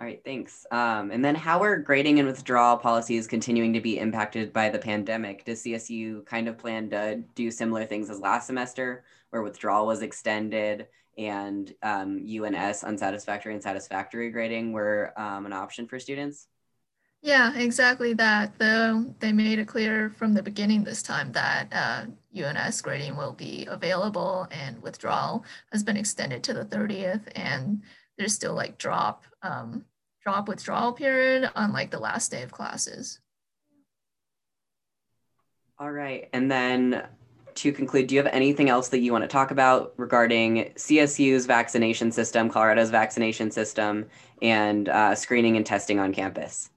All 0.00 0.06
right, 0.06 0.22
thanks. 0.24 0.64
Um, 0.70 1.10
and 1.10 1.22
then 1.22 1.34
how 1.34 1.62
are 1.62 1.76
grading 1.76 2.20
and 2.20 2.26
withdrawal 2.26 2.78
policies 2.78 3.26
continuing 3.26 3.74
to 3.74 3.82
be 3.82 3.98
impacted 3.98 4.50
by 4.50 4.70
the 4.70 4.78
pandemic? 4.78 5.44
Does 5.44 5.62
CSU 5.62 6.24
kind 6.24 6.48
of 6.48 6.56
plan 6.56 6.88
to 6.88 7.22
do 7.34 7.50
similar 7.50 7.84
things 7.84 8.08
as 8.08 8.18
last 8.18 8.46
semester, 8.46 9.04
where 9.28 9.42
withdrawal 9.42 9.86
was 9.86 10.00
extended 10.00 10.86
and 11.18 11.74
um, 11.82 12.24
UNS 12.26 12.82
unsatisfactory 12.82 13.52
and 13.52 13.62
satisfactory 13.62 14.30
grading 14.30 14.72
were 14.72 15.12
um, 15.18 15.44
an 15.44 15.52
option 15.52 15.86
for 15.86 15.98
students? 15.98 16.48
Yeah, 17.20 17.54
exactly 17.54 18.14
that. 18.14 18.58
Though 18.58 19.14
they 19.18 19.32
made 19.32 19.58
it 19.58 19.68
clear 19.68 20.08
from 20.16 20.32
the 20.32 20.42
beginning 20.42 20.82
this 20.82 21.02
time 21.02 21.30
that 21.32 21.68
uh, 21.72 22.06
UNS 22.34 22.80
grading 22.80 23.18
will 23.18 23.34
be 23.34 23.66
available 23.68 24.48
and 24.50 24.80
withdrawal 24.80 25.44
has 25.72 25.82
been 25.82 25.98
extended 25.98 26.42
to 26.44 26.54
the 26.54 26.64
30th 26.64 27.28
and 27.34 27.82
there's 28.16 28.34
still 28.34 28.54
like 28.54 28.78
drop 28.78 29.24
um, 29.42 29.84
drop 30.22 30.48
withdrawal 30.48 30.92
period 30.92 31.50
on 31.54 31.72
like 31.72 31.90
the 31.90 31.98
last 31.98 32.30
day 32.30 32.42
of 32.42 32.52
classes. 32.52 33.20
All 35.78 35.90
right. 35.90 36.28
And 36.32 36.50
then 36.50 37.04
to 37.54 37.72
conclude, 37.72 38.06
do 38.06 38.14
you 38.14 38.22
have 38.22 38.32
anything 38.32 38.68
else 38.68 38.88
that 38.88 38.98
you 38.98 39.12
want 39.12 39.22
to 39.24 39.28
talk 39.28 39.50
about 39.50 39.94
regarding 39.96 40.72
CSU's 40.76 41.46
vaccination 41.46 42.12
system, 42.12 42.50
Colorado's 42.50 42.90
vaccination 42.90 43.50
system, 43.50 44.06
and 44.42 44.88
uh, 44.88 45.14
screening 45.14 45.56
and 45.56 45.64
testing 45.64 45.98
on 45.98 46.12
campus? 46.12 46.70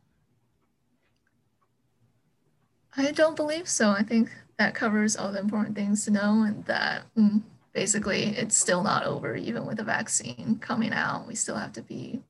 I 2.96 3.12
don't 3.12 3.36
believe 3.36 3.68
so. 3.68 3.90
I 3.90 4.04
think 4.04 4.30
that 4.58 4.76
covers 4.76 5.18
all 5.18 5.32
the 5.32 5.40
important 5.40 5.76
things 5.76 6.06
to 6.06 6.12
know, 6.12 6.44
and 6.44 6.64
that 6.66 7.04
mm, 7.18 7.42
basically 7.74 8.26
it's 8.38 8.56
still 8.56 8.84
not 8.84 9.06
over, 9.06 9.36
even 9.36 9.66
with 9.66 9.80
a 9.80 9.84
vaccine 9.84 10.60
coming 10.62 10.94
out. 10.94 11.28
We 11.28 11.36
still 11.36 11.56
have 11.56 11.74
to 11.74 11.82
be 11.82 12.22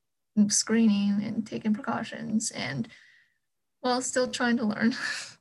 screening 0.47 1.23
and 1.23 1.45
taking 1.45 1.73
precautions 1.73 2.51
and 2.51 2.87
well 3.81 4.01
still 4.01 4.27
trying 4.27 4.57
to 4.57 4.65
learn 4.65 4.93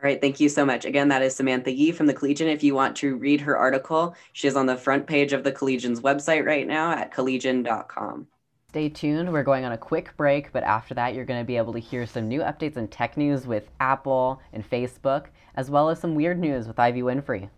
all 0.00 0.04
right 0.04 0.20
thank 0.20 0.40
you 0.40 0.48
so 0.48 0.64
much 0.64 0.84
again 0.84 1.08
that 1.08 1.22
is 1.22 1.34
samantha 1.34 1.70
yee 1.70 1.92
from 1.92 2.06
the 2.06 2.14
collegian 2.14 2.48
if 2.48 2.62
you 2.62 2.74
want 2.74 2.96
to 2.96 3.16
read 3.16 3.40
her 3.40 3.56
article 3.56 4.14
she 4.32 4.48
is 4.48 4.56
on 4.56 4.66
the 4.66 4.76
front 4.76 5.06
page 5.06 5.32
of 5.32 5.44
the 5.44 5.52
collegian's 5.52 6.00
website 6.00 6.44
right 6.44 6.66
now 6.66 6.92
at 6.92 7.12
collegian.com 7.12 8.26
Stay 8.72 8.88
tuned. 8.88 9.30
We're 9.30 9.42
going 9.42 9.66
on 9.66 9.72
a 9.72 9.76
quick 9.76 10.16
break, 10.16 10.50
but 10.50 10.62
after 10.62 10.94
that, 10.94 11.14
you're 11.14 11.26
going 11.26 11.42
to 11.42 11.46
be 11.46 11.58
able 11.58 11.74
to 11.74 11.78
hear 11.78 12.06
some 12.06 12.26
new 12.26 12.40
updates 12.40 12.78
in 12.78 12.88
tech 12.88 13.18
news 13.18 13.46
with 13.46 13.68
Apple 13.80 14.40
and 14.54 14.64
Facebook, 14.70 15.26
as 15.56 15.70
well 15.70 15.90
as 15.90 16.00
some 16.00 16.14
weird 16.14 16.38
news 16.38 16.66
with 16.66 16.78
Ivy 16.78 17.02
Winfrey. 17.02 17.50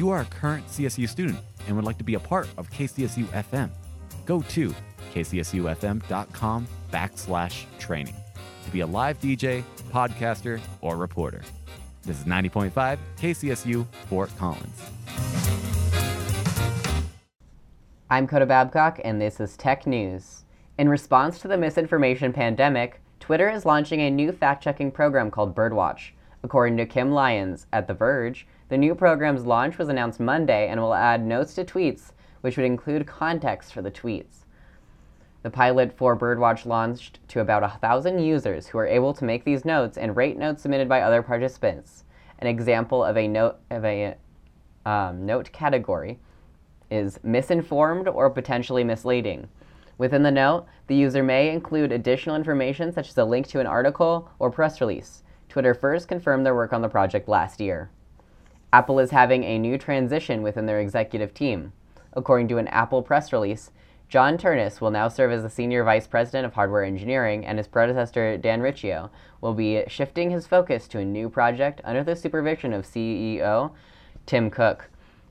You 0.00 0.08
are 0.08 0.22
a 0.22 0.24
current 0.24 0.66
CSU 0.66 1.06
student 1.06 1.38
and 1.66 1.76
would 1.76 1.84
like 1.84 1.98
to 1.98 2.04
be 2.04 2.14
a 2.14 2.18
part 2.18 2.48
of 2.56 2.70
KCSU 2.70 3.26
FM, 3.26 3.68
go 4.24 4.40
to 4.40 4.74
kcsufm.com 5.12 6.66
backslash 6.90 7.64
training 7.78 8.16
to 8.64 8.70
be 8.70 8.80
a 8.80 8.86
live 8.86 9.20
DJ, 9.20 9.62
podcaster, 9.90 10.58
or 10.80 10.96
reporter. 10.96 11.42
This 12.02 12.18
is 12.18 12.24
90.5 12.24 12.98
KCSU 13.18 13.86
Fort 14.08 14.30
Collins. 14.38 14.80
I'm 18.08 18.26
Coda 18.26 18.46
Babcock, 18.46 19.00
and 19.04 19.20
this 19.20 19.38
is 19.38 19.54
Tech 19.58 19.86
News. 19.86 20.44
In 20.78 20.88
response 20.88 21.38
to 21.40 21.48
the 21.48 21.58
misinformation 21.58 22.32
pandemic, 22.32 23.02
Twitter 23.20 23.50
is 23.50 23.66
launching 23.66 24.00
a 24.00 24.10
new 24.10 24.32
fact 24.32 24.64
checking 24.64 24.90
program 24.90 25.30
called 25.30 25.54
Birdwatch. 25.54 26.12
According 26.42 26.78
to 26.78 26.86
Kim 26.86 27.10
Lyons 27.10 27.66
at 27.70 27.86
The 27.86 27.92
Verge, 27.92 28.46
the 28.70 28.78
new 28.78 28.94
program's 28.94 29.44
launch 29.44 29.78
was 29.78 29.88
announced 29.88 30.20
Monday 30.20 30.68
and 30.68 30.80
will 30.80 30.94
add 30.94 31.26
notes 31.26 31.54
to 31.54 31.64
tweets, 31.64 32.12
which 32.40 32.56
would 32.56 32.64
include 32.64 33.04
context 33.04 33.74
for 33.74 33.82
the 33.82 33.90
tweets. 33.90 34.44
The 35.42 35.50
pilot 35.50 35.92
for 35.96 36.16
Birdwatch 36.16 36.66
launched 36.66 37.18
to 37.28 37.40
about 37.40 37.64
a 37.64 37.78
thousand 37.80 38.20
users 38.20 38.68
who 38.68 38.78
are 38.78 38.86
able 38.86 39.12
to 39.14 39.24
make 39.24 39.42
these 39.42 39.64
notes 39.64 39.98
and 39.98 40.16
rate 40.16 40.38
notes 40.38 40.62
submitted 40.62 40.88
by 40.88 41.02
other 41.02 41.20
participants. 41.20 42.04
An 42.38 42.46
example 42.46 43.04
of 43.04 43.16
a 43.16 43.26
note 43.26 43.56
of 43.70 43.84
a 43.84 44.14
um, 44.86 45.26
note 45.26 45.50
category 45.50 46.20
is 46.92 47.18
misinformed 47.24 48.06
or 48.06 48.30
potentially 48.30 48.84
misleading. 48.84 49.48
Within 49.98 50.22
the 50.22 50.30
note, 50.30 50.66
the 50.86 50.94
user 50.94 51.24
may 51.24 51.50
include 51.50 51.90
additional 51.90 52.36
information 52.36 52.92
such 52.92 53.08
as 53.08 53.18
a 53.18 53.24
link 53.24 53.48
to 53.48 53.58
an 53.58 53.66
article 53.66 54.30
or 54.38 54.48
press 54.48 54.80
release. 54.80 55.24
Twitter 55.48 55.74
first 55.74 56.06
confirmed 56.06 56.46
their 56.46 56.54
work 56.54 56.72
on 56.72 56.82
the 56.82 56.88
project 56.88 57.28
last 57.28 57.60
year. 57.60 57.90
Apple 58.72 59.00
is 59.00 59.10
having 59.10 59.42
a 59.42 59.58
new 59.58 59.76
transition 59.76 60.42
within 60.42 60.66
their 60.66 60.80
executive 60.80 61.34
team. 61.34 61.72
According 62.12 62.46
to 62.48 62.58
an 62.58 62.68
Apple 62.68 63.02
press 63.02 63.32
release, 63.32 63.72
John 64.08 64.38
Ternus 64.38 64.80
will 64.80 64.90
now 64.90 65.08
serve 65.08 65.32
as 65.32 65.42
the 65.42 65.50
Senior 65.50 65.82
Vice 65.82 66.06
President 66.06 66.46
of 66.46 66.54
Hardware 66.54 66.84
Engineering, 66.84 67.44
and 67.44 67.58
his 67.58 67.68
predecessor, 67.68 68.36
Dan 68.36 68.60
Riccio, 68.60 69.10
will 69.40 69.54
be 69.54 69.84
shifting 69.88 70.30
his 70.30 70.46
focus 70.46 70.86
to 70.88 70.98
a 70.98 71.04
new 71.04 71.28
project 71.28 71.80
under 71.84 72.04
the 72.04 72.14
supervision 72.14 72.72
of 72.72 72.84
CEO 72.84 73.72
Tim 74.26 74.50
Cook. 74.50 74.88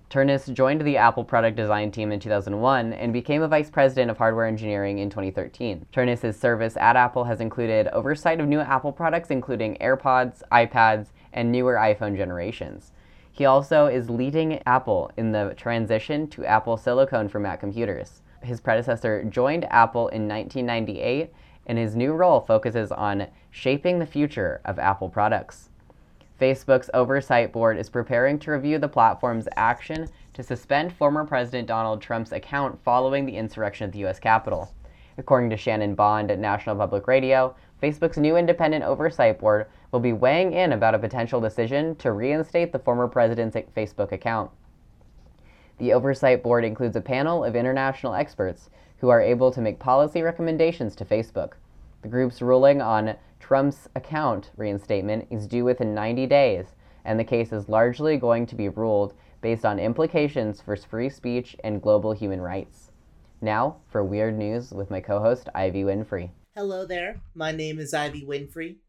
Ternus 0.10 0.52
joined 0.54 0.82
the 0.82 0.98
Apple 0.98 1.24
product 1.24 1.56
design 1.56 1.92
team 1.92 2.12
in 2.12 2.20
2001 2.20 2.94
and 2.94 3.14
became 3.14 3.42
a 3.42 3.48
vice 3.48 3.70
president 3.70 4.10
of 4.10 4.18
hardware 4.18 4.48
engineering 4.48 4.98
in 4.98 5.10
2013. 5.10 5.86
Ternus's 5.94 6.38
service 6.38 6.76
at 6.78 6.96
Apple 6.96 7.26
has 7.26 7.40
included 7.40 7.88
oversight 7.90 8.40
of 8.40 8.48
new 8.48 8.60
Apple 8.60 8.92
products, 8.92 9.30
including 9.30 9.78
AirPods, 9.80 10.42
iPads, 10.52 11.08
and 11.32 11.52
newer 11.52 11.76
iPhone 11.76 12.18
generations. 12.18 12.92
He 13.40 13.46
also 13.46 13.88
is 13.88 14.10
leading 14.10 14.62
Apple 14.66 15.12
in 15.16 15.32
the 15.32 15.54
transition 15.56 16.28
to 16.32 16.46
Apple 16.46 16.76
Silicon 16.76 17.30
for 17.30 17.40
Mac 17.40 17.62
computers. 17.62 18.22
His 18.44 18.60
predecessor 18.60 19.24
joined 19.24 19.64
Apple 19.72 20.10
in 20.10 20.28
1998, 20.28 21.32
and 21.66 21.78
his 21.78 21.96
new 21.96 22.12
role 22.12 22.42
focuses 22.42 22.92
on 22.92 23.28
shaping 23.50 23.98
the 23.98 24.06
future 24.06 24.60
of 24.66 24.78
Apple 24.78 25.08
products. 25.08 25.70
Facebook's 26.38 26.90
oversight 26.94 27.54
board 27.54 27.78
is 27.78 27.90
preparing 27.90 28.40
to 28.40 28.52
review 28.52 28.78
the 28.78 28.90
platform's 28.90 29.48
action 29.56 30.10
to 30.34 30.44
suspend 30.44 30.92
former 30.92 31.24
President 31.24 31.66
Donald 31.66 32.02
Trump's 32.02 32.34
account 32.34 32.78
following 32.84 33.26
the 33.26 33.38
insurrection 33.38 33.86
at 33.86 33.94
the 33.94 34.00
U.S. 34.00 34.20
Capitol. 34.20 34.74
According 35.18 35.50
to 35.52 35.58
Shannon 35.58 35.96
Bond 35.96 36.30
at 36.30 36.40
National 36.40 36.76
Public 36.76 37.08
Radio, 37.08 37.56
Facebook's 37.82 38.18
new 38.18 38.36
independent 38.36 38.84
oversight 38.84 39.40
board 39.40 39.68
will 39.92 40.00
be 40.00 40.12
weighing 40.12 40.54
in 40.54 40.74
about 40.74 40.96
a 40.96 41.00
potential 41.00 41.40
decision 41.40 41.96
to 41.96 42.12
reinstate 42.12 42.72
the 42.72 42.80
former 42.80 43.08
president's 43.08 43.56
Facebook 43.56 44.12
account. 44.12 44.52
The 45.78 45.94
oversight 45.94 46.44
board 46.44 46.66
includes 46.66 46.98
a 46.98 47.02
panel 47.02 47.46
of 47.46 47.56
international 47.56 48.14
experts 48.14 48.70
who 48.98 49.08
are 49.08 49.22
able 49.22 49.50
to 49.52 49.62
make 49.62 49.80
policy 49.80 50.22
recommendations 50.22 50.94
to 50.98 51.06
Facebook. 51.06 51.54
The 52.02 52.10
group's 52.10 52.42
ruling 52.42 52.82
on 52.82 53.16
Trump's 53.40 53.88
account 53.96 54.52
reinstatement 54.58 55.28
is 55.30 55.48
due 55.48 55.64
within 55.64 55.96
90 55.96 56.28
days, 56.28 56.76
and 57.06 57.18
the 57.18 57.24
case 57.24 57.54
is 57.54 57.70
largely 57.70 58.18
going 58.18 58.46
to 58.48 58.56
be 58.56 58.68
ruled 58.68 59.14
based 59.42 59.66
on 59.66 59.80
implications 59.80 60.60
for 60.60 60.76
free 60.76 61.10
speech 61.10 61.56
and 61.64 61.82
global 61.82 62.12
human 62.12 62.42
rights. 62.42 62.92
Now, 63.42 63.78
for 63.88 64.04
Weird 64.04 64.38
News 64.38 64.72
with 64.72 64.92
my 64.92 65.00
co 65.00 65.20
host, 65.20 65.48
Ivy 65.56 65.84
Winfrey. 65.84 66.32
Hello 66.60 66.86
there, 66.86 67.22
my 67.34 67.54
name 67.54 67.80
is 67.80 67.94
Ivy 67.94 68.26
Winfrey, 68.26 68.80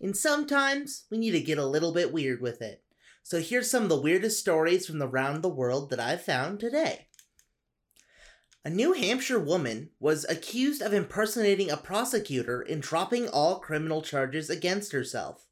and 0.00 0.16
sometimes 0.16 1.04
we 1.12 1.16
need 1.16 1.30
to 1.30 1.40
get 1.40 1.58
a 1.58 1.64
little 1.64 1.92
bit 1.92 2.12
weird 2.12 2.40
with 2.40 2.60
it. 2.60 2.82
So 3.22 3.38
here's 3.38 3.70
some 3.70 3.84
of 3.84 3.88
the 3.88 4.00
weirdest 4.00 4.40
stories 4.40 4.84
from 4.84 5.00
around 5.00 5.42
the 5.42 5.48
world 5.48 5.90
that 5.90 6.00
I've 6.00 6.24
found 6.24 6.58
today. 6.58 7.06
A 8.64 8.68
New 8.68 8.94
Hampshire 8.94 9.38
woman 9.38 9.90
was 10.00 10.26
accused 10.28 10.82
of 10.82 10.92
impersonating 10.92 11.70
a 11.70 11.76
prosecutor 11.76 12.62
and 12.62 12.82
dropping 12.82 13.28
all 13.28 13.60
criminal 13.60 14.02
charges 14.02 14.50
against 14.50 14.90
herself. 14.90 15.46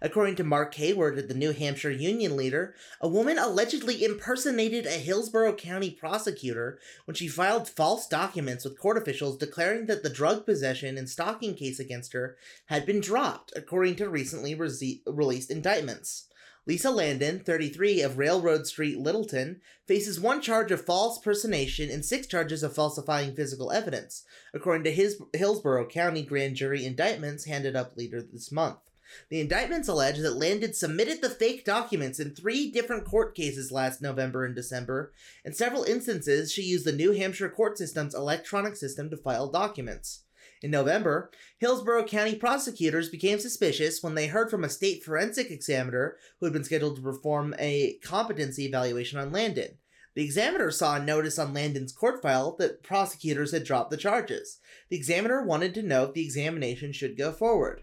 According 0.00 0.36
to 0.36 0.44
Mark 0.44 0.74
Hayward, 0.74 1.28
the 1.28 1.34
New 1.34 1.52
Hampshire 1.52 1.90
Union 1.90 2.36
leader, 2.36 2.74
a 3.00 3.08
woman 3.08 3.38
allegedly 3.38 4.04
impersonated 4.04 4.86
a 4.86 4.90
Hillsborough 4.90 5.56
County 5.56 5.90
prosecutor 5.90 6.78
when 7.04 7.14
she 7.14 7.26
filed 7.26 7.68
false 7.68 8.06
documents 8.06 8.64
with 8.64 8.78
court 8.78 8.96
officials 8.96 9.36
declaring 9.36 9.86
that 9.86 10.02
the 10.02 10.10
drug 10.10 10.46
possession 10.46 10.96
and 10.96 11.08
stalking 11.08 11.54
case 11.54 11.80
against 11.80 12.12
her 12.12 12.36
had 12.66 12.86
been 12.86 13.00
dropped, 13.00 13.52
according 13.56 13.96
to 13.96 14.08
recently 14.08 14.54
re- 14.54 15.02
released 15.06 15.50
indictments. 15.50 16.28
Lisa 16.68 16.90
Landon, 16.90 17.40
33, 17.40 18.02
of 18.02 18.18
Railroad 18.18 18.66
Street, 18.66 18.98
Littleton, 18.98 19.62
faces 19.86 20.20
one 20.20 20.42
charge 20.42 20.70
of 20.70 20.84
false 20.84 21.18
personation 21.18 21.88
and 21.90 22.04
six 22.04 22.26
charges 22.26 22.62
of 22.62 22.74
falsifying 22.74 23.34
physical 23.34 23.72
evidence, 23.72 24.24
according 24.52 24.84
to 24.84 24.92
his 24.92 25.20
Hillsborough 25.32 25.88
County 25.88 26.22
grand 26.22 26.56
jury 26.56 26.84
indictments 26.84 27.46
handed 27.46 27.74
up 27.74 27.96
later 27.96 28.20
this 28.20 28.52
month. 28.52 28.87
The 29.28 29.40
indictments 29.40 29.88
allege 29.88 30.18
that 30.18 30.36
Landon 30.36 30.72
submitted 30.72 31.20
the 31.20 31.30
fake 31.30 31.64
documents 31.64 32.20
in 32.20 32.34
three 32.34 32.70
different 32.70 33.04
court 33.04 33.34
cases 33.34 33.72
last 33.72 34.02
November 34.02 34.44
and 34.44 34.54
December. 34.54 35.12
In 35.44 35.52
several 35.52 35.84
instances, 35.84 36.52
she 36.52 36.62
used 36.62 36.84
the 36.84 36.92
New 36.92 37.12
Hampshire 37.12 37.48
court 37.48 37.78
system's 37.78 38.14
electronic 38.14 38.76
system 38.76 39.10
to 39.10 39.16
file 39.16 39.48
documents. 39.48 40.24
In 40.60 40.70
November, 40.72 41.30
Hillsborough 41.58 42.04
County 42.04 42.34
prosecutors 42.34 43.08
became 43.08 43.38
suspicious 43.38 44.02
when 44.02 44.14
they 44.14 44.26
heard 44.26 44.50
from 44.50 44.64
a 44.64 44.68
state 44.68 45.04
forensic 45.04 45.50
examiner 45.50 46.16
who 46.40 46.46
had 46.46 46.52
been 46.52 46.64
scheduled 46.64 46.96
to 46.96 47.02
perform 47.02 47.54
a 47.58 47.98
competency 48.02 48.64
evaluation 48.64 49.20
on 49.20 49.30
Landon. 49.30 49.78
The 50.14 50.24
examiner 50.24 50.72
saw 50.72 50.96
a 50.96 51.04
notice 51.04 51.38
on 51.38 51.54
Landon's 51.54 51.92
court 51.92 52.20
file 52.20 52.56
that 52.56 52.82
prosecutors 52.82 53.52
had 53.52 53.62
dropped 53.62 53.90
the 53.90 53.96
charges. 53.96 54.58
The 54.88 54.96
examiner 54.96 55.44
wanted 55.44 55.74
to 55.74 55.82
know 55.82 56.04
if 56.04 56.14
the 56.14 56.24
examination 56.24 56.92
should 56.92 57.16
go 57.16 57.30
forward. 57.30 57.82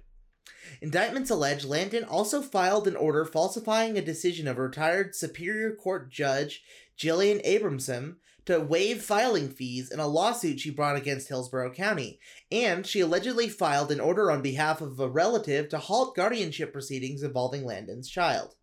Indictments 0.81 1.29
allege 1.29 1.65
Landon 1.65 2.03
also 2.03 2.41
filed 2.41 2.87
an 2.87 2.95
order 2.95 3.25
falsifying 3.25 3.97
a 3.97 4.01
decision 4.01 4.47
of 4.47 4.57
retired 4.57 5.15
Superior 5.15 5.75
Court 5.75 6.09
Judge 6.09 6.63
Jillian 6.97 7.45
Abramson 7.45 8.15
to 8.45 8.59
waive 8.59 9.01
filing 9.01 9.49
fees 9.49 9.91
in 9.91 9.99
a 9.99 10.07
lawsuit 10.07 10.59
she 10.59 10.69
brought 10.69 10.95
against 10.95 11.27
Hillsborough 11.27 11.73
County, 11.73 12.19
and 12.51 12.85
she 12.85 12.99
allegedly 12.99 13.49
filed 13.49 13.91
an 13.91 13.99
order 13.99 14.31
on 14.31 14.41
behalf 14.41 14.81
of 14.81 14.99
a 14.99 15.09
relative 15.09 15.67
to 15.69 15.79
halt 15.79 16.15
guardianship 16.15 16.71
proceedings 16.71 17.23
involving 17.23 17.65
Landon's 17.65 18.09
child. 18.09 18.55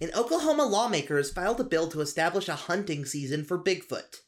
In 0.00 0.10
Oklahoma, 0.16 0.64
lawmakers 0.64 1.30
filed 1.30 1.60
a 1.60 1.64
bill 1.64 1.88
to 1.88 2.00
establish 2.00 2.48
a 2.48 2.56
hunting 2.56 3.04
season 3.04 3.44
for 3.44 3.56
Bigfoot. 3.56 4.22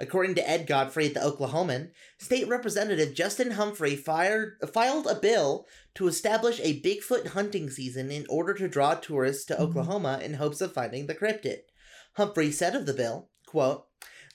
According 0.00 0.36
to 0.36 0.48
Ed 0.48 0.66
Godfrey 0.66 1.06
at 1.06 1.14
the 1.14 1.20
Oklahoman, 1.20 1.90
State 2.18 2.46
Representative 2.48 3.14
Justin 3.14 3.52
Humphrey 3.52 3.96
fired, 3.96 4.56
filed 4.72 5.06
a 5.06 5.16
bill 5.16 5.66
to 5.94 6.06
establish 6.06 6.60
a 6.60 6.80
Bigfoot 6.80 7.28
hunting 7.28 7.68
season 7.68 8.10
in 8.12 8.24
order 8.28 8.54
to 8.54 8.68
draw 8.68 8.94
tourists 8.94 9.44
to 9.46 9.54
mm-hmm. 9.54 9.64
Oklahoma 9.64 10.20
in 10.22 10.34
hopes 10.34 10.60
of 10.60 10.72
finding 10.72 11.06
the 11.06 11.16
cryptid. 11.16 11.62
Humphrey 12.14 12.52
said 12.52 12.76
of 12.76 12.86
the 12.86 12.94
bill, 12.94 13.28
quote, 13.46 13.86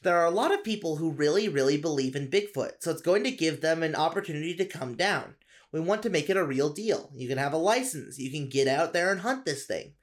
there 0.02 0.18
are 0.18 0.26
a 0.26 0.32
lot 0.32 0.54
of 0.54 0.66
people 0.66 0.98
who 0.98 1.12
really, 1.12 1.48
really 1.48 1.78
believe 1.78 2.16
in 2.18 2.30
Bigfoot, 2.30 2.74
so 2.82 2.92
it's 2.92 3.02
going 3.02 3.24
to 3.24 3.32
give 3.32 3.62
them 3.62 3.84
an 3.84 3.96
opportunity 3.96 4.54
to 4.56 4.66
come 4.66 4.96
down. 4.96 5.36
We 5.72 5.80
want 5.80 6.04
to 6.04 6.10
make 6.10 6.30
it 6.30 6.38
a 6.38 6.44
real 6.44 6.70
deal. 6.70 7.10
You 7.16 7.30
can 7.30 7.38
have 7.38 7.54
a 7.54 7.58
license. 7.58 8.20
You 8.20 8.30
can 8.30 8.50
get 8.50 8.68
out 8.68 8.92
there 8.92 9.12
and 9.12 9.22
hunt 9.22 9.46
this 9.46 9.66
thing. 9.66 9.94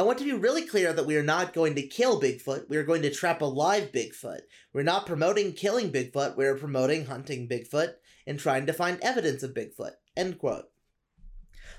I 0.00 0.02
want 0.02 0.16
to 0.20 0.24
be 0.24 0.32
really 0.32 0.62
clear 0.62 0.94
that 0.94 1.04
we 1.04 1.14
are 1.18 1.22
not 1.22 1.52
going 1.52 1.74
to 1.74 1.82
kill 1.82 2.22
Bigfoot. 2.22 2.70
We 2.70 2.78
are 2.78 2.84
going 2.84 3.02
to 3.02 3.10
trap 3.10 3.42
a 3.42 3.44
live 3.44 3.92
Bigfoot. 3.92 4.40
We're 4.72 4.82
not 4.82 5.04
promoting 5.04 5.52
killing 5.52 5.92
Bigfoot. 5.92 6.38
We're 6.38 6.56
promoting 6.56 7.04
hunting 7.04 7.46
Bigfoot 7.46 7.96
and 8.26 8.38
trying 8.38 8.64
to 8.64 8.72
find 8.72 8.98
evidence 9.02 9.42
of 9.42 9.52
Bigfoot. 9.52 9.96
End 10.16 10.38
quote. 10.38 10.70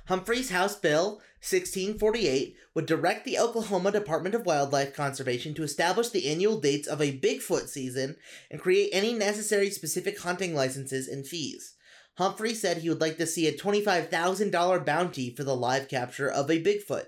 Humphrey's 0.06 0.52
House 0.52 0.76
Bill 0.76 1.14
1648 1.40 2.56
would 2.76 2.86
direct 2.86 3.26
the 3.26 3.40
Oklahoma 3.40 3.92
Department 3.92 4.36
of 4.36 4.46
Wildlife 4.46 4.94
Conservation 4.94 5.56
to 5.56 5.64
establish 5.64 6.10
the 6.10 6.30
annual 6.30 6.60
dates 6.60 6.88
of 6.88 7.02
a 7.02 7.18
Bigfoot 7.18 7.70
season 7.70 8.18
and 8.52 8.62
create 8.62 8.92
any 8.94 9.16
necessary 9.16 9.72
specific 9.72 10.20
hunting 10.20 10.54
licenses 10.54 11.08
and 11.08 11.26
fees. 11.26 11.74
Humphrey 12.20 12.54
said 12.54 12.78
he 12.78 12.90
would 12.90 13.02
like 13.02 13.18
to 13.18 13.26
see 13.26 13.48
a 13.48 13.58
$25,000 13.58 14.86
bounty 14.86 15.34
for 15.34 15.44
the 15.44 15.56
live 15.56 15.88
capture 15.88 16.30
of 16.30 16.52
a 16.52 16.62
Bigfoot. 16.62 17.06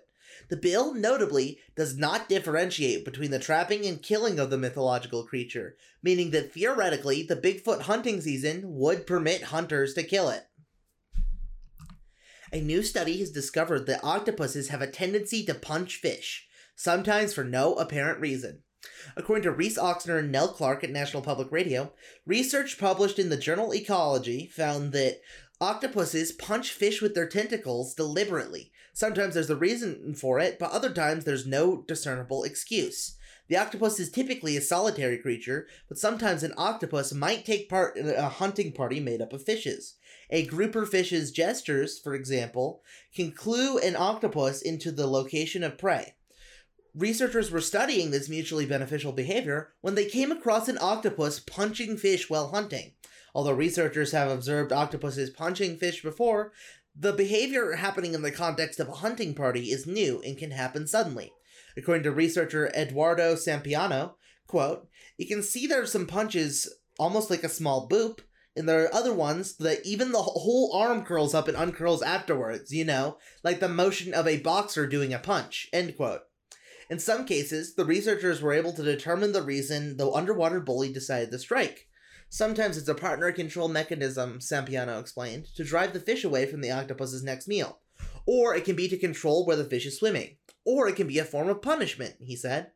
The 0.53 0.57
bill, 0.57 0.93
notably, 0.93 1.57
does 1.75 1.97
not 1.97 2.29
differentiate 2.29 3.05
between 3.05 3.31
the 3.31 3.39
trapping 3.39 3.87
and 3.87 3.99
killing 3.99 4.37
of 4.37 4.51
the 4.51 4.57
mythological 4.59 5.25
creature, 5.25 5.77
meaning 6.03 6.29
that 6.29 6.53
theoretically 6.53 7.23
the 7.23 7.35
Bigfoot 7.35 7.81
hunting 7.81 8.21
season 8.21 8.61
would 8.65 9.07
permit 9.07 9.45
hunters 9.45 9.95
to 9.95 10.03
kill 10.03 10.29
it. 10.29 10.43
A 12.51 12.61
new 12.61 12.83
study 12.83 13.17
has 13.17 13.31
discovered 13.31 13.87
that 13.87 14.03
octopuses 14.03 14.67
have 14.67 14.83
a 14.83 14.85
tendency 14.85 15.43
to 15.43 15.55
punch 15.55 15.95
fish, 15.95 16.47
sometimes 16.75 17.33
for 17.33 17.43
no 17.43 17.73
apparent 17.73 18.21
reason. 18.21 18.61
According 19.17 19.45
to 19.45 19.51
Reese 19.51 19.79
Oxner 19.79 20.19
and 20.19 20.31
Nell 20.31 20.49
Clark 20.49 20.83
at 20.83 20.91
National 20.91 21.23
Public 21.23 21.51
Radio, 21.51 21.93
research 22.27 22.77
published 22.77 23.17
in 23.17 23.29
the 23.29 23.37
journal 23.37 23.73
Ecology 23.73 24.45
found 24.45 24.91
that 24.91 25.19
octopuses 25.59 26.31
punch 26.31 26.71
fish 26.71 27.01
with 27.01 27.15
their 27.15 27.27
tentacles 27.27 27.95
deliberately. 27.95 28.71
Sometimes 28.93 29.33
there's 29.33 29.49
a 29.49 29.55
reason 29.55 30.13
for 30.13 30.39
it, 30.39 30.59
but 30.59 30.71
other 30.71 30.91
times 30.91 31.25
there's 31.25 31.47
no 31.47 31.83
discernible 31.87 32.43
excuse. 32.43 33.15
The 33.49 33.57
octopus 33.57 33.99
is 33.99 34.11
typically 34.11 34.55
a 34.55 34.61
solitary 34.61 35.17
creature, 35.17 35.67
but 35.89 35.97
sometimes 35.97 36.43
an 36.43 36.53
octopus 36.57 37.13
might 37.13 37.43
take 37.43 37.69
part 37.69 37.97
in 37.97 38.07
a 38.07 38.29
hunting 38.29 38.71
party 38.71 38.99
made 38.99 39.21
up 39.21 39.33
of 39.33 39.43
fishes. 39.43 39.95
A 40.29 40.45
grouper 40.45 40.85
fish's 40.85 41.31
gestures, 41.31 41.99
for 41.99 42.13
example, 42.13 42.81
can 43.13 43.31
clue 43.31 43.77
an 43.79 43.95
octopus 43.95 44.61
into 44.61 44.91
the 44.91 45.07
location 45.07 45.63
of 45.63 45.77
prey. 45.77 46.13
Researchers 46.95 47.49
were 47.49 47.61
studying 47.61 48.11
this 48.11 48.29
mutually 48.29 48.67
beneficial 48.67 49.11
behavior 49.11 49.73
when 49.81 49.95
they 49.95 50.05
came 50.05 50.31
across 50.31 50.69
an 50.69 50.77
octopus 50.79 51.39
punching 51.39 51.97
fish 51.97 52.29
while 52.29 52.49
hunting. 52.49 52.93
Although 53.35 53.53
researchers 53.53 54.11
have 54.11 54.29
observed 54.29 54.71
octopuses 54.71 55.31
punching 55.31 55.77
fish 55.77 56.03
before, 56.03 56.53
the 56.95 57.13
behavior 57.13 57.73
happening 57.73 58.13
in 58.13 58.21
the 58.21 58.31
context 58.31 58.79
of 58.79 58.87
a 58.87 58.93
hunting 58.93 59.33
party 59.33 59.71
is 59.71 59.87
new 59.87 60.21
and 60.25 60.37
can 60.37 60.51
happen 60.51 60.87
suddenly. 60.87 61.31
According 61.75 62.03
to 62.03 62.11
researcher 62.11 62.67
Eduardo 62.75 63.35
Sampaio, 63.35 64.13
quote, 64.47 64.87
you 65.17 65.27
can 65.27 65.41
see 65.41 65.65
there 65.65 65.81
are 65.81 65.87
some 65.87 66.05
punches 66.05 66.71
almost 66.99 67.29
like 67.29 67.43
a 67.43 67.49
small 67.49 67.89
boop, 67.89 68.19
and 68.55 68.69
there 68.69 68.83
are 68.83 68.93
other 68.93 69.13
ones 69.13 69.55
that 69.57 69.83
even 69.83 70.11
the 70.11 70.21
whole 70.21 70.71
arm 70.75 71.03
curls 71.03 71.33
up 71.33 71.47
and 71.47 71.57
uncurls 71.57 72.03
afterwards, 72.03 72.71
you 72.71 72.85
know, 72.85 73.17
like 73.43 73.59
the 73.59 73.67
motion 73.67 74.13
of 74.13 74.27
a 74.27 74.37
boxer 74.37 74.85
doing 74.85 75.13
a 75.13 75.19
punch, 75.19 75.67
end 75.73 75.97
quote. 75.97 76.21
In 76.89 76.99
some 76.99 77.25
cases, 77.25 77.73
the 77.73 77.85
researchers 77.85 78.41
were 78.41 78.53
able 78.53 78.73
to 78.73 78.83
determine 78.83 79.31
the 79.31 79.41
reason 79.41 79.97
the 79.97 80.11
underwater 80.11 80.59
bully 80.59 80.93
decided 80.93 81.31
to 81.31 81.39
strike. 81.39 81.87
Sometimes 82.33 82.79
it's 82.79 82.87
a 82.87 82.95
partner 82.95 83.31
control 83.31 83.67
mechanism, 83.67 84.39
Sampaio 84.39 84.99
explained, 84.99 85.45
to 85.55 85.63
drive 85.63 85.93
the 85.93 85.99
fish 85.99 86.23
away 86.23 86.47
from 86.47 86.61
the 86.61 86.71
octopus's 86.71 87.23
next 87.23 87.47
meal. 87.47 87.77
Or 88.25 88.55
it 88.55 88.65
can 88.65 88.75
be 88.75 88.87
to 88.87 88.97
control 88.97 89.45
where 89.45 89.55
the 89.55 89.63
fish 89.63 89.85
is 89.85 89.99
swimming. 89.99 90.37
Or 90.65 90.87
it 90.87 90.95
can 90.95 91.05
be 91.05 91.19
a 91.19 91.25
form 91.25 91.47
of 91.47 91.61
punishment, 91.61 92.15
he 92.19 92.35
said. 92.35 92.71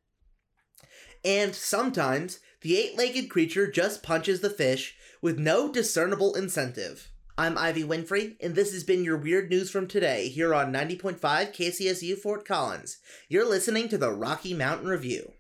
And 1.26 1.55
sometimes 1.55 2.39
the 2.62 2.78
eight 2.78 2.99
legged 2.99 3.32
creature 3.32 3.66
just 3.66 4.03
punches 4.03 4.41
the 4.41 4.51
fish 4.51 4.95
with 5.24 5.39
no 5.39 5.72
discernible 5.72 6.36
incentive. 6.36 7.10
I'm 7.36 7.58
Ivy 7.58 7.84
Winfrey, 7.84 8.36
and 8.39 8.53
this 8.53 8.74
has 8.74 8.84
been 8.84 9.03
your 9.03 9.18
Weird 9.18 9.49
News 9.49 9.72
from 9.72 9.88
today 9.88 10.30
here 10.30 10.53
on 10.53 10.72
90.5 10.72 11.20
KCSU 11.20 12.16
Fort 12.20 12.47
Collins. 12.47 12.99
You're 13.28 13.49
listening 13.49 13.89
to 13.89 13.97
the 13.97 14.12
Rocky 14.12 14.53
Mountain 14.53 14.88
Review. 14.88 15.34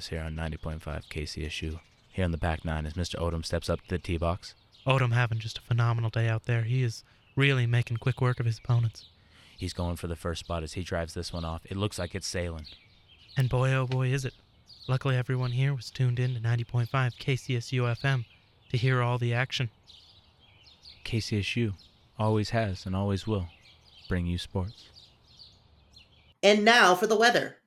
You 0.00 0.02
us 0.02 0.08
here 0.08 0.22
on 0.22 0.34
90.5 0.34 0.80
KCSU. 1.10 1.78
Here 2.10 2.24
on 2.24 2.30
the 2.30 2.38
back 2.38 2.64
nine 2.64 2.86
as 2.86 2.94
Mr. 2.94 3.20
Odom 3.20 3.44
steps 3.44 3.68
up 3.68 3.82
to 3.82 3.88
the 3.90 3.98
tee 3.98 4.16
box. 4.16 4.54
Odom 4.86 5.12
having 5.12 5.38
just 5.38 5.58
a 5.58 5.60
phenomenal 5.60 6.08
day 6.08 6.26
out 6.26 6.46
there. 6.46 6.62
He 6.62 6.82
is 6.82 7.04
really 7.36 7.66
making 7.66 7.98
quick 7.98 8.18
work 8.18 8.40
of 8.40 8.46
his 8.46 8.56
opponents. 8.56 9.10
He's 9.58 9.74
going 9.74 9.96
for 9.96 10.06
the 10.06 10.16
first 10.16 10.40
spot 10.40 10.62
as 10.62 10.72
he 10.72 10.82
drives 10.82 11.12
this 11.12 11.34
one 11.34 11.44
off. 11.44 11.66
It 11.66 11.76
looks 11.76 11.98
like 11.98 12.14
it's 12.14 12.26
sailing. 12.26 12.64
And 13.36 13.50
boy, 13.50 13.74
oh 13.74 13.86
boy, 13.86 14.06
is 14.06 14.24
it. 14.24 14.32
Luckily, 14.88 15.16
everyone 15.16 15.50
here 15.50 15.74
was 15.74 15.90
tuned 15.90 16.18
in 16.18 16.32
to 16.32 16.40
90.5 16.40 16.88
KCSU 16.88 17.94
FM 18.00 18.24
to 18.70 18.78
hear 18.78 19.02
all 19.02 19.18
the 19.18 19.34
action. 19.34 19.68
KCSU 21.04 21.74
always 22.18 22.50
has 22.50 22.86
and 22.86 22.96
always 22.96 23.26
will 23.26 23.48
bring 24.08 24.24
you 24.24 24.38
sports. 24.38 24.88
And 26.42 26.64
now 26.64 26.94
for 26.94 27.06
the 27.06 27.18
weather. 27.18 27.58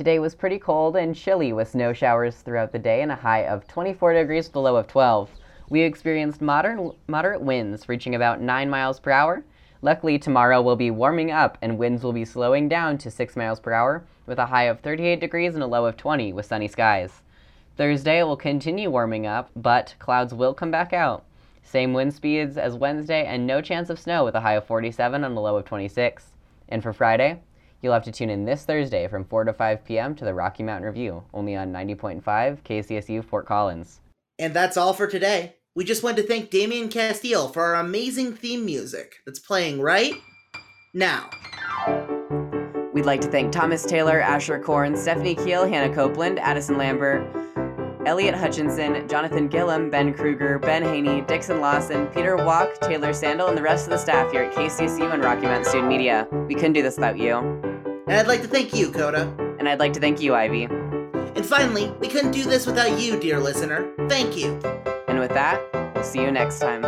Today 0.00 0.18
was 0.18 0.34
pretty 0.34 0.58
cold 0.58 0.96
and 0.96 1.14
chilly 1.14 1.52
with 1.52 1.68
snow 1.68 1.92
showers 1.92 2.36
throughout 2.36 2.72
the 2.72 2.78
day 2.78 3.02
and 3.02 3.12
a 3.12 3.16
high 3.16 3.44
of 3.44 3.68
24 3.68 4.14
degrees 4.14 4.46
with 4.46 4.56
a 4.56 4.60
low 4.60 4.76
of 4.76 4.86
12. 4.86 5.28
We 5.68 5.82
experienced 5.82 6.40
moderate, 6.40 6.96
moderate 7.06 7.42
winds 7.42 7.86
reaching 7.86 8.14
about 8.14 8.40
9 8.40 8.70
miles 8.70 8.98
per 8.98 9.10
hour. 9.10 9.44
Luckily, 9.82 10.18
tomorrow 10.18 10.62
will 10.62 10.74
be 10.74 10.90
warming 10.90 11.30
up 11.30 11.58
and 11.60 11.76
winds 11.76 12.02
will 12.02 12.14
be 12.14 12.24
slowing 12.24 12.66
down 12.66 12.96
to 12.96 13.10
6 13.10 13.36
miles 13.36 13.60
per 13.60 13.74
hour 13.74 14.02
with 14.24 14.38
a 14.38 14.46
high 14.46 14.62
of 14.62 14.80
38 14.80 15.20
degrees 15.20 15.52
and 15.52 15.62
a 15.62 15.66
low 15.66 15.84
of 15.84 15.98
20 15.98 16.32
with 16.32 16.46
sunny 16.46 16.66
skies. 16.66 17.20
Thursday 17.76 18.22
will 18.22 18.38
continue 18.38 18.88
warming 18.88 19.26
up, 19.26 19.50
but 19.54 19.94
clouds 19.98 20.32
will 20.32 20.54
come 20.54 20.70
back 20.70 20.94
out. 20.94 21.24
Same 21.62 21.92
wind 21.92 22.14
speeds 22.14 22.56
as 22.56 22.74
Wednesday 22.74 23.26
and 23.26 23.46
no 23.46 23.60
chance 23.60 23.90
of 23.90 24.00
snow 24.00 24.24
with 24.24 24.34
a 24.34 24.40
high 24.40 24.54
of 24.54 24.64
47 24.64 25.24
and 25.24 25.36
a 25.36 25.40
low 25.40 25.56
of 25.56 25.66
26. 25.66 26.30
And 26.70 26.82
for 26.82 26.94
Friday, 26.94 27.40
You'll 27.82 27.94
have 27.94 28.04
to 28.04 28.12
tune 28.12 28.30
in 28.30 28.44
this 28.44 28.64
Thursday 28.64 29.08
from 29.08 29.24
4 29.24 29.44
to 29.44 29.52
5 29.52 29.84
p.m. 29.84 30.14
to 30.16 30.24
the 30.24 30.34
Rocky 30.34 30.62
Mountain 30.62 30.86
Review, 30.86 31.24
only 31.32 31.56
on 31.56 31.72
90.5 31.72 32.22
KCSU 32.62 33.24
Fort 33.24 33.46
Collins. 33.46 34.00
And 34.38 34.54
that's 34.54 34.76
all 34.76 34.92
for 34.92 35.06
today. 35.06 35.56
We 35.74 35.84
just 35.84 36.02
want 36.02 36.16
to 36.16 36.22
thank 36.22 36.50
Damian 36.50 36.88
Castile 36.88 37.48
for 37.48 37.62
our 37.62 37.76
amazing 37.76 38.34
theme 38.34 38.64
music 38.64 39.16
that's 39.24 39.38
playing 39.38 39.80
right 39.80 40.14
now. 40.92 41.30
We'd 42.92 43.06
like 43.06 43.20
to 43.22 43.28
thank 43.28 43.52
Thomas 43.52 43.84
Taylor, 43.84 44.20
Asher 44.20 44.58
Korn, 44.58 44.96
Stephanie 44.96 45.36
Keel, 45.36 45.66
Hannah 45.66 45.94
Copeland, 45.94 46.38
Addison 46.40 46.76
Lambert, 46.76 47.24
Elliot 48.04 48.34
Hutchinson, 48.34 49.06
Jonathan 49.08 49.46
Gillum, 49.46 49.90
Ben 49.90 50.12
Kruger, 50.12 50.58
Ben 50.58 50.82
Haney, 50.82 51.20
Dixon 51.20 51.60
Lawson, 51.60 52.08
Peter 52.08 52.36
Walk, 52.36 52.80
Taylor 52.80 53.12
Sandel, 53.12 53.48
and 53.48 53.56
the 53.56 53.62
rest 53.62 53.84
of 53.84 53.90
the 53.90 53.98
staff 53.98 54.32
here 54.32 54.42
at 54.42 54.54
KCSU 54.54 55.14
and 55.14 55.22
Rocky 55.22 55.42
Mountain 55.42 55.66
Student 55.66 55.88
Media. 55.88 56.26
We 56.48 56.54
couldn't 56.54 56.72
do 56.72 56.82
this 56.82 56.96
without 56.96 57.18
you. 57.18 57.69
And 58.10 58.18
I'd 58.18 58.26
like 58.26 58.42
to 58.42 58.48
thank 58.48 58.74
you, 58.74 58.90
Coda. 58.90 59.32
And 59.60 59.68
I'd 59.68 59.78
like 59.78 59.92
to 59.92 60.00
thank 60.00 60.20
you, 60.20 60.34
Ivy. 60.34 60.64
And 60.64 61.46
finally, 61.46 61.92
we 62.00 62.08
couldn't 62.08 62.32
do 62.32 62.42
this 62.42 62.66
without 62.66 62.98
you, 62.98 63.20
dear 63.20 63.38
listener. 63.38 63.88
Thank 64.08 64.36
you. 64.36 64.58
And 65.06 65.20
with 65.20 65.30
that, 65.30 65.62
we'll 65.94 66.02
see 66.02 66.20
you 66.20 66.32
next 66.32 66.58
time. 66.58 66.82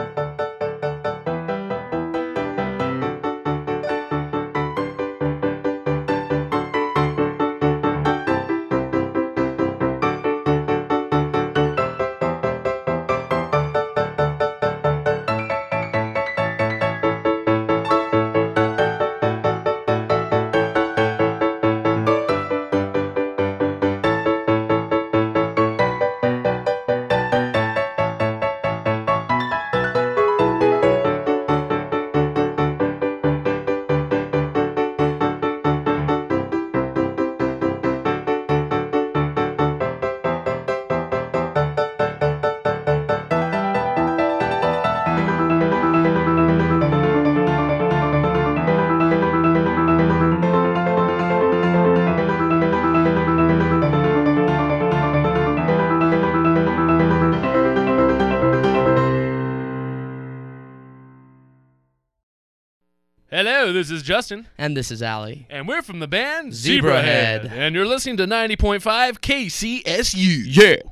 This 63.73 63.91
is 63.91 64.03
Justin. 64.03 64.47
And 64.59 64.77
this 64.77 64.91
is 64.91 65.03
Allie. 65.03 65.47
And 65.51 65.66
we're 65.66 65.83
from 65.83 66.01
the 66.01 66.09
band 66.09 66.53
Zebrahead. 66.53 67.51
And 67.51 67.75
you're 67.75 67.87
listening 67.87 68.16
to 68.18 68.25
90.5 68.27 68.83
KCSU. 69.20 70.45
Yeah. 70.47 70.91